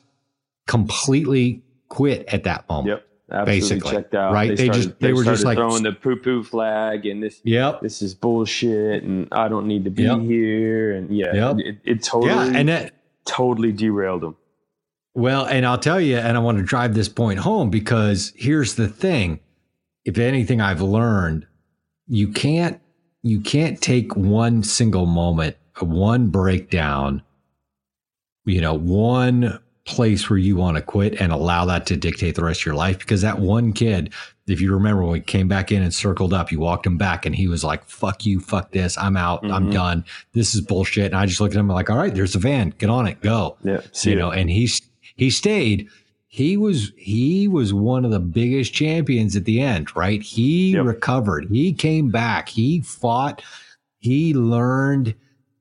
completely 0.68 1.64
quit 1.88 2.26
at 2.28 2.44
that 2.44 2.68
moment. 2.68 2.88
Yep 2.88 3.08
basically, 3.30 3.92
checked 3.92 4.16
out. 4.16 4.34
Right? 4.34 4.50
They, 4.50 4.56
they 4.56 4.66
started, 4.66 4.84
just 4.84 5.00
they, 5.00 5.08
they 5.08 5.14
were 5.14 5.24
just 5.24 5.46
like 5.46 5.58
throwing 5.58 5.84
the 5.84 5.92
poo 5.92 6.16
poo 6.16 6.44
flag 6.44 7.06
and 7.06 7.22
this. 7.24 7.42
Yep. 7.44 7.82
This 7.82 8.02
is 8.02 8.14
bullshit, 8.14 9.04
and 9.04 9.28
I 9.32 9.48
don't 9.48 9.68
need 9.68 9.84
to 9.86 9.90
be 9.90 10.04
yep. 10.04 10.20
here, 10.22 10.94
and 10.94 11.16
yeah, 11.16 11.34
yep. 11.34 11.58
it, 11.60 11.78
it 11.84 12.04
totally, 12.04 12.34
yeah, 12.34 12.60
and 12.60 12.70
that 12.70 12.94
totally 13.26 13.72
derailed 13.72 14.22
them. 14.22 14.36
Well, 15.14 15.46
and 15.46 15.66
I'll 15.66 15.78
tell 15.78 16.02
you, 16.02 16.18
and 16.18 16.36
I 16.36 16.40
want 16.40 16.58
to 16.58 16.64
drive 16.64 16.94
this 16.94 17.10
point 17.10 17.40
home 17.40 17.70
because 17.70 18.34
here's 18.36 18.76
the 18.76 18.88
thing: 18.88 19.40
if 20.04 20.18
anything 20.18 20.62
I've 20.62 20.82
learned, 20.82 21.48
you 22.08 22.28
can't 22.28 22.80
you 23.24 23.40
can't 23.40 23.82
take 23.82 24.16
one 24.16 24.62
single 24.62 25.08
moment, 25.08 25.58
one 25.80 26.28
breakdown, 26.28 27.24
you 28.46 28.62
know, 28.62 28.76
one 28.76 29.60
place 29.86 30.30
where 30.30 30.40
you 30.40 30.56
want 30.56 30.78
to 30.78 30.84
quit 30.84 31.22
and 31.22 31.32
allow 31.32 31.64
that 31.66 31.86
to 31.86 31.96
dictate 31.96 32.36
the 32.36 32.44
rest 32.44 32.62
of 32.62 32.66
your 32.66 32.76
life. 32.76 32.98
Because 32.98 33.22
that 33.22 33.40
one 33.40 33.72
kid, 33.72 34.12
if 34.48 34.60
you 34.60 34.74
remember 34.74 35.04
when 35.04 35.12
we 35.12 35.22
came 35.22 35.48
back 35.48 35.72
in 35.72 35.84
and 35.84 35.94
circled 35.94 36.34
up, 36.34 36.52
you 36.52 36.60
walked 36.60 36.88
him 36.88 36.98
back 36.98 37.26
and 37.26 37.36
he 37.36 37.48
was 37.48 37.64
like, 37.64 37.86
fuck 37.86 38.26
you, 38.26 38.40
fuck 38.40 38.72
this. 38.72 38.98
I'm 38.98 39.16
out. 39.16 39.44
Mm-hmm. 39.44 39.54
I'm 39.54 39.70
done. 39.70 40.06
This 40.34 40.56
is 40.56 40.62
bullshit. 40.62 41.06
And 41.06 41.16
I 41.16 41.28
just 41.28 41.40
looked 41.40 41.56
at 41.56 41.60
him 41.60 41.68
like, 41.68 41.90
all 41.90 41.98
right, 41.98 42.14
there's 42.14 42.36
a 42.36 42.40
van. 42.40 42.74
Get 42.80 42.90
on 42.90 43.08
it. 43.08 43.22
Go. 43.22 43.58
Yeah. 43.64 43.82
you 44.02 44.14
it. 44.14 44.16
know, 44.16 44.32
and 44.32 44.50
he, 44.50 44.70
he 45.16 45.30
stayed. 45.30 45.88
He 46.28 46.58
was, 46.58 46.92
he 46.98 47.48
was 47.48 47.74
one 47.74 48.06
of 48.06 48.12
the 48.12 48.20
biggest 48.20 48.74
champions 48.74 49.36
at 49.36 49.46
the 49.46 49.62
end, 49.62 49.96
right? 49.96 50.22
He 50.22 50.72
yep. 50.72 50.86
recovered. 50.86 51.48
He 51.50 51.72
came 51.72 52.10
back. 52.10 52.50
He 52.50 52.82
fought. 52.82 53.42
He 54.00 54.34
learned 54.34 55.16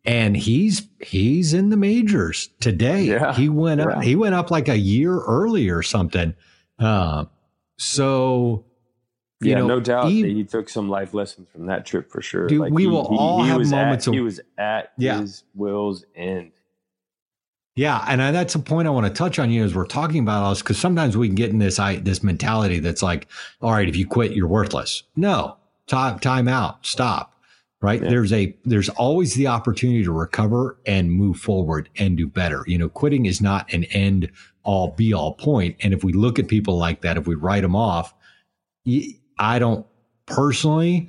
and 0.05 0.37
he's 0.37 0.89
he's 1.01 1.55
in 1.55 1.71
the 1.71 1.77
majors 1.77 2.51
today. 2.61 3.05
Yeah, 3.05 3.35
he 3.35 3.49
went 3.49 3.81
up. 3.81 3.89
Yeah. 3.89 4.03
He 4.03 4.17
went 4.17 4.35
up 4.35 4.51
like 4.51 4.69
a 4.69 4.79
year 4.79 5.19
early 5.21 5.69
or 5.69 5.83
something. 5.83 6.35
Uh, 6.79 7.25
so, 7.79 8.65
yeah, 9.41 9.59
know, 9.59 9.67
no 9.67 9.81
doubt 9.81 10.09
he, 10.09 10.35
he, 10.35 10.45
took 10.45 10.69
some 10.69 10.89
life 10.89 11.15
lessons 11.15 11.49
from 11.51 11.67
that 11.67 11.87
trip 11.87 12.11
for 12.11 12.21
sure. 12.21 12.47
Dude, 12.47 12.61
like 12.61 12.73
we 12.73 12.83
he, 12.83 12.89
will 12.89 13.09
he, 13.09 13.17
all 13.17 13.43
have 13.43 13.67
moments. 13.69 14.07
At, 14.07 14.09
of, 14.09 14.15
he 14.15 14.21
was 14.21 14.41
at 14.59 14.93
yeah. 14.99 15.21
his 15.21 15.45
will's 15.55 16.05
end. 16.15 16.53
Yeah, 17.77 18.05
and 18.07 18.23
I, 18.23 18.31
that's 18.31 18.55
a 18.55 18.61
point 18.61 18.87
I 18.87 18.93
want 18.93 19.07
to 19.07 19.13
touch 19.13 19.39
on 19.39 19.51
you 19.51 19.65
as 19.65 19.75
we're 19.75 19.87
talking 19.87 20.23
about 20.23 20.45
us 20.45 20.63
because 20.63 20.79
sometimes 20.79 21.17
we 21.17 21.27
can 21.27 21.35
get 21.35 21.51
in 21.51 21.59
this 21.59 21.79
I, 21.81 21.97
this 21.97 22.23
mentality 22.23 22.79
that's 22.79 23.03
like, 23.03 23.27
all 23.61 23.73
right, 23.73 23.89
if 23.89 23.97
you 23.97 24.07
quit, 24.07 24.33
you're 24.33 24.47
worthless. 24.47 25.03
No, 25.17 25.57
time 25.87 26.19
time 26.21 26.47
out, 26.47 26.85
stop 26.87 27.34
right? 27.85 28.03
Yeah. 28.03 28.09
there's 28.09 28.33
a 28.33 28.57
there's 28.65 28.89
always 28.89 29.35
the 29.35 29.47
opportunity 29.47 30.03
to 30.05 30.11
recover 30.11 30.79
and 30.87 31.13
move 31.13 31.37
forward 31.37 31.91
and 31.99 32.17
do 32.17 32.27
better. 32.27 32.65
You 32.67 32.79
know 32.79 32.89
quitting 32.89 33.27
is 33.27 33.43
not 33.43 33.71
an 33.75 33.85
end 33.85 34.31
all 34.63 34.93
be 34.93 35.13
all 35.13 35.35
point. 35.35 35.77
And 35.81 35.93
if 35.93 36.03
we 36.03 36.15
look 36.15 36.39
at 36.39 36.49
people 36.49 36.79
like 36.79 37.03
that 37.03 37.19
if 37.19 37.27
we 37.27 37.35
write 37.35 37.61
them 37.61 37.77
off 37.77 38.15
i 39.39 39.59
don't 39.59 39.87
personally 40.27 41.09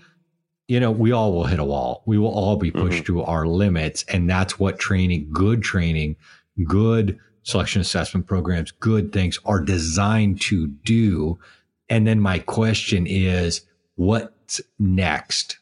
you 0.68 0.80
know 0.80 0.92
we 0.92 1.12
all 1.12 1.32
will 1.32 1.46
hit 1.46 1.60
a 1.60 1.64
wall. 1.64 2.04
We 2.06 2.18
will 2.18 2.34
all 2.34 2.58
be 2.58 2.72
pushed 2.72 3.04
mm-hmm. 3.04 3.20
to 3.20 3.24
our 3.24 3.48
limits. 3.48 4.04
And 4.10 4.30
that's 4.30 4.60
what 4.60 4.78
training 4.78 5.30
good 5.32 5.64
training 5.64 6.18
good 6.66 7.18
selection 7.44 7.80
assessment 7.80 8.28
programs 8.28 8.72
good 8.72 9.14
things 9.14 9.40
are 9.46 9.62
designed 9.62 10.42
to 10.42 10.68
do. 10.68 11.40
And 11.88 12.06
then 12.06 12.20
my 12.20 12.40
question 12.40 13.08
is 13.08 13.62
what's 13.96 14.60
next 14.78 15.60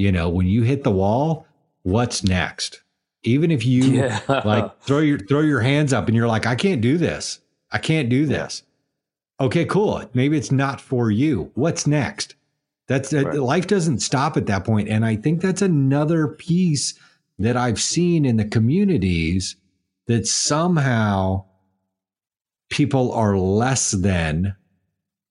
you 0.00 0.10
know, 0.10 0.28
when 0.28 0.46
you 0.46 0.62
hit 0.62 0.82
the 0.82 0.90
wall, 0.90 1.46
what's 1.82 2.24
next? 2.24 2.82
Even 3.22 3.50
if 3.50 3.66
you 3.66 3.84
yeah. 3.84 4.20
like 4.44 4.80
throw 4.82 5.00
your 5.00 5.18
throw 5.18 5.40
your 5.40 5.60
hands 5.60 5.92
up 5.92 6.08
and 6.08 6.16
you're 6.16 6.26
like, 6.26 6.46
I 6.46 6.54
can't 6.54 6.80
do 6.80 6.96
this. 6.96 7.40
I 7.70 7.78
can't 7.78 8.08
do 8.08 8.24
this. 8.24 8.62
Okay, 9.38 9.64
cool. 9.66 10.02
Maybe 10.14 10.36
it's 10.36 10.50
not 10.50 10.80
for 10.80 11.10
you. 11.10 11.50
What's 11.54 11.86
next? 11.86 12.34
That's 12.88 13.12
right. 13.12 13.34
life 13.34 13.66
doesn't 13.66 14.00
stop 14.00 14.36
at 14.36 14.46
that 14.46 14.64
point. 14.64 14.88
And 14.88 15.04
I 15.04 15.16
think 15.16 15.40
that's 15.40 15.62
another 15.62 16.28
piece 16.28 16.94
that 17.38 17.56
I've 17.56 17.80
seen 17.80 18.24
in 18.24 18.36
the 18.36 18.44
communities 18.44 19.56
that 20.06 20.26
somehow 20.26 21.44
people 22.68 23.12
are 23.12 23.36
less 23.36 23.92
than 23.92 24.56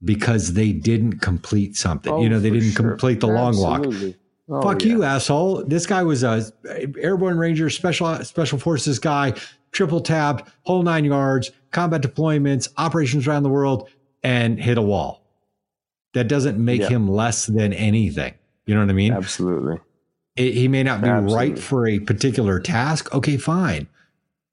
because 0.03 0.53
they 0.53 0.71
didn't 0.71 1.19
complete 1.19 1.75
something. 1.75 2.13
Oh, 2.13 2.21
you 2.21 2.29
know, 2.29 2.39
they 2.39 2.51
didn't 2.51 2.71
sure. 2.71 2.91
complete 2.91 3.19
the 3.19 3.29
Absolutely. 3.29 3.61
long 3.61 4.03
walk. 4.03 4.15
Oh, 4.49 4.61
Fuck 4.61 4.83
yeah. 4.83 4.91
you, 4.91 5.03
asshole. 5.03 5.63
This 5.65 5.85
guy 5.85 6.03
was 6.03 6.23
a 6.23 6.51
airborne 6.97 7.37
ranger, 7.37 7.69
special 7.69 8.23
special 8.23 8.57
forces 8.57 8.97
guy, 8.97 9.33
triple 9.71 10.01
tabbed, 10.01 10.49
whole 10.63 10.81
nine 10.81 11.05
yards, 11.05 11.51
combat 11.71 12.01
deployments, 12.01 12.67
operations 12.77 13.27
around 13.27 13.43
the 13.43 13.49
world, 13.49 13.89
and 14.23 14.59
hit 14.59 14.77
a 14.77 14.81
wall. 14.81 15.21
That 16.13 16.27
doesn't 16.27 16.63
make 16.63 16.81
yeah. 16.81 16.89
him 16.89 17.07
less 17.07 17.45
than 17.45 17.73
anything. 17.73 18.33
You 18.65 18.73
know 18.73 18.81
what 18.81 18.89
I 18.89 18.93
mean? 18.93 19.13
Absolutely. 19.13 19.79
It, 20.35 20.53
he 20.53 20.67
may 20.67 20.81
not 20.81 21.01
be 21.01 21.09
Absolutely. 21.09 21.35
right 21.35 21.59
for 21.59 21.87
a 21.87 21.99
particular 21.99 22.59
task. 22.59 23.13
Okay, 23.13 23.37
fine. 23.37 23.87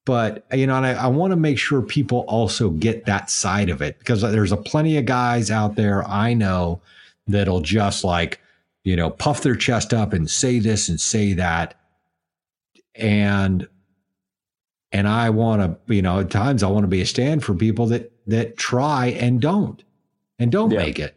But 0.04 0.46
you 0.52 0.66
know, 0.66 0.76
and 0.76 0.86
I, 0.86 0.92
I 0.92 1.06
want 1.06 1.32
to 1.32 1.36
make 1.36 1.58
sure 1.58 1.80
people 1.80 2.20
also 2.28 2.70
get 2.70 3.06
that 3.06 3.30
side 3.30 3.70
of 3.70 3.80
it 3.80 3.98
because 3.98 4.20
there's 4.20 4.52
a 4.52 4.56
plenty 4.56 4.98
of 4.98 5.06
guys 5.06 5.50
out 5.50 5.74
there 5.74 6.06
I 6.06 6.34
know 6.34 6.80
that'll 7.26 7.60
just 7.60 8.04
like 8.04 8.40
you 8.86 8.94
know, 8.94 9.10
puff 9.10 9.42
their 9.42 9.56
chest 9.56 9.92
up 9.92 10.12
and 10.12 10.30
say 10.30 10.60
this 10.60 10.88
and 10.88 11.00
say 11.00 11.32
that. 11.32 11.74
And 12.94 13.66
and 14.92 15.08
I 15.08 15.30
want 15.30 15.60
to, 15.60 15.92
you 15.92 16.02
know, 16.02 16.20
at 16.20 16.30
times 16.30 16.62
I 16.62 16.68
want 16.68 16.84
to 16.84 16.88
be 16.88 17.00
a 17.00 17.06
stand 17.06 17.42
for 17.42 17.52
people 17.52 17.86
that 17.86 18.12
that 18.28 18.56
try 18.56 19.06
and 19.06 19.40
don't 19.40 19.82
and 20.38 20.52
don't 20.52 20.70
yeah. 20.70 20.78
make 20.78 21.00
it. 21.00 21.16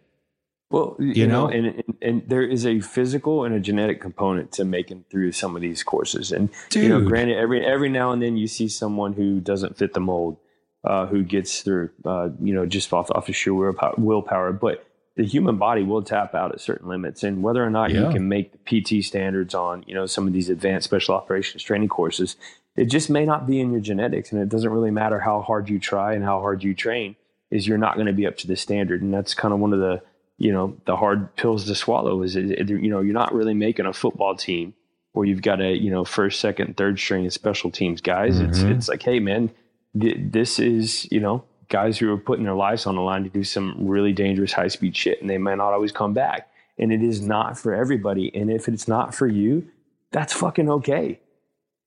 Well, 0.72 0.96
you, 1.00 1.14
you 1.14 1.28
know, 1.28 1.46
know 1.46 1.54
and, 1.54 1.66
and, 1.68 1.98
and 2.02 2.24
there 2.28 2.42
is 2.42 2.66
a 2.66 2.80
physical 2.80 3.44
and 3.44 3.54
a 3.54 3.60
genetic 3.60 4.02
component 4.02 4.52
to 4.54 4.66
making 4.66 5.06
through 5.12 5.32
some 5.34 5.56
of 5.56 5.62
these 5.62 5.84
courses. 5.84 6.32
And 6.32 6.50
Dude. 6.72 6.84
you 6.84 6.90
know, 6.90 7.02
granted, 7.02 7.38
every 7.38 7.64
every 7.64 7.90
now 7.90 8.12
and 8.12 8.20
then 8.20 8.36
you 8.36 8.48
see 8.48 8.68
someone 8.68 9.14
who 9.14 9.40
doesn't 9.40 9.78
fit 9.78 9.94
the 9.94 10.00
mold, 10.00 10.38
uh, 10.84 11.06
who 11.06 11.24
gets 11.24 11.62
through, 11.62 11.92
uh, 12.04 12.30
you 12.42 12.56
know, 12.56 12.66
just 12.66 12.92
off 12.94 13.12
off 13.12 13.30
of 13.30 13.36
sheer 13.36 13.54
willpower. 13.54 13.94
willpower. 14.00 14.54
But 14.54 14.89
the 15.20 15.26
human 15.26 15.58
body 15.58 15.84
will 15.84 16.02
tap 16.02 16.34
out 16.34 16.54
at 16.54 16.62
certain 16.62 16.88
limits 16.88 17.24
and 17.24 17.44
whether 17.44 17.62
or 17.62 17.70
not 17.70 17.92
yeah. 17.92 18.08
you 18.08 18.14
can 18.14 18.30
make 18.30 18.54
the 18.54 18.58
pt 18.60 19.04
standards 19.04 19.54
on 19.54 19.84
you 19.86 19.94
know 19.94 20.06
some 20.06 20.26
of 20.26 20.32
these 20.32 20.48
advanced 20.48 20.86
special 20.86 21.14
operations 21.14 21.62
training 21.62 21.90
courses 21.90 22.38
it 22.78 22.86
just 22.86 23.10
may 23.10 23.26
not 23.26 23.46
be 23.46 23.60
in 23.60 23.70
your 23.70 23.82
genetics 23.82 24.32
and 24.32 24.42
it 24.42 24.48
doesn't 24.48 24.70
really 24.70 24.92
matter 24.92 25.20
how 25.20 25.42
hard 25.42 25.68
you 25.68 25.78
try 25.78 26.14
and 26.14 26.24
how 26.24 26.40
hard 26.40 26.64
you 26.64 26.74
train 26.74 27.18
is 27.52 27.68
you're 27.68 27.78
not 27.78 27.96
going 27.96 28.08
to 28.08 28.14
be 28.14 28.26
up 28.26 28.38
to 28.38 28.48
the 28.48 28.56
standard 28.56 29.02
and 29.02 29.14
that's 29.14 29.34
kind 29.34 29.54
of 29.54 29.60
one 29.60 29.74
of 29.74 29.80
the 29.80 30.02
you 30.38 30.54
know 30.54 30.78
the 30.86 30.96
hard 30.96 31.36
pills 31.36 31.66
to 31.66 31.76
swallow 31.76 32.24
is 32.24 32.38
it, 32.38 32.70
you 32.70 32.90
know 32.90 33.02
you're 33.02 33.14
not 33.14 33.34
really 33.34 33.54
making 33.54 33.86
a 33.86 33.92
football 33.92 34.38
team 34.38 34.74
where 35.12 35.26
you've 35.26 35.42
got 35.42 35.60
a 35.60 35.78
you 35.78 35.92
know 35.92 36.06
first 36.06 36.40
second 36.40 36.78
third 36.78 36.98
string 36.98 37.30
special 37.30 37.70
teams 37.70 38.00
guys 38.00 38.38
mm-hmm. 38.38 38.50
it's 38.50 38.62
it's 38.62 38.88
like 38.88 39.04
hey 39.04 39.20
man 39.20 39.52
th- 40.00 40.18
this 40.18 40.60
is 40.60 41.12
you 41.12 41.20
know 41.20 41.44
guys 41.70 41.98
who 41.98 42.12
are 42.12 42.18
putting 42.18 42.44
their 42.46 42.56
lives 42.56 42.86
on 42.86 42.96
the 42.96 43.02
line 43.02 43.24
to 43.24 43.30
do 43.30 43.44
some 43.44 43.76
really 43.80 44.12
dangerous 44.12 44.52
high 44.52 44.68
speed 44.68 44.96
shit, 44.96 45.22
and 45.22 45.30
they 45.30 45.38
may 45.38 45.56
not 45.56 45.74
always 45.74 45.92
come 45.92 46.14
back. 46.14 46.50
And 46.78 46.92
it 46.94 47.04
is 47.04 47.22
not 47.22 47.58
for 47.58 47.74
everybody. 47.74 48.34
And 48.36 48.50
if 48.52 48.68
it's 48.68 48.88
not 48.88 49.14
for 49.14 49.28
you, 49.28 49.68
that's 50.12 50.34
fucking 50.34 50.70
okay. 50.70 51.20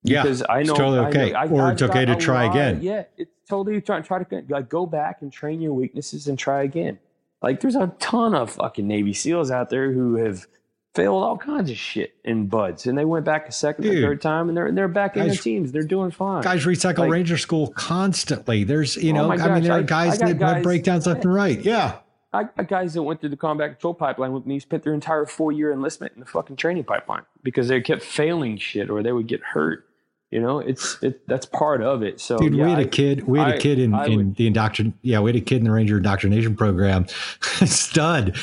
Yeah, 0.04 0.22
Because 0.22 0.42
I 0.48 0.62
know 0.64 0.72
it's 0.72 0.78
totally 0.78 0.98
I 0.98 1.02
know- 1.02 1.08
okay. 1.08 1.32
I- 1.34 1.46
or 1.46 1.62
I've 1.62 1.72
it's 1.74 1.82
okay 1.82 2.04
to 2.04 2.16
try 2.16 2.46
lot- 2.46 2.54
again. 2.54 2.80
Yeah, 2.82 3.04
it's 3.16 3.30
totally 3.48 3.80
try, 3.80 4.00
try 4.00 4.22
to 4.22 4.44
like 4.48 4.68
go 4.68 4.84
back 4.86 5.22
and 5.22 5.32
train 5.32 5.60
your 5.60 5.72
weaknesses 5.72 6.26
and 6.28 6.38
try 6.38 6.62
again. 6.62 6.98
Like 7.40 7.60
there's 7.60 7.74
a 7.76 7.88
ton 7.98 8.34
of 8.34 8.50
fucking 8.50 8.86
Navy 8.86 9.12
SEALs 9.12 9.50
out 9.50 9.70
there 9.70 9.92
who 9.92 10.16
have 10.16 10.46
failed 10.94 11.22
all 11.22 11.38
kinds 11.38 11.70
of 11.70 11.76
shit 11.76 12.14
in 12.24 12.46
BUD/S, 12.48 12.86
and 12.86 12.96
they 12.98 13.04
went 13.04 13.24
back 13.24 13.48
a 13.48 13.52
second 13.52 13.86
or 13.86 14.00
third 14.00 14.20
time, 14.20 14.48
and 14.48 14.56
they're 14.56 14.70
they're 14.72 14.88
back 14.88 15.16
in 15.16 15.26
their 15.26 15.36
teams. 15.36 15.72
They're 15.72 15.82
doing 15.82 16.10
fine. 16.10 16.42
Guys 16.42 16.64
recycle 16.66 16.98
Like- 16.98 17.10
Ranger 17.10 17.38
School 17.38 17.68
constantly. 17.68 18.64
There's, 18.64 18.96
you 18.96 19.12
Oh 19.12 19.28
know, 19.28 19.32
I 19.32 19.54
mean, 19.54 19.62
there 19.62 19.72
are 19.72 19.82
guys 19.82 20.18
that 20.18 20.38
have 20.40 20.62
breakdowns 20.62 21.06
left 21.06 21.24
and 21.24 21.32
right. 21.34 21.60
Yeah. 21.60 21.96
I 22.34 22.44
got 22.44 22.66
guys 22.68 22.94
that 22.94 23.02
went 23.02 23.20
through 23.20 23.28
the 23.28 23.36
combat 23.36 23.72
control 23.72 23.92
pipeline 23.92 24.32
with 24.32 24.46
me, 24.46 24.58
spent 24.58 24.82
their 24.84 24.94
entire 24.94 25.26
four 25.26 25.52
year 25.52 25.70
enlistment 25.70 26.12
in 26.14 26.20
the 26.20 26.26
fucking 26.26 26.56
training 26.56 26.84
pipeline 26.84 27.24
because 27.42 27.68
they 27.68 27.78
kept 27.82 28.02
failing 28.02 28.56
shit 28.56 28.88
or 28.88 29.02
they 29.02 29.12
would 29.12 29.26
get 29.26 29.42
hurt. 29.42 29.84
You 30.30 30.40
know, 30.40 30.60
it's 30.60 30.96
it 31.02 31.28
that's 31.28 31.44
part 31.44 31.82
of 31.82 32.02
it. 32.02 32.18
So 32.22 32.38
Dude, 32.38 32.54
yeah, 32.54 32.64
we 32.64 32.70
had 32.70 32.78
a 32.80 32.86
kid. 32.88 33.26
We 33.28 33.38
had 33.38 33.48
a 33.50 33.54
I- 33.56 33.58
kid 33.58 33.78
in, 33.78 33.94
in 33.94 34.16
would- 34.16 34.36
the 34.36 34.50
indoctrin. 34.50 34.94
Yeah, 35.02 35.20
we 35.20 35.28
had 35.30 35.36
a 35.36 35.44
kid 35.44 35.58
in 35.58 35.64
the 35.64 35.70
Ranger 35.72 35.98
indoctrination 35.98 36.56
program. 36.56 37.06
Stud 37.42 38.34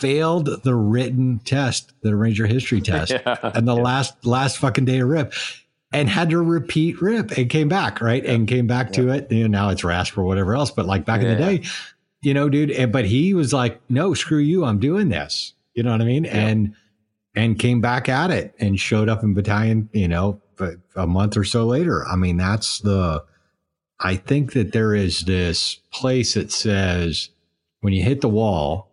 failed 0.00 0.62
the 0.62 0.74
written 0.74 1.40
test, 1.44 1.92
the 2.02 2.14
Ranger 2.16 2.46
history 2.46 2.80
test, 2.82 3.12
Yeah. 3.12 3.36
and 3.54 3.66
the 3.66 3.74
last 3.74 4.24
last 4.24 4.58
fucking 4.58 4.84
day 4.84 5.00
of 5.00 5.08
RIP, 5.08 5.32
and 5.92 6.08
had 6.08 6.30
to 6.30 6.40
repeat 6.42 7.00
RIP 7.02 7.30
and 7.36 7.50
came 7.50 7.68
back 7.68 8.00
right 8.00 8.24
and 8.24 8.46
came 8.46 8.66
back 8.66 8.92
to 8.94 9.08
it. 9.10 9.30
You 9.30 9.48
know, 9.48 9.58
now 9.64 9.68
it's 9.70 9.84
RASP 9.84 10.16
or 10.18 10.24
whatever 10.24 10.54
else, 10.54 10.70
but 10.70 10.86
like 10.86 11.04
back 11.04 11.22
in 11.22 11.28
the 11.28 11.36
day, 11.36 11.62
you 12.22 12.34
know, 12.34 12.48
dude. 12.48 12.70
And, 12.70 12.92
but 12.92 13.04
he 13.04 13.34
was 13.34 13.52
like, 13.52 13.80
"No, 13.88 14.14
screw 14.14 14.38
you, 14.38 14.64
I'm 14.64 14.78
doing 14.78 15.08
this." 15.08 15.54
You 15.74 15.82
know 15.82 15.92
what 15.92 16.00
I 16.00 16.04
mean? 16.04 16.26
And 16.26 16.74
and 17.34 17.58
came 17.58 17.80
back 17.80 18.08
at 18.08 18.30
it 18.30 18.54
and 18.58 18.78
showed 18.80 19.08
up 19.08 19.22
in 19.22 19.34
battalion. 19.34 19.88
You 19.92 20.08
know, 20.08 20.40
a, 20.58 20.72
a 20.96 21.06
month 21.06 21.36
or 21.36 21.44
so 21.44 21.66
later. 21.66 22.06
I 22.06 22.16
mean, 22.16 22.36
that's 22.36 22.78
the. 22.80 23.24
I 24.00 24.14
think 24.14 24.52
that 24.52 24.72
there 24.72 24.94
is 24.94 25.22
this 25.22 25.80
place 25.92 26.34
that 26.34 26.52
says 26.52 27.30
when 27.80 27.92
you 27.92 28.02
hit 28.02 28.20
the 28.20 28.28
wall, 28.28 28.87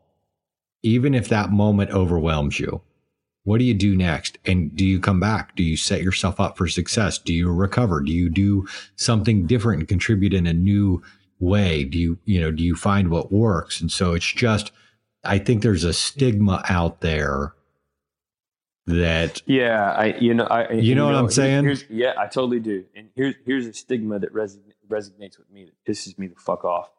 even 0.86 1.16
if 1.16 1.28
that 1.30 1.52
moment 1.52 1.90
overwhelms 1.90 2.60
you, 2.60 2.80
what 3.44 3.58
do 3.58 3.64
you 3.66 3.74
do 3.74 3.96
next? 3.96 4.38
And 4.46 4.76
do 4.76 4.86
you 4.86 5.00
come 5.00 5.20
back? 5.20 5.56
Do 5.56 5.64
you 5.64 5.78
set 5.78 6.02
yourself 6.02 6.40
up 6.40 6.58
for 6.58 6.68
success? 6.68 7.18
Do 7.18 7.34
you 7.34 7.52
recover? 7.52 8.02
Do 8.02 8.12
you 8.12 8.30
do 8.30 8.68
something 8.96 9.48
different 9.48 9.80
and 9.80 9.88
contribute 9.88 10.34
in 10.34 10.46
a 10.48 10.54
new 10.54 11.02
way? 11.40 11.84
Do 11.84 11.98
you, 11.98 12.20
you 12.26 12.40
know, 12.40 12.52
do 12.52 12.64
you 12.64 12.76
find 12.76 13.10
what 13.10 13.32
works? 13.32 13.82
And 13.82 13.92
so 13.92 14.14
it's 14.14 14.32
just, 14.32 14.72
I 15.24 15.40
think 15.40 15.64
there's 15.64 15.84
a 15.84 15.94
stigma 15.94 16.64
out 16.70 17.02
there 17.02 17.54
that 18.86 19.42
Yeah, 19.48 19.92
I 19.92 20.16
you 20.20 20.36
know 20.36 20.46
I 20.46 20.72
You 20.74 20.94
know 20.94 21.08
what 21.08 21.16
I'm 21.16 21.32
saying? 21.32 21.64
here's- 21.64 21.86
yeah, 21.90 22.14
I 22.18 22.28
totally 22.28 22.60
do. 22.60 22.86
And 22.96 23.10
here's 23.16 23.34
here's 23.44 23.66
a 23.66 23.74
stigma 23.74 24.20
that 24.20 24.32
reson- 24.34 24.60
resonates 24.88 25.40
with 25.40 25.50
me 25.52 25.66
that 25.66 25.92
pisses 25.92 26.18
me 26.20 26.28
the 26.28 26.36
fuck 26.36 26.64
off. 26.64 26.92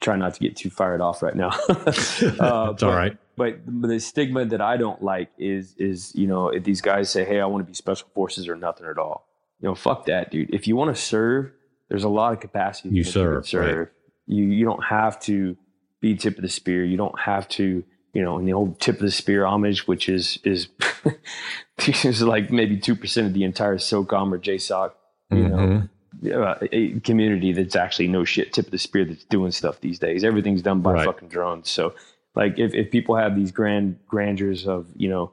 Try 0.00 0.16
not 0.16 0.32
to 0.34 0.40
get 0.40 0.56
too 0.56 0.70
fired 0.70 1.02
off 1.02 1.22
right 1.22 1.34
now. 1.34 1.48
uh, 1.68 1.74
it's 1.86 2.00
but, 2.40 2.82
all 2.82 2.94
right. 2.94 3.16
But 3.36 3.58
the 3.66 3.98
stigma 4.00 4.44
that 4.46 4.60
I 4.60 4.76
don't 4.76 5.02
like 5.02 5.30
is 5.38 5.74
is 5.78 6.14
you 6.14 6.26
know 6.26 6.48
if 6.48 6.64
these 6.64 6.80
guys 6.80 7.10
say, 7.10 7.24
"Hey, 7.24 7.40
I 7.40 7.46
want 7.46 7.64
to 7.64 7.68
be 7.68 7.74
special 7.74 8.08
forces 8.14 8.48
or 8.48 8.56
nothing 8.56 8.86
at 8.86 8.98
all," 8.98 9.26
you 9.60 9.68
know, 9.68 9.74
fuck 9.74 10.06
that, 10.06 10.30
dude. 10.30 10.54
If 10.54 10.68
you 10.68 10.76
want 10.76 10.94
to 10.94 11.00
serve, 11.00 11.50
there's 11.88 12.04
a 12.04 12.08
lot 12.08 12.32
of 12.32 12.40
capacity. 12.40 12.90
You 12.90 13.04
serve, 13.04 13.42
can 13.42 13.48
serve. 13.48 13.88
You 14.26 14.44
you 14.44 14.64
don't 14.64 14.84
have 14.84 15.18
to 15.22 15.56
be 16.00 16.14
tip 16.16 16.36
of 16.36 16.42
the 16.42 16.48
spear. 16.48 16.84
You 16.84 16.96
don't 16.96 17.18
have 17.20 17.48
to 17.50 17.82
you 18.12 18.22
know 18.22 18.38
in 18.38 18.44
the 18.44 18.52
old 18.52 18.78
tip 18.80 18.96
of 18.96 19.02
the 19.02 19.10
spear 19.10 19.44
homage, 19.46 19.86
which 19.88 20.08
is 20.08 20.38
is 20.44 20.68
is 22.04 22.22
like 22.22 22.50
maybe 22.50 22.76
two 22.78 22.94
percent 22.96 23.26
of 23.26 23.34
the 23.34 23.44
entire 23.44 23.76
SOCOM 23.78 24.32
or 24.32 24.38
JSOC 24.38 24.92
you 25.30 25.48
know, 25.48 25.56
Mhm. 25.56 25.88
uh, 26.32 26.66
a 26.70 27.00
community 27.00 27.52
that's 27.52 27.74
actually 27.74 28.06
no 28.08 28.24
shit 28.24 28.52
tip 28.52 28.66
of 28.66 28.70
the 28.70 28.78
spear 28.78 29.04
that's 29.04 29.24
doing 29.24 29.50
stuff 29.50 29.80
these 29.80 29.98
days. 29.98 30.22
Everything's 30.22 30.62
done 30.62 30.80
by 30.80 30.92
Right. 30.92 31.06
fucking 31.06 31.28
drones. 31.28 31.68
So 31.68 31.94
like 32.34 32.58
if, 32.58 32.74
if 32.74 32.90
people 32.90 33.16
have 33.16 33.36
these 33.36 33.52
grand 33.52 33.98
grandeurs 34.06 34.66
of, 34.66 34.86
you 34.96 35.08
know, 35.08 35.32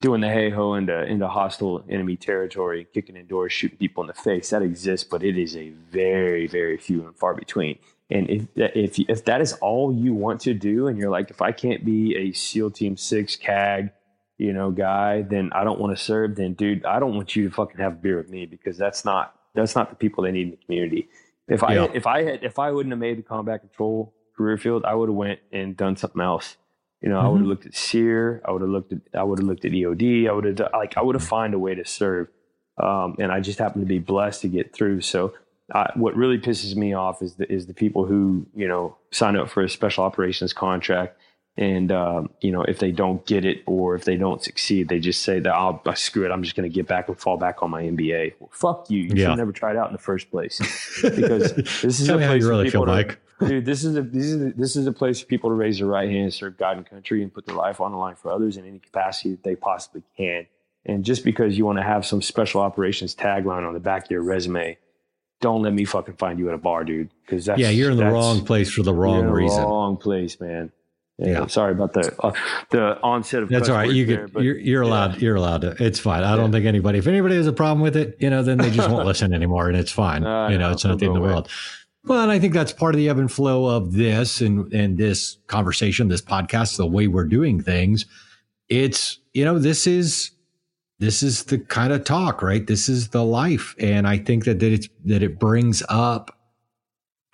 doing 0.00 0.22
the 0.22 0.28
hey 0.28 0.50
ho 0.50 0.74
into 0.74 1.02
into 1.04 1.28
hostile 1.28 1.84
enemy 1.88 2.16
territory, 2.16 2.86
kicking 2.92 3.16
in 3.16 3.26
doors, 3.26 3.52
shooting 3.52 3.78
people 3.78 4.02
in 4.02 4.08
the 4.08 4.14
face, 4.14 4.50
that 4.50 4.62
exists, 4.62 5.06
but 5.08 5.22
it 5.22 5.38
is 5.38 5.56
a 5.56 5.70
very, 5.90 6.46
very 6.46 6.76
few 6.78 7.06
and 7.06 7.16
far 7.16 7.34
between. 7.34 7.78
And 8.10 8.28
if 8.28 8.46
if 8.56 8.98
if 8.98 9.24
that 9.26 9.40
is 9.40 9.52
all 9.54 9.92
you 9.92 10.14
want 10.14 10.40
to 10.42 10.54
do, 10.54 10.88
and 10.88 10.98
you're 10.98 11.10
like, 11.10 11.30
if 11.30 11.40
I 11.40 11.52
can't 11.52 11.84
be 11.84 12.16
a 12.16 12.32
SEAL 12.32 12.72
Team 12.72 12.96
Six 12.96 13.36
CAG, 13.36 13.90
you 14.36 14.52
know, 14.52 14.70
guy, 14.72 15.22
then 15.22 15.50
I 15.52 15.62
don't 15.62 15.78
want 15.78 15.96
to 15.96 16.02
serve. 16.02 16.34
Then, 16.34 16.54
dude, 16.54 16.84
I 16.84 16.98
don't 16.98 17.14
want 17.14 17.36
you 17.36 17.48
to 17.48 17.54
fucking 17.54 17.78
have 17.78 17.92
a 17.92 17.96
beer 17.96 18.16
with 18.16 18.28
me 18.28 18.46
because 18.46 18.76
that's 18.76 19.04
not 19.04 19.34
that's 19.54 19.76
not 19.76 19.90
the 19.90 19.96
people 19.96 20.24
they 20.24 20.32
need 20.32 20.44
in 20.46 20.50
the 20.50 20.56
community. 20.56 21.08
If 21.46 21.62
I 21.62 21.74
Yeah. 21.74 21.88
if 21.94 22.06
I 22.06 22.24
had 22.24 22.42
if 22.42 22.58
I 22.58 22.72
wouldn't 22.72 22.92
have 22.92 22.98
made 22.98 23.18
the 23.18 23.22
combat 23.22 23.60
control 23.60 24.12
career 24.40 24.56
field, 24.56 24.84
I 24.86 24.94
would 24.94 25.10
have 25.10 25.16
went 25.16 25.40
and 25.52 25.76
done 25.76 25.96
something 25.96 26.22
else. 26.22 26.56
You 27.02 27.10
know, 27.10 27.20
I 27.20 27.28
would 27.28 27.40
have 27.40 27.46
looked 27.46 27.66
at 27.66 27.74
SERE. 27.74 28.40
I 28.44 28.50
would 28.52 28.62
have 28.62 28.70
looked 28.70 28.92
at 28.92 28.98
I 29.14 29.22
would 29.22 29.38
have 29.38 29.48
looked 29.48 29.64
at 29.64 29.72
EOD. 29.72 30.28
I 30.28 30.32
would 30.32 30.44
have 30.44 30.70
like 30.72 30.96
I 30.96 31.02
would 31.02 31.14
have 31.14 31.24
find 31.24 31.52
a 31.54 31.58
way 31.58 31.74
to 31.74 31.84
serve. 31.84 32.28
Um, 32.82 33.16
and 33.18 33.30
I 33.30 33.40
just 33.40 33.58
happened 33.58 33.82
to 33.82 33.88
be 33.88 33.98
blessed 33.98 34.42
to 34.42 34.48
get 34.48 34.74
through. 34.74 35.02
So, 35.02 35.34
uh, 35.74 35.88
what 35.94 36.16
really 36.16 36.38
pisses 36.38 36.74
me 36.76 36.94
off 36.94 37.22
is 37.22 37.34
the 37.34 37.50
is 37.52 37.66
the 37.66 37.74
people 37.74 38.06
who 38.06 38.46
you 38.54 38.68
know 38.68 38.96
sign 39.10 39.36
up 39.36 39.48
for 39.48 39.62
a 39.62 39.68
special 39.68 40.04
operations 40.04 40.52
contract, 40.52 41.18
and 41.60 41.92
um, 41.92 42.30
you 42.40 42.50
know 42.50 42.62
if 42.64 42.78
they 42.80 42.90
don't 42.90 43.24
get 43.26 43.44
it 43.44 43.62
or 43.66 43.94
if 43.94 44.04
they 44.04 44.16
don't 44.16 44.42
succeed, 44.42 44.88
they 44.88 44.98
just 44.98 45.22
say 45.22 45.38
that 45.38 45.54
I'll 45.54 45.80
uh, 45.86 45.94
screw 45.94 46.24
it. 46.24 46.32
I'm 46.32 46.42
just 46.42 46.56
going 46.56 46.68
to 46.68 46.74
get 46.74 46.88
back 46.88 47.06
and 47.08 47.16
fall 47.20 47.36
back 47.36 47.62
on 47.62 47.70
my 47.70 47.82
MBA. 47.84 48.34
Well, 48.40 48.50
fuck 48.52 48.90
you. 48.90 49.02
You 49.02 49.08
should 49.10 49.18
Yeah. 49.18 49.28
have 49.28 49.38
never 49.38 49.52
tried 49.52 49.76
out 49.76 49.86
in 49.88 49.92
the 49.92 49.98
first 50.00 50.30
place. 50.32 50.58
Because 51.20 51.52
this 51.54 52.00
is 52.00 52.06
Tell 52.08 52.18
a 52.18 52.26
place 52.26 52.42
you 52.42 52.48
really 52.48 52.70
feel, 52.70 52.86
to- 52.86 53.16
dude 53.46 53.64
this 53.64 53.84
is 53.84 53.96
a 53.96 54.02
this 54.02 54.24
is 54.26 54.42
a, 54.42 54.50
this 54.52 54.76
is 54.76 54.86
a 54.86 54.92
place 54.92 55.20
for 55.20 55.26
people 55.26 55.48
to 55.50 55.54
raise 55.54 55.78
their 55.78 55.86
right 55.86 56.10
hand 56.10 56.32
serve 56.34 56.58
god 56.58 56.76
and 56.76 56.84
country 56.84 57.22
and 57.22 57.32
put 57.32 57.46
their 57.46 57.54
life 57.54 57.80
on 57.80 57.90
the 57.92 57.96
line 57.96 58.14
for 58.14 58.30
others 58.30 58.58
in 58.58 58.66
any 58.66 58.78
capacity 58.78 59.30
that 59.30 59.42
they 59.42 59.54
possibly 59.56 60.02
can 60.14 60.46
and 60.84 61.04
just 61.06 61.24
because 61.24 61.56
you 61.56 61.64
want 61.64 61.78
to 61.78 61.82
have 61.82 62.04
some 62.04 62.20
special 62.20 62.60
operations 62.60 63.14
tagline 63.14 63.66
on 63.66 63.72
the 63.72 63.80
back 63.80 64.04
of 64.04 64.10
your 64.10 64.22
resume 64.22 64.76
don't 65.40 65.62
let 65.62 65.72
me 65.72 65.86
fucking 65.86 66.16
find 66.16 66.38
you 66.38 66.48
at 66.50 66.54
a 66.54 66.58
bar 66.58 66.84
dude 66.84 67.08
because 67.24 67.46
that's 67.46 67.58
yeah, 67.58 67.70
you're 67.70 67.90
in 67.92 67.96
the 67.96 68.04
wrong 68.04 68.44
place 68.44 68.70
for 68.70 68.82
the 68.82 68.92
you're 68.92 69.00
wrong 69.00 69.24
reason. 69.30 69.62
wrong 69.64 69.96
place 69.96 70.38
man 70.38 70.70
yeah, 71.20 71.40
Yeah. 71.40 71.46
sorry 71.46 71.72
about 71.72 71.92
the 71.92 72.14
uh, 72.20 72.32
the 72.70 73.00
onset 73.02 73.42
of 73.42 73.48
That's 73.48 73.68
all 73.68 73.76
right. 73.76 73.90
You 73.90 74.28
but 74.32 74.42
you're, 74.42 74.56
you're 74.56 74.82
yeah. 74.82 74.88
allowed. 74.88 75.22
You're 75.22 75.36
allowed 75.36 75.60
to. 75.62 75.76
It's 75.78 75.98
fine. 75.98 76.24
I 76.24 76.34
don't 76.34 76.50
think 76.50 76.64
anybody. 76.64 76.98
If 76.98 77.06
anybody 77.06 77.36
has 77.36 77.46
a 77.46 77.52
problem 77.52 77.80
with 77.80 77.96
it, 77.96 78.16
you 78.20 78.30
know, 78.30 78.42
then 78.42 78.58
they 78.58 78.70
just 78.70 78.88
won't 78.88 79.06
listen 79.12 79.34
anymore, 79.34 79.68
and 79.68 79.76
it's 79.76 79.92
fine. 79.92 80.24
Uh, 80.24 80.48
you 80.48 80.58
know, 80.58 80.68
no, 80.68 80.72
it's 80.72 80.84
not 80.84 80.98
the 80.98 81.06
end 81.06 81.16
of 81.16 81.22
the 81.22 81.28
world. 81.28 81.48
Well, 82.04 82.22
and 82.22 82.32
I 82.32 82.38
think 82.38 82.54
that's 82.54 82.72
part 82.72 82.94
of 82.94 82.98
the 82.98 83.10
ebb 83.10 83.18
and 83.18 83.30
flow 83.30 83.66
of 83.66 83.92
this 83.92 84.40
and 84.40 84.72
and 84.72 84.96
this 84.96 85.38
conversation, 85.46 86.08
this 86.08 86.22
podcast, 86.22 86.78
the 86.78 86.86
way 86.86 87.06
we're 87.06 87.24
doing 87.26 87.60
things. 87.62 88.06
It's 88.68 89.18
you 89.34 89.44
know, 89.44 89.58
this 89.58 89.86
is 89.86 90.30
this 90.98 91.22
is 91.22 91.44
the 91.44 91.58
kind 91.58 91.92
of 91.92 92.04
talk, 92.04 92.42
right? 92.42 92.66
This 92.66 92.88
is 92.88 93.08
the 93.08 93.24
life, 93.24 93.74
and 93.78 94.06
I 94.08 94.16
think 94.16 94.46
that 94.46 94.60
that 94.60 94.72
it's 94.72 94.88
that 95.04 95.22
it 95.22 95.38
brings 95.38 95.82
up 95.90 96.34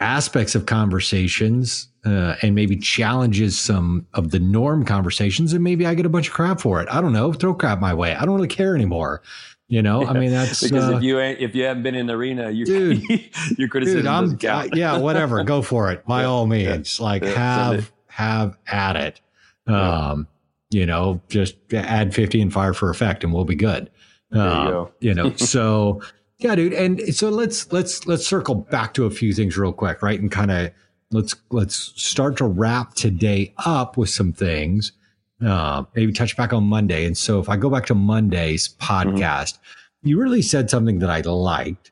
aspects 0.01 0.55
of 0.55 0.67
conversations 0.67 1.89
uh, 2.07 2.37
and 2.43 2.55
maybe 2.55 2.77
challenges 2.77 3.59
some 3.59 4.07
of 4.15 4.31
the 4.31 4.39
norm 4.39 4.85
conversations 4.85 5.53
and 5.53 5.65
maybe 5.65 5.85
i 5.87 5.93
get 5.95 6.07
a 6.07 6.09
bunch 6.09 6.29
of 6.29 6.35
crap 6.35 6.61
for 6.61 6.81
it. 6.81 6.87
I 6.91 7.01
don't 7.01 7.13
know. 7.13 7.33
Throw 7.33 7.53
crap 7.53 7.81
my 7.81 7.93
way. 7.93 8.15
I 8.15 8.25
don't 8.25 8.37
really 8.37 8.47
care 8.49 8.75
anymore. 8.77 9.23
You 9.69 9.83
know? 9.83 10.07
I 10.07 10.13
mean 10.13 10.31
that's 10.31 10.63
because 10.69 10.89
uh, 10.93 10.97
if 10.99 11.03
you 11.03 11.19
ain't, 11.19 11.41
if 11.41 11.55
you 11.57 11.65
haven't 11.65 11.83
been 11.83 11.97
in 11.97 12.07
the 12.07 12.13
arena 12.13 12.51
you 12.51 12.65
Dude. 12.73 13.03
your 13.59 13.69
criticism 13.69 14.03
dude 14.37 14.45
i'm. 14.47 14.63
I- 14.63 14.69
yeah 14.75 14.97
whatever. 14.99 15.43
Go 15.43 15.61
for 15.63 15.91
it. 15.91 16.07
By 16.07 16.23
Yeah, 16.23 16.29
all 16.29 16.47
means. 16.47 17.01
Like 17.01 17.23
yeah, 17.25 17.31
send 17.71 17.75
have 17.77 17.93
have 18.07 18.59
at 18.69 18.95
it. 18.97 19.21
Yeah. 19.69 20.11
um 20.11 20.29
you 20.71 20.87
know 20.87 21.21
just 21.29 21.57
add 21.73 22.15
50 22.15 22.41
and 22.41 22.53
fire 22.53 22.73
for 22.73 22.89
effect 22.91 23.25
and 23.25 23.33
we'll 23.33 23.45
be 23.45 23.57
good. 23.57 23.91
You 24.31 24.41
Um, 24.41 24.89
you 25.01 25.13
know 25.15 25.33
so 25.37 26.01
yeah 26.39 26.55
dude. 26.55 26.73
And 26.73 27.01
so 27.15 27.31
let's 27.31 27.73
let's 27.73 28.07
let's 28.07 28.25
circle 28.25 28.55
back 28.55 28.95
to 28.95 29.07
a 29.07 29.11
few 29.11 29.33
things 29.33 29.57
real 29.59 29.73
quick 29.73 30.03
right? 30.03 30.21
And 30.21 30.31
kind 30.31 30.53
of 30.53 30.71
let's 31.11 31.35
let's 31.51 31.93
start 32.01 32.37
to 32.39 32.45
wrap 32.45 32.95
today 32.95 33.55
up 33.65 33.97
with 33.97 34.11
some 34.11 34.33
things 34.33 34.93
uh, 35.47 35.85
maybe 35.95 36.13
touch 36.13 36.37
back 36.37 36.53
on 36.53 36.65
monday. 36.65 37.05
And 37.05 37.17
so 37.17 37.39
if 37.41 37.49
i 37.49 37.57
go 37.57 37.69
back 37.71 37.87
to 37.87 37.95
monday's 37.95 38.71
podcast 38.81 39.59
you 40.03 40.21
really 40.21 40.43
said 40.43 40.71
something 40.71 40.99
that 41.01 41.11
i 41.11 41.21
liked. 41.21 41.91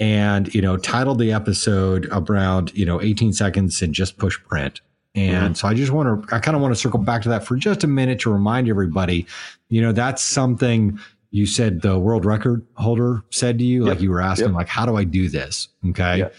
And 0.00 0.52
you 0.54 0.60
know 0.60 0.76
titled 0.76 1.18
the 1.20 1.32
episode 1.32 2.08
around 2.10 2.72
you 2.74 2.84
know 2.84 3.00
18 3.00 3.32
seconds 3.32 3.80
and 3.80 3.94
just 3.94 4.18
push 4.18 4.38
print. 4.42 4.80
And 5.14 5.56
so 5.56 5.68
i 5.68 5.74
just 5.74 5.92
want 5.92 6.28
to 6.28 6.34
i 6.34 6.40
kind 6.40 6.56
of 6.56 6.62
want 6.62 6.74
to 6.74 6.80
circle 6.80 6.98
back 6.98 7.22
to 7.22 7.28
that 7.28 7.44
for 7.44 7.56
just 7.56 7.84
a 7.84 7.86
minute 7.86 8.18
to 8.20 8.32
remind 8.32 8.68
everybody 8.68 9.26
you 9.68 9.80
know 9.80 9.92
that's 9.92 10.20
something 10.22 10.98
you 11.30 11.46
said 11.46 11.82
the 11.82 11.98
world 11.98 12.24
record 12.24 12.64
holder 12.74 13.22
said 13.30 13.58
to 13.58 13.64
you. 13.64 13.84
Like 13.84 14.00
you 14.00 14.10
were 14.10 14.20
asking 14.20 14.48
Yep. 14.48 14.54
like 14.54 14.68
how 14.68 14.84
do 14.86 14.96
i 14.96 15.04
do 15.04 15.28
this? 15.28 15.68
Okay. 15.90 16.18
Yep. 16.18 16.34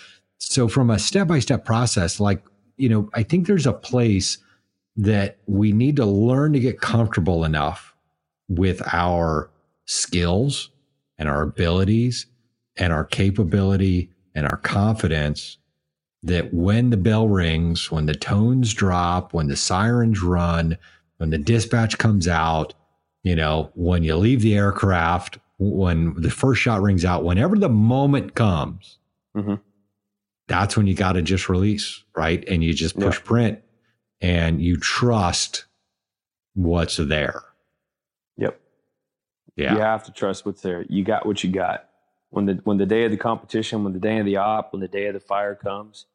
So 0.47 0.67
from 0.67 0.91
a 0.91 0.99
step 0.99 1.27
by 1.27 1.39
step 1.39 1.65
process, 1.65 2.19
like, 2.19 2.43
you 2.77 2.87
know, 2.87 3.09
I 3.13 3.23
think 3.23 3.47
there's 3.47 3.65
a 3.65 3.73
place 3.73 4.37
that 4.95 5.39
we 5.47 5.71
need 5.71 5.95
to 5.95 6.05
learn 6.05 6.53
to 6.53 6.59
get 6.59 6.79
comfortable 6.79 7.43
enough 7.43 7.95
with 8.47 8.81
our 8.93 9.49
skills 9.85 10.69
and 11.17 11.27
our 11.27 11.41
abilities 11.41 12.27
and 12.77 12.93
our 12.93 13.03
capability 13.03 14.11
and 14.35 14.45
our 14.45 14.57
confidence 14.57 15.57
that 16.21 16.53
when 16.53 16.91
the 16.91 16.97
bell 16.97 17.27
rings, 17.27 17.91
when 17.91 18.05
the 18.05 18.13
tones 18.13 18.73
drop, 18.73 19.33
when 19.33 19.47
the 19.47 19.55
sirens 19.55 20.21
run, 20.21 20.77
when 21.17 21.31
the 21.31 21.39
dispatch 21.39 21.97
comes 21.97 22.27
out, 22.27 22.75
you 23.23 23.35
know, 23.35 23.71
when 23.73 24.03
you 24.03 24.15
leave 24.15 24.41
the 24.41 24.55
aircraft, 24.55 25.39
when 25.57 26.13
the 26.21 26.29
first 26.29 26.61
shot 26.61 26.83
rings 26.83 27.03
out, 27.03 27.23
whenever 27.23 27.57
the 27.57 27.69
moment 27.69 28.35
comes, 28.35 28.99
mm-hmm. 29.35 29.55
That's 30.47 30.77
when 30.77 30.87
you 30.87 30.93
got 30.93 31.13
to 31.13 31.21
just 31.21 31.49
release, 31.49 32.03
right? 32.15 32.43
And 32.47 32.63
you 32.63 32.73
just 32.73 32.97
push 32.97 33.17
yeah. 33.17 33.25
print 33.25 33.59
and 34.21 34.61
you 34.61 34.77
trust 34.77 35.65
what's 36.53 36.97
there. 36.97 37.43
Yep. 38.37 38.59
Yeah. 39.55 39.73
You 39.73 39.79
have 39.81 40.03
to 40.05 40.11
trust 40.11 40.45
what's 40.45 40.61
there. 40.61 40.85
You 40.89 41.03
got 41.03 41.25
what 41.25 41.43
you 41.43 41.51
got. 41.51 41.89
When 42.29 42.45
the 42.45 42.59
when 42.63 42.77
the 42.77 42.85
day 42.85 43.05
of 43.05 43.11
the 43.11 43.17
competition, 43.17 43.83
when 43.83 43.93
the 43.93 43.99
day 43.99 44.19
of 44.19 44.25
the 44.25 44.37
op, 44.37 44.73
when 44.73 44.81
the 44.81 44.87
day 44.87 45.07
of 45.07 45.13
the 45.13 45.19
fire 45.19 45.55
comes, 45.55 46.05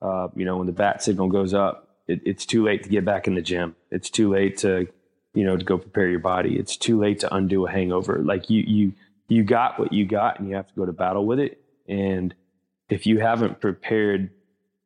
uh, 0.00 0.28
you 0.36 0.44
know, 0.44 0.56
when 0.58 0.66
the 0.66 0.72
bat 0.72 1.02
signal 1.02 1.28
goes 1.28 1.52
up, 1.52 1.96
it, 2.06 2.20
it's 2.24 2.46
too 2.46 2.64
late 2.64 2.82
to 2.84 2.88
get 2.88 3.04
back 3.04 3.26
in 3.26 3.34
the 3.34 3.42
gym. 3.42 3.74
It's 3.90 4.10
too 4.10 4.30
late 4.30 4.58
to, 4.58 4.86
you 5.32 5.44
know, 5.44 5.56
to 5.56 5.64
go 5.64 5.78
prepare 5.78 6.08
your 6.08 6.20
body. 6.20 6.58
It's 6.58 6.76
too 6.76 6.98
late 6.98 7.20
to 7.20 7.34
undo 7.34 7.66
a 7.66 7.70
hangover. 7.70 8.18
Like 8.18 8.50
you, 8.50 8.62
you, 8.66 8.92
you 9.28 9.42
got 9.42 9.80
what 9.80 9.92
you 9.92 10.06
got, 10.06 10.38
and 10.38 10.48
you 10.48 10.54
have 10.54 10.68
to 10.68 10.74
go 10.74 10.86
to 10.86 10.92
battle 10.92 11.26
with 11.26 11.40
it. 11.40 11.60
And 11.88 12.34
if 12.88 13.06
you 13.06 13.20
haven't 13.20 13.60
prepared 13.60 14.30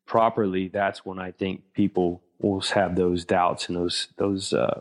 properly, 0.07 0.69
that's 0.69 1.05
when 1.05 1.19
I 1.19 1.33
think 1.33 1.63
people 1.75 2.23
will 2.41 2.61
have 2.61 2.97
those 2.97 3.25
doubts 3.25 3.69
and 3.69 3.77
those 3.77 4.09
those 4.17 4.53
uh, 4.53 4.81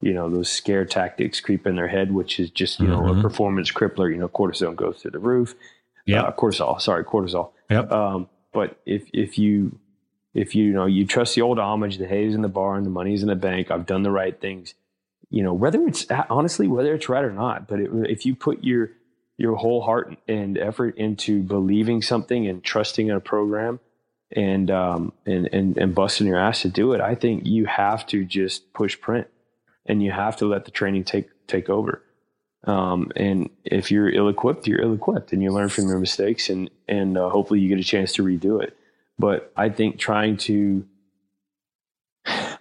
you 0.00 0.12
know 0.12 0.28
those 0.28 0.50
scare 0.50 0.84
tactics 0.84 1.40
creep 1.40 1.66
in 1.66 1.76
their 1.76 1.88
head, 1.88 2.12
which 2.12 2.38
is 2.38 2.50
just 2.50 2.80
you 2.80 2.86
mm-hmm. 2.86 2.94
know 2.94 3.08
a 3.08 3.12
mm-hmm. 3.12 3.22
performance 3.22 3.70
crippler. 3.70 4.10
You 4.10 4.18
know, 4.18 4.28
cortisone 4.28 4.76
goes 4.76 5.00
through 5.00 5.12
the 5.12 5.18
roof. 5.18 5.54
Yeah, 6.06 6.22
uh, 6.22 6.32
cortisol. 6.32 6.80
Sorry, 6.80 7.04
cortisol. 7.04 7.52
Yep. 7.70 7.92
Um, 7.92 8.28
but 8.52 8.80
if 8.84 9.08
if 9.12 9.38
you 9.38 9.78
if 10.34 10.54
you, 10.54 10.64
you 10.64 10.72
know 10.72 10.86
you 10.86 11.06
trust 11.06 11.34
the 11.34 11.42
old 11.42 11.58
homage, 11.58 11.98
the 11.98 12.06
hay's 12.06 12.34
in 12.34 12.42
the 12.42 12.48
barn, 12.48 12.84
the 12.84 12.90
money's 12.90 13.22
in 13.22 13.28
the 13.28 13.36
bank. 13.36 13.70
I've 13.70 13.86
done 13.86 14.02
the 14.02 14.10
right 14.10 14.38
things. 14.38 14.74
You 15.30 15.42
know 15.42 15.54
whether 15.54 15.80
it's 15.86 16.06
honestly 16.28 16.68
whether 16.68 16.94
it's 16.94 17.08
right 17.08 17.24
or 17.24 17.32
not. 17.32 17.66
But 17.68 17.80
it, 17.80 17.90
if 18.10 18.26
you 18.26 18.34
put 18.34 18.62
your 18.64 18.90
your 19.36 19.56
whole 19.56 19.82
heart 19.82 20.16
and 20.28 20.58
effort 20.58 20.96
into 20.96 21.42
believing 21.42 22.02
something 22.02 22.46
and 22.46 22.62
trusting 22.62 23.08
in 23.08 23.16
a 23.16 23.20
program 23.20 23.80
and 24.34 24.70
um 24.70 25.12
and 25.26 25.48
and 25.52 25.76
and 25.76 25.94
busting 25.94 26.26
your 26.26 26.38
ass 26.38 26.62
to 26.62 26.68
do 26.68 26.92
it, 26.92 27.00
I 27.00 27.14
think 27.14 27.46
you 27.46 27.66
have 27.66 28.06
to 28.06 28.24
just 28.24 28.72
push 28.72 28.98
print 29.00 29.26
and 29.86 30.02
you 30.02 30.10
have 30.10 30.36
to 30.36 30.46
let 30.46 30.64
the 30.64 30.70
training 30.70 31.04
take 31.04 31.28
take 31.46 31.68
over. 31.68 32.02
Um, 32.64 33.10
and 33.16 33.50
if 33.64 33.90
you're 33.90 34.08
ill 34.08 34.28
equipped, 34.28 34.66
you're 34.66 34.80
ill 34.80 34.94
equipped, 34.94 35.32
and 35.32 35.42
you 35.42 35.50
learn 35.50 35.68
from 35.68 35.88
your 35.88 35.98
mistakes, 35.98 36.48
and 36.48 36.70
and 36.88 37.18
uh, 37.18 37.28
hopefully 37.28 37.60
you 37.60 37.68
get 37.68 37.80
a 37.80 37.84
chance 37.84 38.12
to 38.14 38.22
redo 38.22 38.62
it. 38.62 38.76
But 39.18 39.52
I 39.56 39.68
think 39.68 39.98
trying 39.98 40.36
to 40.38 40.86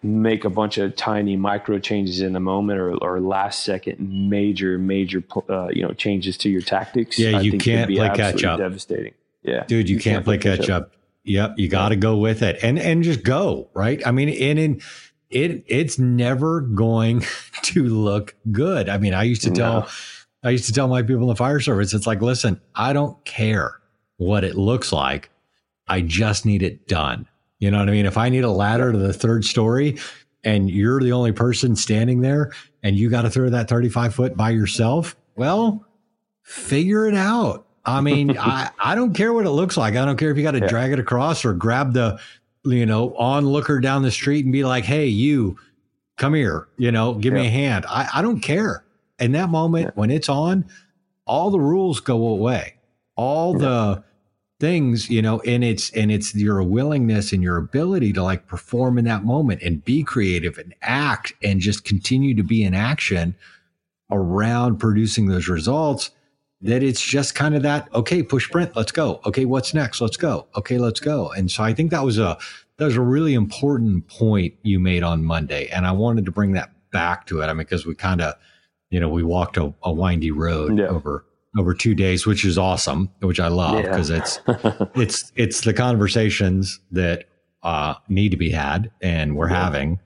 make 0.03 0.45
a 0.45 0.49
bunch 0.49 0.77
of 0.77 0.95
tiny 0.95 1.35
micro 1.35 1.79
changes 1.79 2.21
in 2.21 2.35
a 2.35 2.39
moment 2.39 2.79
or, 2.79 2.95
or 2.97 3.19
last 3.19 3.63
second 3.63 3.99
major 4.29 4.77
major 4.77 5.23
uh, 5.49 5.67
you 5.69 5.81
know 5.81 5.93
changes 5.93 6.37
to 6.37 6.49
your 6.49 6.61
tactics. 6.61 7.19
Yeah, 7.19 7.37
I 7.37 7.41
you 7.41 7.57
can't 7.57 7.89
play 7.89 8.09
catch 8.09 8.43
up. 8.43 8.59
Devastating. 8.59 9.13
Yeah, 9.43 9.63
dude, 9.65 9.89
you, 9.89 9.95
you 9.95 10.01
can't, 10.01 10.15
can't, 10.15 10.25
play, 10.25 10.37
play 10.37 10.57
catch, 10.57 10.69
up. 10.69 10.83
up. 10.83 10.91
Yep, 11.23 11.55
you 11.57 11.67
got 11.67 11.89
to 11.89 11.95
go 11.95 12.17
with 12.17 12.41
it 12.41 12.59
and 12.63 12.79
and 12.79 13.03
just 13.03 13.23
go 13.23 13.69
right. 13.73 14.05
I 14.05 14.11
mean, 14.11 14.29
and 14.29 14.59
in 14.59 14.81
it 15.29 15.63
it's 15.67 15.99
never 15.99 16.61
going 16.61 17.23
to 17.63 17.85
look 17.85 18.35
good. 18.51 18.89
I 18.89 18.97
mean, 18.97 19.13
I 19.13 19.23
used 19.23 19.43
to 19.43 19.51
tell. 19.51 19.87
I 20.43 20.49
used 20.49 20.65
to 20.65 20.73
tell 20.73 20.87
my 20.87 21.03
people 21.03 21.21
in 21.21 21.27
the 21.27 21.35
fire 21.35 21.59
service, 21.59 21.93
it's 21.93 22.07
like, 22.07 22.19
listen, 22.19 22.59
I 22.73 22.93
don't 22.93 23.23
care 23.25 23.79
what 24.17 24.43
it 24.43 24.55
looks 24.55 24.91
like. 24.91 25.29
I 25.87 26.01
just 26.01 26.47
need 26.47 26.63
it 26.63 26.87
done. 26.87 27.27
You 27.61 27.71
know 27.71 27.79
what 27.79 27.87
I 27.87 27.91
mean? 27.93 28.05
If 28.05 28.17
I 28.17 28.27
need 28.27 28.43
a 28.43 28.51
ladder 28.51 28.91
to 28.91 28.97
the 28.97 29.13
third 29.13 29.45
story 29.45 29.97
and 30.43 30.69
you're 30.69 30.99
the 30.99 31.13
only 31.13 31.31
person 31.31 31.77
standing 31.77 32.19
there 32.19 32.51
and 32.83 32.97
you 32.97 33.09
got 33.09 33.21
to 33.21 33.29
throw 33.29 33.49
that 33.49 33.69
35 33.69 34.13
foot 34.13 34.35
by 34.35 34.49
yourself, 34.49 35.15
well, 35.37 35.85
figure 36.43 37.07
it 37.07 37.15
out. 37.15 37.65
I 37.85 38.01
mean, 38.01 38.37
I, 38.39 38.71
I 38.79 38.95
don't 38.95 39.13
care 39.13 39.31
what 39.31 39.45
it 39.45 39.51
looks 39.51 39.77
like. 39.77 39.95
I 39.95 40.03
don't 40.03 40.17
care 40.17 40.31
if 40.31 40.37
you 40.37 40.43
got 40.43 40.51
to 40.51 40.59
yeah. 40.59 40.67
drag 40.67 40.91
it 40.91 40.99
across 40.99 41.45
or 41.45 41.53
grab 41.53 41.93
the 41.93 42.19
you 42.63 42.85
know, 42.85 43.15
onlooker 43.15 43.79
down 43.79 44.03
the 44.03 44.11
street 44.11 44.45
and 44.45 44.51
be 44.51 44.63
like, 44.63 44.83
hey, 44.83 45.05
you 45.05 45.57
come 46.17 46.33
here, 46.33 46.67
you 46.77 46.91
know, 46.91 47.13
give 47.13 47.33
yeah. 47.33 47.41
me 47.41 47.47
a 47.47 47.51
hand. 47.51 47.85
I, 47.87 48.07
I 48.15 48.21
don't 48.21 48.39
care. 48.39 48.83
In 49.19 49.33
that 49.33 49.49
moment, 49.49 49.85
yeah. 49.85 49.91
when 49.93 50.09
it's 50.09 50.29
on, 50.29 50.65
all 51.25 51.51
the 51.51 51.59
rules 51.59 51.99
go 51.99 52.27
away. 52.27 52.75
All 53.15 53.53
the 53.53 54.03
things, 54.61 55.09
you 55.09 55.23
know, 55.23 55.41
and 55.41 55.63
it's 55.63 55.89
and 55.89 56.11
it's 56.11 56.33
your 56.35 56.61
willingness 56.63 57.33
and 57.33 57.41
your 57.41 57.57
ability 57.57 58.13
to 58.13 58.23
like 58.23 58.45
perform 58.45 58.99
in 58.99 59.05
that 59.05 59.25
moment 59.25 59.61
and 59.63 59.83
be 59.83 60.03
creative 60.03 60.59
and 60.59 60.73
act 60.83 61.33
and 61.43 61.59
just 61.59 61.83
continue 61.83 62.35
to 62.35 62.43
be 62.43 62.63
in 62.63 62.75
action 62.75 63.35
around 64.11 64.77
producing 64.77 65.25
those 65.25 65.47
results 65.47 66.11
that 66.61 66.83
it's 66.83 67.01
just 67.01 67.33
kind 67.33 67.55
of 67.55 67.63
that 67.63 67.89
okay 67.95 68.21
push 68.21 68.49
print 68.51 68.73
let's 68.75 68.91
go. 68.91 69.19
Okay 69.25 69.45
what's 69.45 69.73
next? 69.73 69.99
Let's 69.99 70.17
go. 70.17 70.45
Okay 70.55 70.77
let's 70.77 70.99
go. 70.99 71.31
And 71.31 71.49
so 71.49 71.63
i 71.63 71.73
think 71.73 71.89
that 71.89 72.05
was 72.05 72.19
a 72.19 72.37
that 72.77 72.85
was 72.85 72.95
a 72.95 73.01
really 73.01 73.33
important 73.33 74.07
point 74.07 74.53
you 74.61 74.79
made 74.79 75.03
on 75.03 75.23
monday 75.23 75.67
and 75.67 75.85
i 75.85 75.91
wanted 75.91 76.25
to 76.25 76.31
bring 76.31 76.51
that 76.53 76.71
back 76.91 77.25
to 77.25 77.41
it. 77.41 77.47
I 77.47 77.53
mean 77.53 77.65
because 77.65 77.87
we 77.87 77.95
kind 77.95 78.21
of 78.21 78.35
you 78.91 78.99
know 78.99 79.09
we 79.09 79.23
walked 79.23 79.57
a, 79.57 79.73
a 79.81 79.91
windy 79.91 80.29
road 80.29 80.77
yeah. 80.77 80.85
over 80.85 81.25
over 81.57 81.73
two 81.73 81.93
days 81.93 82.25
which 82.25 82.45
is 82.45 82.57
awesome 82.57 83.09
which 83.19 83.39
i 83.39 83.47
love 83.47 83.83
because 83.83 84.09
yeah. 84.09 84.17
it's 84.17 84.39
it's 84.95 85.31
it's 85.35 85.61
the 85.61 85.73
conversations 85.73 86.79
that 86.91 87.25
uh 87.63 87.93
need 88.07 88.29
to 88.29 88.37
be 88.37 88.49
had 88.49 88.91
and 89.01 89.35
we're 89.35 89.49
yeah. 89.49 89.63
having 89.63 89.99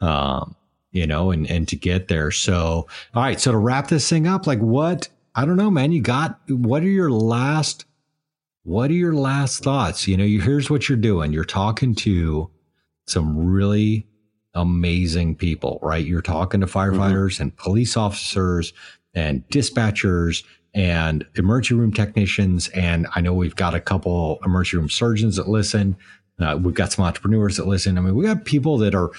um 0.00 0.54
you 0.92 1.06
know 1.06 1.30
and 1.30 1.50
and 1.50 1.66
to 1.68 1.76
get 1.76 2.08
there 2.08 2.30
so 2.30 2.86
all 3.14 3.22
right 3.22 3.40
so 3.40 3.50
to 3.50 3.58
wrap 3.58 3.88
this 3.88 4.08
thing 4.08 4.26
up 4.26 4.46
like 4.46 4.60
what 4.60 5.08
I 5.34 5.44
don't 5.44 5.56
know, 5.56 5.70
man. 5.70 5.92
You 5.92 6.02
got 6.02 6.38
what 6.48 6.82
are 6.82 6.88
your 6.88 7.10
last 7.10 7.86
what 8.64 8.90
are 8.90 8.94
your 8.94 9.14
last 9.14 9.64
thoughts? 9.64 10.06
You 10.06 10.16
know, 10.16 10.24
you, 10.24 10.40
here's 10.40 10.70
what 10.70 10.88
you're 10.88 10.98
doing. 10.98 11.32
You're 11.32 11.44
talking 11.44 11.94
to 11.96 12.50
some 13.06 13.36
really 13.36 14.06
amazing 14.54 15.34
people, 15.36 15.80
right? 15.82 16.04
You're 16.04 16.22
talking 16.22 16.60
to 16.60 16.66
firefighters 16.66 17.34
mm-hmm. 17.34 17.42
and 17.42 17.56
police 17.56 17.96
officers 17.96 18.72
and 19.14 19.46
dispatchers 19.48 20.44
and 20.74 21.26
emergency 21.34 21.74
room 21.74 21.92
technicians. 21.92 22.68
And 22.68 23.06
I 23.14 23.20
know 23.20 23.34
we've 23.34 23.56
got 23.56 23.74
a 23.74 23.80
couple 23.80 24.38
emergency 24.44 24.76
room 24.76 24.88
surgeons 24.88 25.36
that 25.36 25.48
listen. 25.48 25.96
Uh, 26.38 26.58
we've 26.60 26.74
got 26.74 26.92
some 26.92 27.04
entrepreneurs 27.04 27.56
that 27.58 27.66
listen. 27.66 27.98
I 27.98 28.00
mean, 28.00 28.14
we 28.14 28.24
got 28.24 28.44
people 28.44 28.78
that 28.78 28.94
are, 28.94 29.10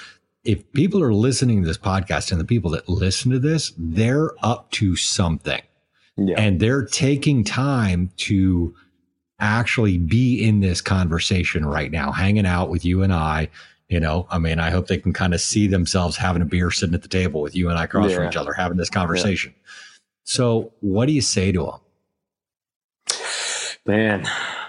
if 0.44 0.70
people 0.74 1.02
are 1.02 1.14
listening 1.14 1.62
to 1.62 1.68
this 1.68 1.78
podcast 1.78 2.32
and 2.32 2.40
the 2.40 2.46
people 2.46 2.72
that 2.72 2.90
listen 2.90 3.32
to 3.32 3.40
this, 3.40 3.72
they're 3.78 4.32
up 4.44 4.72
to 4.72 4.96
something. 4.96 5.62
Yeah. 6.18 6.36
And 6.38 6.60
they're 6.60 6.86
taking 6.86 7.44
time 7.44 8.12
to 8.18 8.76
actually 9.40 9.98
be 9.98 10.44
in 10.44 10.60
this 10.60 10.82
conversation 10.82 11.66
right 11.66 11.92
now, 11.92 12.12
hanging 12.12 12.46
out 12.46 12.70
with 12.70 12.84
you 12.86 13.04
and 13.04 13.14
I. 13.14 13.50
You 13.90 14.00
know, 14.00 14.28
I 14.32 14.40
mean, 14.40 14.60
I 14.60 14.72
hope 14.72 14.88
they 14.88 14.98
can 14.98 15.14
kind 15.14 15.34
of 15.34 15.42
see 15.42 15.68
themselves 15.68 16.18
having 16.18 16.42
a 16.42 16.46
beer 16.46 16.72
sitting 16.72 16.96
at 16.96 17.04
the 17.04 17.08
table 17.08 17.42
with 17.42 17.56
you 17.56 17.70
and 17.70 17.78
I 17.78 17.84
across 17.84 18.10
yeah. 18.10 18.18
from 18.18 18.28
each 18.28 18.36
other, 18.36 18.54
having 18.54 18.78
this 18.78 18.90
conversation. 18.90 19.54
Yeah. 19.56 19.63
So, 20.24 20.74
what 20.80 21.08
do 21.08 21.14
you 21.14 21.22
say 21.22 21.52
to 21.52 21.64
them? 21.64 21.80
Man, 23.86 24.26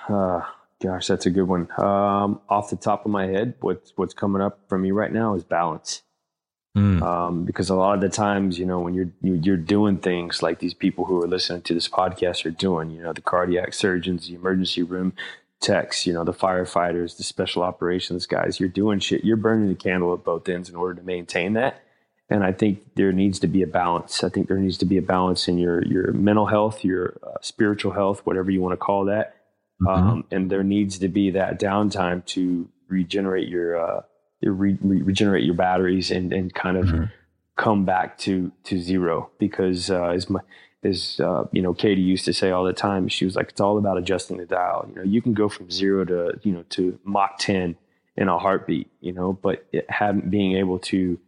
uh, 0.09 0.43
gosh, 0.83 1.07
that's 1.07 1.27
a 1.27 1.31
good 1.31 1.49
one. 1.49 1.69
Um, 1.79 2.41
off 2.49 2.71
the 2.71 2.77
top 2.77 3.05
of 3.05 3.13
my 3.13 3.27
head, 3.27 3.55
what's 3.61 3.93
what's 3.97 4.15
coming 4.15 4.43
up 4.43 4.59
for 4.69 4.79
me 4.79 4.91
right 4.91 5.13
now 5.13 5.35
is 5.35 5.45
balance. 5.45 6.03
Mm. 6.77 7.03
Um, 7.03 7.45
because 7.45 7.71
a 7.71 7.77
lot 7.77 7.95
of 7.95 8.01
the 8.01 8.09
times, 8.09 8.59
you 8.59 8.67
know, 8.67 8.81
when 8.81 8.95
you're 8.95 9.11
you're 9.23 9.57
doing 9.57 9.99
things 9.99 10.43
like 10.43 10.59
these 10.59 10.75
people 10.75 11.05
who 11.05 11.23
are 11.23 11.29
listening 11.29 11.63
to 11.63 11.75
this 11.75 11.89
podcast 11.89 12.45
are 12.45 12.51
doing, 12.51 12.91
you 12.91 13.01
know, 13.01 13.13
the 13.13 13.21
cardiac 13.21 13.73
surgeons, 13.75 14.27
the 14.27 14.35
emergency 14.35 14.83
room 14.83 15.13
techs, 15.61 16.05
you 16.05 16.13
know, 16.13 16.25
the 16.25 16.33
firefighters, 16.33 17.17
the 17.17 17.23
special 17.23 17.63
operations 17.63 18.27
guys, 18.27 18.59
you're 18.59 18.69
doing 18.69 18.99
shit. 18.99 19.25
You're 19.25 19.37
burning 19.37 19.69
the 19.69 19.77
candle 19.77 20.13
at 20.13 20.25
both 20.25 20.49
ends 20.49 20.69
in 20.69 20.75
order 20.75 20.95
to 20.95 21.07
maintain 21.07 21.53
that. 21.53 21.84
And 22.31 22.43
I 22.43 22.53
think 22.53 22.95
there 22.95 23.12
needs 23.12 23.39
to 23.41 23.47
be 23.47 23.62
a 23.62 23.66
balance. 23.66 24.25
I 24.25 24.31
think 24.31 24.49
there 24.49 24.57
needs 24.57 24.79
to 24.79 24.87
be 24.87 24.97
a 24.97 25.03
balance 25.03 25.47
in 25.47 25.59
your 25.59 25.85
your 25.85 26.12
mental 26.12 26.47
health, 26.47 26.85
your 26.85 27.18
uh, 27.22 27.39
spiritual 27.43 27.93
health, 27.93 28.20
whatever 28.25 28.51
you 28.51 28.61
want 28.61 28.72
to 28.72 28.79
call 28.79 29.05
that. 29.07 29.37
Mm-hmm. 29.83 29.89
Um, 29.89 30.25
and 30.31 30.51
there 30.51 30.62
needs 30.62 30.99
to 31.01 31.09
be 31.09 31.31
that 31.31 31.61
downtime 31.61 32.25
to 32.27 32.68
regenerate 32.89 33.49
your 33.49 33.77
uh, 33.77 34.03
re- 34.43 34.79
re- 34.81 35.03
regenerate 35.03 35.45
your 35.45 35.55
batteries 35.55 36.11
and 36.11 36.33
and 36.33 36.55
kind 36.55 36.77
of 36.77 36.87
mm-hmm. 36.87 37.05
come 37.57 37.85
back 37.85 38.16
to 38.18 38.53
to 38.64 38.81
zero 38.81 39.31
because 39.39 39.91
uh, 39.91 40.07
as 40.07 40.31
my 40.31 40.41
is 40.85 41.18
uh, 41.20 41.45
you 41.53 41.62
know 41.62 41.75
Katie 41.75 42.03
used 42.03 42.25
to 42.27 42.33
say 42.33 42.51
all 42.51 42.64
the 42.64 42.72
time. 42.72 43.09
She 43.09 43.25
was 43.25 43.37
like, 43.37 43.51
it's 43.51 43.61
all 43.61 43.79
about 43.79 43.99
adjusting 43.99 44.37
the 44.37 44.47
dial. 44.47 44.87
You 44.89 44.97
know, 44.97 45.03
you 45.03 45.22
can 45.22 45.35
go 45.35 45.49
from 45.49 45.70
zero 45.70 46.05
to 46.05 46.39
you 46.43 46.53
know 46.53 46.64
to 46.70 46.99
Mach 47.05 47.39
ten 47.39 47.77
in 48.16 48.29
a 48.29 48.39
heartbeat. 48.39 48.91
You 49.01 49.12
know, 49.12 49.33
but 49.33 49.66
it 49.72 49.89
having 49.91 50.31
being 50.31 50.57
able 50.57 50.79
to 50.81 51.18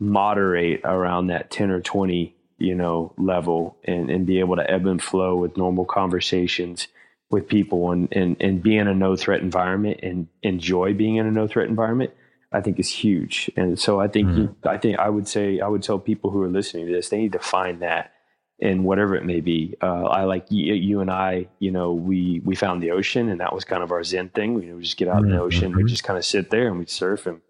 moderate 0.00 0.80
around 0.84 1.28
that 1.28 1.50
ten 1.50 1.70
or 1.70 1.80
twenty 1.80 2.34
you 2.58 2.74
know 2.74 3.12
level 3.18 3.76
and 3.84 4.10
and 4.10 4.26
be 4.26 4.40
able 4.40 4.56
to 4.56 4.70
ebb 4.70 4.86
and 4.86 5.02
flow 5.02 5.36
with 5.36 5.56
normal 5.56 5.84
conversations 5.84 6.88
with 7.30 7.48
people 7.48 7.90
and 7.92 8.08
and 8.12 8.36
and 8.40 8.62
be 8.62 8.76
in 8.76 8.88
a 8.88 8.94
no 8.94 9.16
threat 9.16 9.40
environment 9.40 10.00
and 10.02 10.28
enjoy 10.42 10.94
being 10.94 11.16
in 11.16 11.26
a 11.26 11.30
no 11.30 11.46
threat 11.46 11.68
environment. 11.68 12.12
I 12.50 12.62
think 12.62 12.80
is 12.80 12.88
huge, 12.88 13.50
and 13.56 13.78
so 13.78 14.00
I 14.00 14.08
think 14.08 14.28
mm. 14.28 14.54
I 14.64 14.78
think 14.78 14.98
I 14.98 15.10
would 15.10 15.28
say 15.28 15.60
I 15.60 15.68
would 15.68 15.82
tell 15.82 15.98
people 15.98 16.30
who 16.30 16.42
are 16.42 16.48
listening 16.48 16.86
to 16.86 16.92
this 16.92 17.10
they 17.10 17.18
need 17.18 17.32
to 17.32 17.38
find 17.38 17.82
that 17.82 18.12
in 18.58 18.82
whatever 18.82 19.14
it 19.14 19.24
may 19.24 19.40
be. 19.40 19.76
Uh, 19.80 20.04
I 20.04 20.24
like 20.24 20.46
you, 20.50 20.74
you, 20.74 21.00
and 21.00 21.10
I, 21.10 21.48
you 21.58 21.70
know, 21.70 21.92
we 21.92 22.40
we 22.44 22.56
found 22.56 22.82
the 22.82 22.90
ocean, 22.90 23.28
and 23.28 23.40
that 23.40 23.54
was 23.54 23.64
kind 23.64 23.82
of 23.82 23.92
our 23.92 24.02
zen 24.02 24.30
thing. 24.30 24.54
We 24.54 24.66
you 24.66 24.72
know, 24.72 24.80
just 24.80 24.96
get 24.96 25.08
out 25.08 25.16
mm-hmm. 25.16 25.26
in 25.26 25.36
the 25.36 25.42
ocean, 25.42 25.76
we 25.76 25.84
just 25.84 26.04
kind 26.04 26.18
of 26.18 26.24
sit 26.24 26.50
there 26.50 26.68
and 26.68 26.78
we 26.78 26.86
surf 26.86 27.26
and 27.26 27.40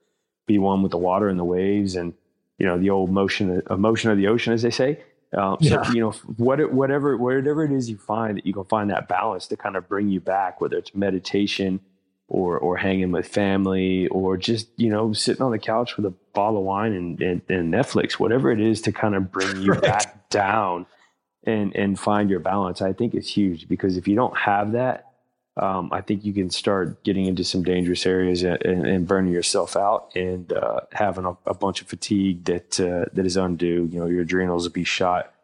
be 0.47 0.59
one 0.59 0.83
with 0.83 0.91
the 0.91 0.99
water 0.99 1.29
and 1.29 1.39
the 1.39 1.45
waves, 1.45 1.95
and 1.95 2.15
you 2.59 2.67
know, 2.67 2.79
the 2.79 2.91
old 2.91 3.11
motion 3.11 3.63
emotion 3.71 4.11
of 4.11 4.17
the 4.17 4.27
ocean, 4.27 4.53
as 4.53 4.63
they 4.63 4.71
say. 4.71 5.03
Um, 5.37 5.59
so 5.61 5.83
yeah. 5.83 5.91
you 5.93 6.01
know, 6.01 6.11
what 6.37 6.73
whatever 6.73 7.17
whatever 7.17 7.65
it 7.65 7.73
is 7.73 7.91
you 7.91 7.99
find 7.99 8.39
that 8.39 8.47
you 8.47 8.53
can 8.53 8.65
find 8.65 8.91
that 8.91 9.09
balance 9.09 9.47
to 9.49 9.57
kind 9.57 9.77
of 9.77 9.89
bring 9.89 10.09
you 10.09 10.21
back, 10.21 10.61
whether 10.61 10.77
it's 10.77 10.95
meditation 10.95 11.81
or 12.29 12.59
or 12.59 12.77
hanging 12.77 13.11
with 13.11 13.29
family 13.29 14.07
or 14.09 14.37
just 14.37 14.69
you 14.77 14.91
know 14.91 15.13
sitting 15.13 15.43
on 15.43 15.51
the 15.51 15.59
couch 15.59 15.97
with 15.97 16.07
a 16.07 16.15
bottle 16.33 16.59
of 16.59 16.65
wine 16.65 16.93
and, 16.93 17.21
and, 17.21 17.43
and 17.49 17.73
Netflix, 17.73 18.13
whatever 18.13 18.51
it 18.51 18.61
is 18.61 18.81
to 18.83 18.93
kind 18.93 19.15
of 19.15 19.31
bring 19.31 19.61
you 19.61 19.73
right. 19.73 19.83
back 19.83 20.31
down 20.31 20.87
and 21.45 21.75
and 21.77 21.99
find 21.99 22.31
your 22.31 22.41
balance, 22.41 22.81
I 22.81 22.93
think 22.93 23.15
is 23.15 23.29
huge 23.29 23.69
because 23.69 23.97
if 23.97 24.09
you 24.09 24.15
don't 24.15 24.37
have 24.37 24.73
that, 24.73 25.08
um, 25.59 25.89
I 25.93 26.01
think 26.03 26.25
you 26.25 26.33
can 26.33 26.51
start 26.51 27.03
getting 27.03 27.27
into 27.27 27.43
some 27.43 27.65
dangerous 27.65 28.07
areas 28.07 28.45
and, 28.45 28.63
and 28.63 29.09
burning 29.09 29.33
yourself 29.33 29.77
out 29.77 30.15
and 30.15 30.53
uh, 30.53 30.81
having 30.93 31.25
a, 31.25 31.37
a, 31.47 31.55
bunch 31.55 31.83
of 31.83 31.89
fatigue 31.89 32.45
that 32.45 32.79
uh, 32.79 33.07
that 33.13 33.27
is 33.27 33.37
undue. 33.37 33.89
You 33.91 34.01
know, 34.01 34.07
your 34.07 34.23
adrenals 34.23 34.65
will 34.65 34.73
be 34.73 34.85
shot. 34.85 35.35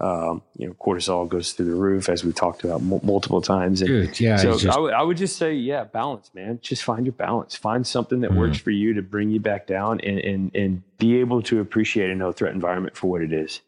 Um, 0.00 0.42
you 0.56 0.66
know, 0.66 0.74
cortisol 0.74 1.28
goes 1.28 1.52
through 1.52 1.66
the 1.66 1.74
roof, 1.74 2.08
as 2.08 2.24
we 2.24 2.32
talked 2.32 2.64
about 2.64 2.80
m- 2.80 3.00
multiple 3.02 3.42
times. 3.42 3.82
And 3.82 3.88
Dude, 3.88 4.18
yeah. 4.18 4.36
So 4.36 4.52
just... 4.52 4.66
I, 4.66 4.72
w- 4.72 4.92
I 4.92 5.02
would 5.02 5.18
just 5.18 5.36
say, 5.36 5.52
yeah, 5.52 5.84
balance, 5.84 6.30
man. 6.34 6.58
Just 6.62 6.84
find 6.84 7.04
your 7.04 7.12
balance. 7.12 7.54
Find 7.54 7.86
something 7.86 8.20
that 8.22 8.30
mm. 8.30 8.38
works 8.38 8.58
for 8.58 8.70
you 8.70 8.94
to 8.94 9.02
bring 9.02 9.30
you 9.30 9.40
back 9.40 9.66
down, 9.66 10.00
and 10.00 10.18
and 10.18 10.56
and 10.56 10.82
be 10.98 11.20
able 11.20 11.42
to 11.42 11.60
appreciate 11.60 12.10
a 12.10 12.14
no 12.14 12.32
threat 12.32 12.54
environment 12.54 12.96
for 12.96 13.08
what 13.08 13.22
it 13.22 13.32
is. 13.32 13.60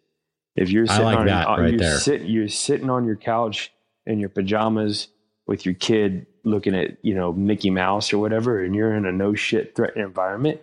If 0.57 0.71
you're 0.71 0.87
sitting 0.87 1.05
like 1.05 1.19
on, 1.19 1.29
uh, 1.29 1.57
right 1.59 1.75
you're. 1.75 1.99
Sit, 1.99 2.23
you're 2.23 2.49
sitting 2.49 2.91
on 2.91 3.05
your 3.05 3.17
couch 3.17 3.73
in 4.05 4.19
your 4.19 4.31
pajamas 4.31 5.09
with 5.47 5.65
your 5.65 5.75
kid 5.75 6.27
looking 6.45 6.75
at, 6.75 6.97
you 7.03 7.15
know, 7.15 7.33
Mickey 7.33 7.71
Mouse 7.71 8.13
or 8.13 8.19
whatever, 8.19 8.63
and 8.63 8.75
you're 8.75 8.95
in 8.95 9.07
a 9.07 9.13
no 9.13 9.35
shit 9.35 9.75
threat 9.75 9.97
environment, 9.97 10.61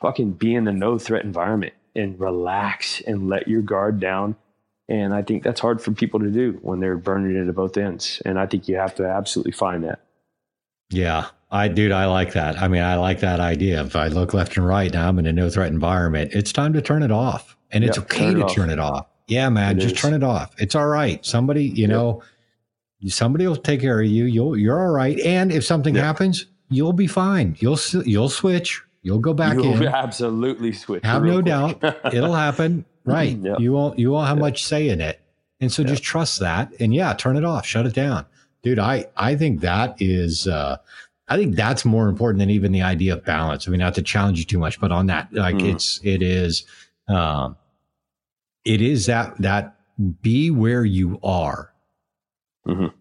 fucking 0.00 0.32
be 0.32 0.54
in 0.54 0.64
the 0.64 0.72
no 0.72 0.98
threat 0.98 1.24
environment 1.24 1.72
and 1.94 2.18
relax 2.18 3.00
and 3.02 3.28
let 3.28 3.48
your 3.48 3.62
guard 3.62 4.00
down. 4.00 4.36
And 4.88 5.14
I 5.14 5.22
think 5.22 5.42
that's 5.42 5.60
hard 5.60 5.80
for 5.80 5.92
people 5.92 6.20
to 6.20 6.30
do 6.30 6.58
when 6.62 6.80
they're 6.80 6.96
burning 6.96 7.36
it 7.36 7.48
at 7.48 7.54
both 7.54 7.76
ends. 7.76 8.20
And 8.24 8.38
I 8.38 8.46
think 8.46 8.66
you 8.66 8.76
have 8.76 8.94
to 8.96 9.06
absolutely 9.06 9.52
find 9.52 9.84
that. 9.84 10.00
Yeah. 10.90 11.26
I, 11.52 11.68
dude, 11.68 11.92
I 11.92 12.06
like 12.06 12.32
that. 12.32 12.60
I 12.60 12.68
mean, 12.68 12.82
I 12.82 12.96
like 12.96 13.20
that 13.20 13.40
idea. 13.40 13.82
If 13.82 13.96
I 13.96 14.08
look 14.08 14.34
left 14.34 14.56
and 14.56 14.66
right 14.66 14.92
now, 14.92 15.08
I'm 15.08 15.18
in 15.18 15.26
a 15.26 15.32
no 15.32 15.48
threat 15.48 15.70
environment. 15.70 16.32
It's 16.32 16.52
time 16.52 16.72
to 16.72 16.82
turn 16.82 17.02
it 17.02 17.10
off. 17.10 17.56
And 17.72 17.84
it's 17.84 17.98
okay 17.98 18.32
turn 18.32 18.46
to 18.46 18.54
turn 18.54 18.70
it 18.70 18.80
off. 18.80 19.06
Yeah, 19.28 19.48
man, 19.48 19.78
it 19.78 19.80
just 19.80 19.94
is. 19.94 20.00
turn 20.00 20.12
it 20.12 20.24
off. 20.24 20.52
It's 20.58 20.74
all 20.74 20.88
right. 20.88 21.24
Somebody, 21.24 21.64
you 21.66 21.82
yep. 21.82 21.90
know, 21.90 22.22
somebody 23.08 23.46
will 23.46 23.56
take 23.56 23.80
care 23.80 24.00
of 24.00 24.06
you. 24.06 24.24
You'll 24.24 24.56
you're 24.56 24.80
all 24.80 24.92
right. 24.92 25.18
And 25.20 25.52
if 25.52 25.64
something 25.64 25.94
yep. 25.94 26.04
happens, 26.04 26.46
you'll 26.68 26.92
be 26.92 27.06
fine. 27.06 27.56
You'll 27.58 27.78
you'll 28.04 28.28
switch. 28.28 28.82
You'll 29.02 29.18
go 29.18 29.32
back 29.32 29.54
you'll 29.54 29.82
in. 29.82 29.88
Absolutely 29.88 30.72
switch. 30.72 31.04
Have 31.04 31.22
no 31.22 31.42
quick. 31.42 31.46
doubt. 31.46 32.04
It'll 32.14 32.34
happen. 32.34 32.84
Right. 33.04 33.36
You 33.58 33.72
won't 33.72 33.98
you 33.98 34.10
won't 34.10 34.28
have 34.28 34.38
much 34.38 34.64
say 34.64 34.88
in 34.88 35.00
it. 35.00 35.20
And 35.60 35.72
so 35.72 35.84
just 35.84 36.02
trust 36.02 36.40
that. 36.40 36.72
And 36.80 36.94
yeah, 36.94 37.12
turn 37.14 37.36
it 37.36 37.44
off. 37.44 37.66
Shut 37.66 37.86
it 37.86 37.94
down. 37.94 38.26
Dude, 38.62 38.78
I 38.78 39.06
I 39.16 39.36
think 39.36 39.60
that 39.60 39.96
is 40.00 40.46
uh 40.46 40.76
I 41.28 41.36
think 41.36 41.54
that's 41.54 41.84
more 41.84 42.08
important 42.08 42.40
than 42.40 42.50
even 42.50 42.72
the 42.72 42.82
idea 42.82 43.14
of 43.14 43.24
balance. 43.24 43.66
I 43.66 43.70
mean, 43.70 43.80
not 43.80 43.94
to 43.94 44.02
challenge 44.02 44.38
you 44.38 44.44
too 44.44 44.58
much, 44.58 44.80
but 44.80 44.90
on 44.90 45.06
that, 45.06 45.32
like 45.32 45.56
mm. 45.56 45.72
it's 45.72 46.00
it 46.02 46.22
is 46.22 46.64
um 47.08 47.56
it 48.64 48.80
is 48.80 49.06
that 49.06 49.36
that 49.38 49.76
be 50.22 50.50
where 50.50 50.84
you 50.84 51.18
are. 51.22 51.69
Mm-hmm. 52.66 52.82
Live 52.82 52.92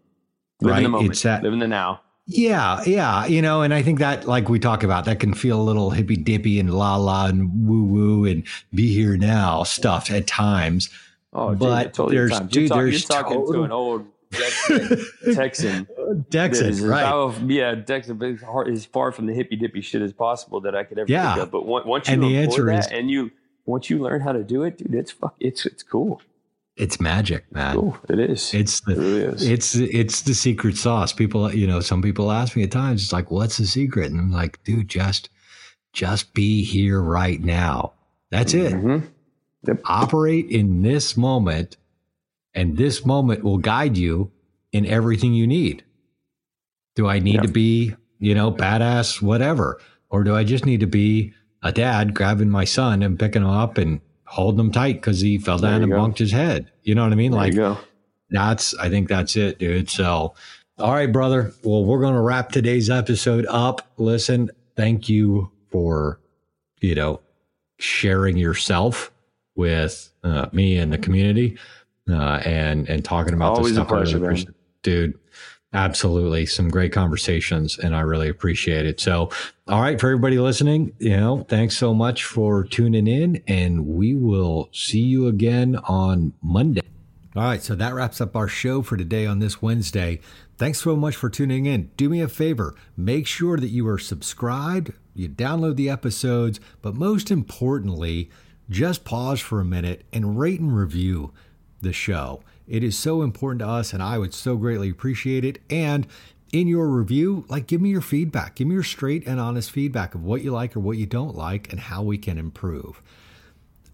right? 0.62 0.78
in 0.78 0.84
the 0.84 0.90
moment. 0.90 1.12
It's 1.12 1.22
that 1.24 1.44
live 1.44 1.54
in 1.54 1.60
the 1.60 1.68
now. 1.68 2.02
Yeah, 2.32 2.84
yeah, 2.86 3.26
you 3.26 3.42
know, 3.42 3.64
and 3.64 3.74
I 3.74 3.82
think 3.82 3.98
that, 4.00 4.28
like 4.28 4.50
we 4.50 4.60
talk 4.60 4.84
about, 4.84 5.06
that 5.06 5.20
can 5.20 5.34
feel 5.34 5.60
a 5.60 5.64
little 5.64 5.90
hippy 5.90 6.16
dippy 6.16 6.60
and 6.60 6.72
la 6.72 6.96
la 6.96 7.26
and 7.26 7.68
woo 7.68 7.84
woo 7.84 8.26
and 8.26 8.46
be 8.72 8.94
here 8.94 9.18
now 9.18 9.64
stuff 9.64 10.12
at 10.12 10.28
times. 10.28 10.92
Oh, 11.34 11.56
but 11.56 11.94
dude, 11.94 12.10
there's 12.10 12.40
dude, 12.42 12.56
you're 12.56 12.68
talk, 12.68 12.78
there's 12.78 13.10
you're 13.10 13.22
talking 13.22 13.38
total... 13.38 13.54
to 13.54 13.64
an 13.64 13.72
old 13.72 14.06
Texan. 14.32 15.88
Texan, 16.30 16.88
right? 16.88 17.02
About, 17.02 17.50
yeah, 17.50 17.76
Texan 17.76 18.22
is, 18.22 18.44
as 18.68 18.86
far 18.86 19.12
from 19.12 19.26
the 19.26 19.34
hippy 19.34 19.56
dippy 19.56 19.82
shit 19.82 20.02
as 20.02 20.14
possible 20.14 20.62
that 20.62 20.76
I 20.76 20.84
could 20.84 21.00
ever 21.00 21.12
yeah. 21.12 21.34
think 21.34 21.44
of. 21.46 21.52
But 21.52 21.66
once 21.66 22.08
you 22.08 22.14
and 22.14 22.24
the 22.24 22.38
answer 22.38 22.66
that 22.66 22.86
is, 22.86 22.92
and 22.92 23.10
you 23.10 23.32
once 23.66 23.90
you 23.90 24.00
learn 24.00 24.22
how 24.22 24.34
to 24.34 24.44
do 24.44 24.64
it, 24.64 24.78
dude, 24.78 24.94
it's 24.94 25.12
fuck, 25.12 25.36
it's 25.40 25.66
it's 25.66 25.84
cool. 25.84 26.22
It's 26.80 27.02
magic, 27.02 27.52
man. 27.54 27.76
Cool. 27.76 27.98
It 28.08 28.20
is. 28.20 28.54
It's 28.54 28.80
the 28.80 28.94
it 28.94 28.98
really 28.98 29.22
is. 29.24 29.46
it's 29.46 29.76
it's 29.76 30.22
the 30.22 30.34
secret 30.34 30.78
sauce. 30.78 31.12
People, 31.12 31.54
you 31.54 31.68
know, 31.68 31.82
some 31.82 32.02
people 32.02 32.32
ask 32.32 32.56
me 32.56 32.64
at 32.64 32.72
times, 32.72 33.04
it's 33.04 33.12
like, 33.12 33.30
what's 33.30 33.58
the 33.58 33.66
secret? 33.66 34.10
And 34.12 34.18
I'm 34.18 34.32
like, 34.32 34.64
dude, 34.64 34.88
just 34.88 35.30
just 35.92 36.34
be 36.34 36.64
here 36.64 37.02
right 37.02 37.42
now. 37.42 37.96
That's 38.32 38.54
it. 38.54 38.72
Mm-hmm. 38.72 39.08
Yep. 39.68 39.82
Operate 39.84 40.50
in 40.50 40.82
this 40.82 41.18
moment, 41.18 41.76
and 42.54 42.78
this 42.78 43.06
moment 43.06 43.44
will 43.44 43.58
guide 43.58 43.98
you 43.98 44.32
in 44.72 44.86
everything 44.86 45.34
you 45.34 45.48
need. 45.48 45.84
Do 46.96 47.08
I 47.08 47.20
need 47.20 47.36
yep. 47.36 47.44
to 47.44 47.50
be, 47.50 47.94
you 48.20 48.34
know, 48.34 48.54
badass, 48.54 49.22
whatever? 49.22 49.82
Or 50.10 50.24
do 50.24 50.34
I 50.34 50.46
just 50.46 50.66
need 50.66 50.80
to 50.80 50.88
be 50.88 51.34
a 51.62 51.74
dad 51.74 52.14
grabbing 52.14 52.50
my 52.50 52.64
son 52.64 53.04
and 53.04 53.20
picking 53.20 53.42
him 53.42 53.50
up 53.50 53.78
and 53.78 54.00
holding 54.30 54.60
him 54.60 54.72
tight 54.72 54.94
because 54.94 55.20
he 55.20 55.38
fell 55.38 55.58
down 55.58 55.82
and 55.82 55.92
go. 55.92 55.98
bumped 55.98 56.20
his 56.20 56.32
head. 56.32 56.72
You 56.84 56.96
know 56.96 57.04
what 57.04 57.12
I 57.12 57.16
mean? 57.16 57.32
There 57.32 57.40
like 57.40 57.78
that's 58.30 58.76
I 58.76 58.90
think 58.90 59.10
that's 59.10 59.36
it, 59.36 59.60
dude. 59.60 59.90
So 59.90 60.36
all 60.78 60.94
right, 60.94 61.12
brother. 61.12 61.52
Well, 61.64 61.84
we're 61.84 62.00
gonna 62.00 62.22
wrap 62.22 62.52
today's 62.52 62.90
episode 62.90 63.46
up. 63.50 63.82
Listen, 63.98 64.50
thank 64.78 65.10
you 65.10 65.52
for, 65.72 66.22
you 66.80 66.96
know, 66.96 67.20
sharing 67.80 68.38
yourself 68.38 69.12
with 69.56 70.10
uh, 70.24 70.48
me 70.54 70.78
and 70.78 70.94
the 70.94 70.98
community, 70.98 71.58
uh, 72.10 72.42
and 72.46 72.88
and 72.88 73.04
talking 73.04 73.34
about 73.34 73.58
Always 73.58 73.76
this 73.76 73.84
stuff. 73.84 73.88
A 73.88 73.90
pleasure, 73.90 74.54
dude. 74.84 75.19
Absolutely. 75.72 76.48
Some 76.48 76.70
great 76.70 76.92
conversations, 76.92 77.78
and 77.78 77.96
I 77.96 78.02
really 78.02 78.28
appreciate 78.28 78.88
it. 78.88 79.00
So, 79.00 79.30
all 79.68 79.82
right, 79.82 80.00
for 80.00 80.08
everybody 80.08 80.40
listening, 80.40 80.94
you 80.98 81.16
know, 81.16 81.46
thanks 81.48 81.78
so 81.78 81.94
much 81.94 82.24
for 82.24 82.64
tuning 82.64 83.06
in, 83.06 83.44
and 83.48 83.86
we 83.86 84.16
will 84.16 84.70
see 84.74 85.02
you 85.02 85.28
again 85.28 85.76
on 85.84 86.34
Monday. 86.42 86.82
All 87.36 87.44
right, 87.44 87.62
so 87.62 87.76
that 87.76 87.94
wraps 87.94 88.20
up 88.20 88.36
our 88.36 88.48
show 88.48 88.82
for 88.82 88.98
today 88.98 89.28
on 89.28 89.38
this 89.38 89.62
Wednesday. 89.62 90.20
Thanks 90.58 90.82
so 90.82 90.96
much 90.96 91.16
for 91.16 91.30
tuning 91.30 91.68
in. 91.68 91.92
Do 91.96 92.10
me 92.10 92.20
a 92.22 92.28
favor, 92.28 92.74
make 92.98 93.28
sure 93.28 93.58
that 93.58 93.70
you 93.70 93.88
are 93.88 94.00
subscribed, 94.00 94.92
you 95.14 95.30
download 95.30 95.76
the 95.76 95.90
episodes, 95.90 96.60
but 96.82 96.96
most 96.96 97.30
importantly, 97.30 98.32
just 98.72 99.06
pause 99.06 99.40
for 99.40 99.62
a 99.62 99.66
minute 99.66 100.04
and 100.12 100.40
rate 100.40 100.60
and 100.60 100.76
review 100.76 101.32
the 101.82 101.94
show. 101.94 102.42
It 102.70 102.84
is 102.84 102.98
so 102.98 103.24
important 103.24 103.60
to 103.60 103.68
us, 103.68 103.92
and 103.94 104.02
I 104.02 104.20
would 104.20 104.34
so 104.34 104.56
greatly 104.56 104.90
appreciate 104.90 105.44
it. 105.44 105.60
And 105.72 106.06
in 106.54 106.68
your 106.68 106.88
review, 106.88 107.46
like 107.50 107.68
give 107.68 107.82
me 107.82 107.90
your 107.90 108.02
feedback. 108.02 108.56
Give 108.56 108.68
me 108.68 108.76
your 108.76 108.84
straight 108.84 109.28
and 109.28 109.40
honest 109.40 109.72
feedback 109.72 110.14
of 110.14 110.24
what 110.24 110.44
you 110.44 110.52
like 110.52 110.76
or 110.76 110.80
what 110.80 110.98
you 110.98 111.08
don't 111.08 111.36
like 111.36 111.72
and 111.72 111.80
how 111.80 112.04
we 112.04 112.18
can 112.18 112.38
improve. 112.38 113.02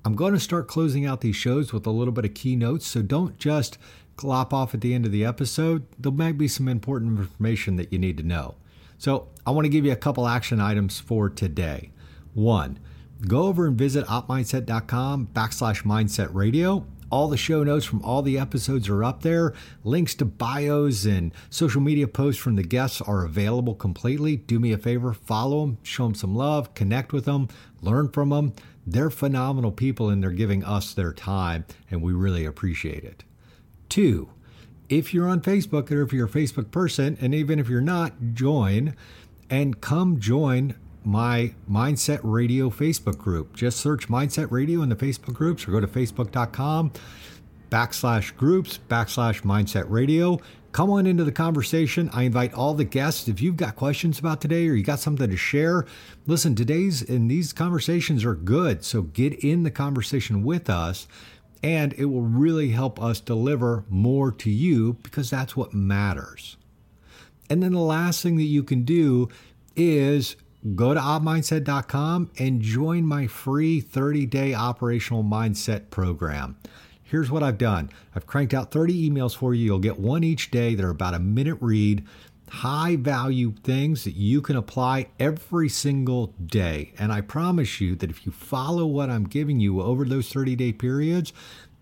I'm 0.03 0.15
going 0.15 0.34
to 0.34 0.39
start 0.39 0.67
closing 0.67 1.05
out 1.05 1.21
these 1.21 1.36
shows 1.36 1.73
with 1.73 1.88
a 1.88 1.91
little 1.91 2.11
bit 2.11 2.26
of 2.26 2.34
keynotes, 2.34 2.86
so 2.86 3.01
don't 3.01 3.38
just 3.38 3.78
glop 4.17 4.53
off 4.53 4.73
at 4.73 4.82
the 4.82 4.93
end 4.93 5.05
of 5.05 5.11
the 5.11 5.26
episode. 5.26 5.88
There 5.97 6.11
might 6.11 6.38
be 6.38 6.47
some 6.47 6.67
important 6.67 7.17
information 7.17 7.78
that 7.78 7.91
you 7.91 7.97
need 7.97 8.17
to 8.17 8.23
know. 8.23 8.55
So 8.97 9.30
I 9.45 9.51
want 9.51 9.65
to 9.65 9.69
give 9.69 9.86
you 9.86 9.91
a 9.91 9.97
couple 9.97 10.28
action 10.28 10.59
items 10.59 10.99
for 10.99 11.30
today. 11.30 11.91
One, 12.34 12.80
go 13.28 13.43
over 13.43 13.65
and 13.65 13.78
visit 13.78 14.05
opmindset.com 14.05 15.30
backslash 15.34 15.84
mindset 15.84 16.30
radio 16.34 16.86
all 17.16 17.30
the 17.30 17.38
show 17.38 17.63
notes 17.63 17.86
from 17.86 18.01
all 18.01 18.22
the 18.22 18.38
episodes 18.38 18.89
are 18.89 19.01
up 19.01 19.22
there. 19.22 19.53
Links 19.86 20.16
to 20.16 20.26
bios 20.26 21.05
and 21.05 21.32
social 21.49 21.80
media 21.80 22.09
posts 22.09 22.41
from 22.41 22.57
the 22.57 22.61
guests 22.61 22.99
are 22.99 23.24
available 23.24 23.74
completely. 23.74 24.36
Do 24.36 24.59
me 24.59 24.74
a 24.74 24.78
favor, 24.78 25.13
follow 25.13 25.61
them, 25.61 25.78
show 25.82 26.03
them 26.03 26.16
some 26.16 26.36
love, 26.36 26.74
connect 26.74 27.13
with 27.13 27.24
them, 27.24 27.47
learn 27.82 28.09
from 28.09 28.32
them. 28.32 28.51
They're 28.86 29.09
phenomenal 29.09 29.72
people 29.72 30.09
and 30.09 30.22
they're 30.22 30.32
giving 30.32 30.66
us 30.66 30.93
their 30.93 31.13
time, 31.13 31.63
and 31.89 32.01
we 32.01 32.11
really 32.11 32.43
appreciate 32.43 33.05
it. 33.05 33.24
Two, 33.88 34.28
if 34.89 35.13
you're 35.13 35.30
on 35.30 35.39
Facebook 35.39 35.89
or 35.91 36.01
if 36.01 36.11
you're 36.11 36.28
a 36.28 36.30
Facebook 36.30 36.70
person, 36.70 37.18
and 37.22 37.34
even 37.34 37.59
if 37.59 37.70
you're 37.70 37.80
not, 37.80 38.34
join 38.34 38.93
and 39.49 39.80
come 39.80 40.20
join 40.20 40.76
my 41.05 41.53
Mindset 41.69 42.19
Radio 42.23 42.69
Facebook 42.69 43.17
group. 43.17 43.55
Just 43.55 43.79
search 43.79 44.07
Mindset 44.07 44.51
Radio 44.51 44.81
in 44.81 44.89
the 44.89 44.95
Facebook 44.95 45.33
groups 45.33 45.67
or 45.67 45.71
go 45.71 45.79
to 45.79 45.87
facebook.com 45.87 46.91
backslash 47.69 48.35
groups 48.35 48.79
backslash 48.89 49.41
Mindset 49.41 49.85
Radio. 49.89 50.39
Come 50.71 50.89
on 50.89 51.05
into 51.05 51.23
the 51.23 51.31
conversation. 51.31 52.09
I 52.13 52.23
invite 52.23 52.53
all 52.53 52.73
the 52.73 52.83
guests. 52.83 53.27
If 53.27 53.41
you've 53.41 53.55
got 53.55 53.75
questions 53.75 54.19
about 54.19 54.41
today 54.41 54.67
or 54.67 54.73
you 54.73 54.83
got 54.83 54.99
something 54.99 55.29
to 55.29 55.37
share, 55.37 55.85
listen, 56.27 56.55
today's 56.55 57.01
and 57.01 57.31
these 57.31 57.53
conversations 57.53 58.25
are 58.25 58.35
good. 58.35 58.83
So 58.83 59.03
get 59.03 59.33
in 59.35 59.63
the 59.63 59.71
conversation 59.71 60.43
with 60.43 60.69
us 60.69 61.07
and 61.63 61.93
it 61.93 62.05
will 62.05 62.21
really 62.21 62.69
help 62.69 63.01
us 63.01 63.19
deliver 63.19 63.85
more 63.89 64.31
to 64.31 64.49
you 64.49 64.93
because 65.01 65.29
that's 65.29 65.55
what 65.55 65.73
matters. 65.73 66.57
And 67.49 67.63
then 67.63 67.73
the 67.73 67.79
last 67.79 68.21
thing 68.21 68.37
that 68.37 68.43
you 68.43 68.63
can 68.63 68.83
do 68.83 69.29
is 69.75 70.35
go 70.74 70.93
to 70.93 70.99
opmindset.com 70.99 72.32
and 72.39 72.61
join 72.61 73.05
my 73.05 73.28
free 73.28 73.82
30 73.82 74.26
day 74.26 74.53
operational 74.53 75.24
mindset 75.24 75.89
program. 75.89 76.57
Here's 77.03 77.30
what 77.30 77.43
I've 77.43 77.59
done 77.59 77.91
I've 78.16 78.26
cranked 78.26 78.53
out 78.53 78.72
30 78.72 79.09
emails 79.09 79.36
for 79.36 79.53
you. 79.53 79.66
You'll 79.66 79.80
get 79.80 79.99
one 79.99 80.24
each 80.24 80.49
day 80.49 80.74
that 80.74 80.84
are 80.84 80.89
about 80.89 81.13
a 81.13 81.20
minute 81.20 81.57
read, 81.61 82.03
high 82.49 82.95
value 82.95 83.53
things 83.63 84.03
that 84.05 84.16
you 84.16 84.41
can 84.41 84.55
apply 84.55 85.07
every 85.20 85.70
single 85.70 86.34
day. 86.43 86.93
And 86.97 87.11
I 87.11 87.22
promise 87.22 87.80
you 87.80 87.95
that 87.97 88.09
if 88.09 88.26
you 88.26 88.32
follow 88.32 88.86
what 88.86 89.09
I'm 89.09 89.26
giving 89.26 89.59
you 89.59 89.82
over 89.82 90.03
those 90.03 90.30
30 90.30 90.55
day 90.55 90.74
periods, 90.74 91.32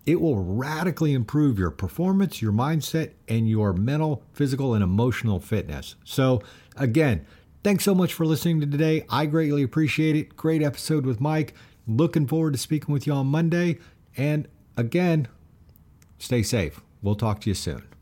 it 0.04 0.20
will 0.20 0.36
radically 0.36 1.14
improve 1.14 1.58
your 1.58 1.70
performance, 1.70 2.42
your 2.42 2.52
mindset, 2.52 3.12
and 3.26 3.48
your 3.48 3.72
mental, 3.72 4.22
physical, 4.34 4.74
and 4.74 4.84
emotional 4.84 5.40
fitness. 5.40 5.94
So, 6.04 6.42
again, 6.76 7.24
thanks 7.64 7.82
so 7.82 7.94
much 7.94 8.14
for 8.14 8.26
listening 8.26 8.60
to 8.60 8.66
today. 8.66 9.04
I 9.10 9.26
greatly 9.26 9.62
appreciate 9.62 10.14
it. 10.14 10.36
Great 10.36 10.62
episode 10.62 11.04
with 11.04 11.20
Mike. 11.20 11.54
Looking 11.88 12.26
forward 12.26 12.52
to 12.52 12.58
speaking 12.58 12.92
with 12.92 13.06
you 13.06 13.14
on 13.14 13.26
Monday. 13.26 13.78
And 14.16 14.46
again, 14.76 15.26
stay 16.18 16.42
safe. 16.42 16.80
We'll 17.02 17.16
talk 17.16 17.40
to 17.40 17.50
you 17.50 17.54
soon. 17.54 17.93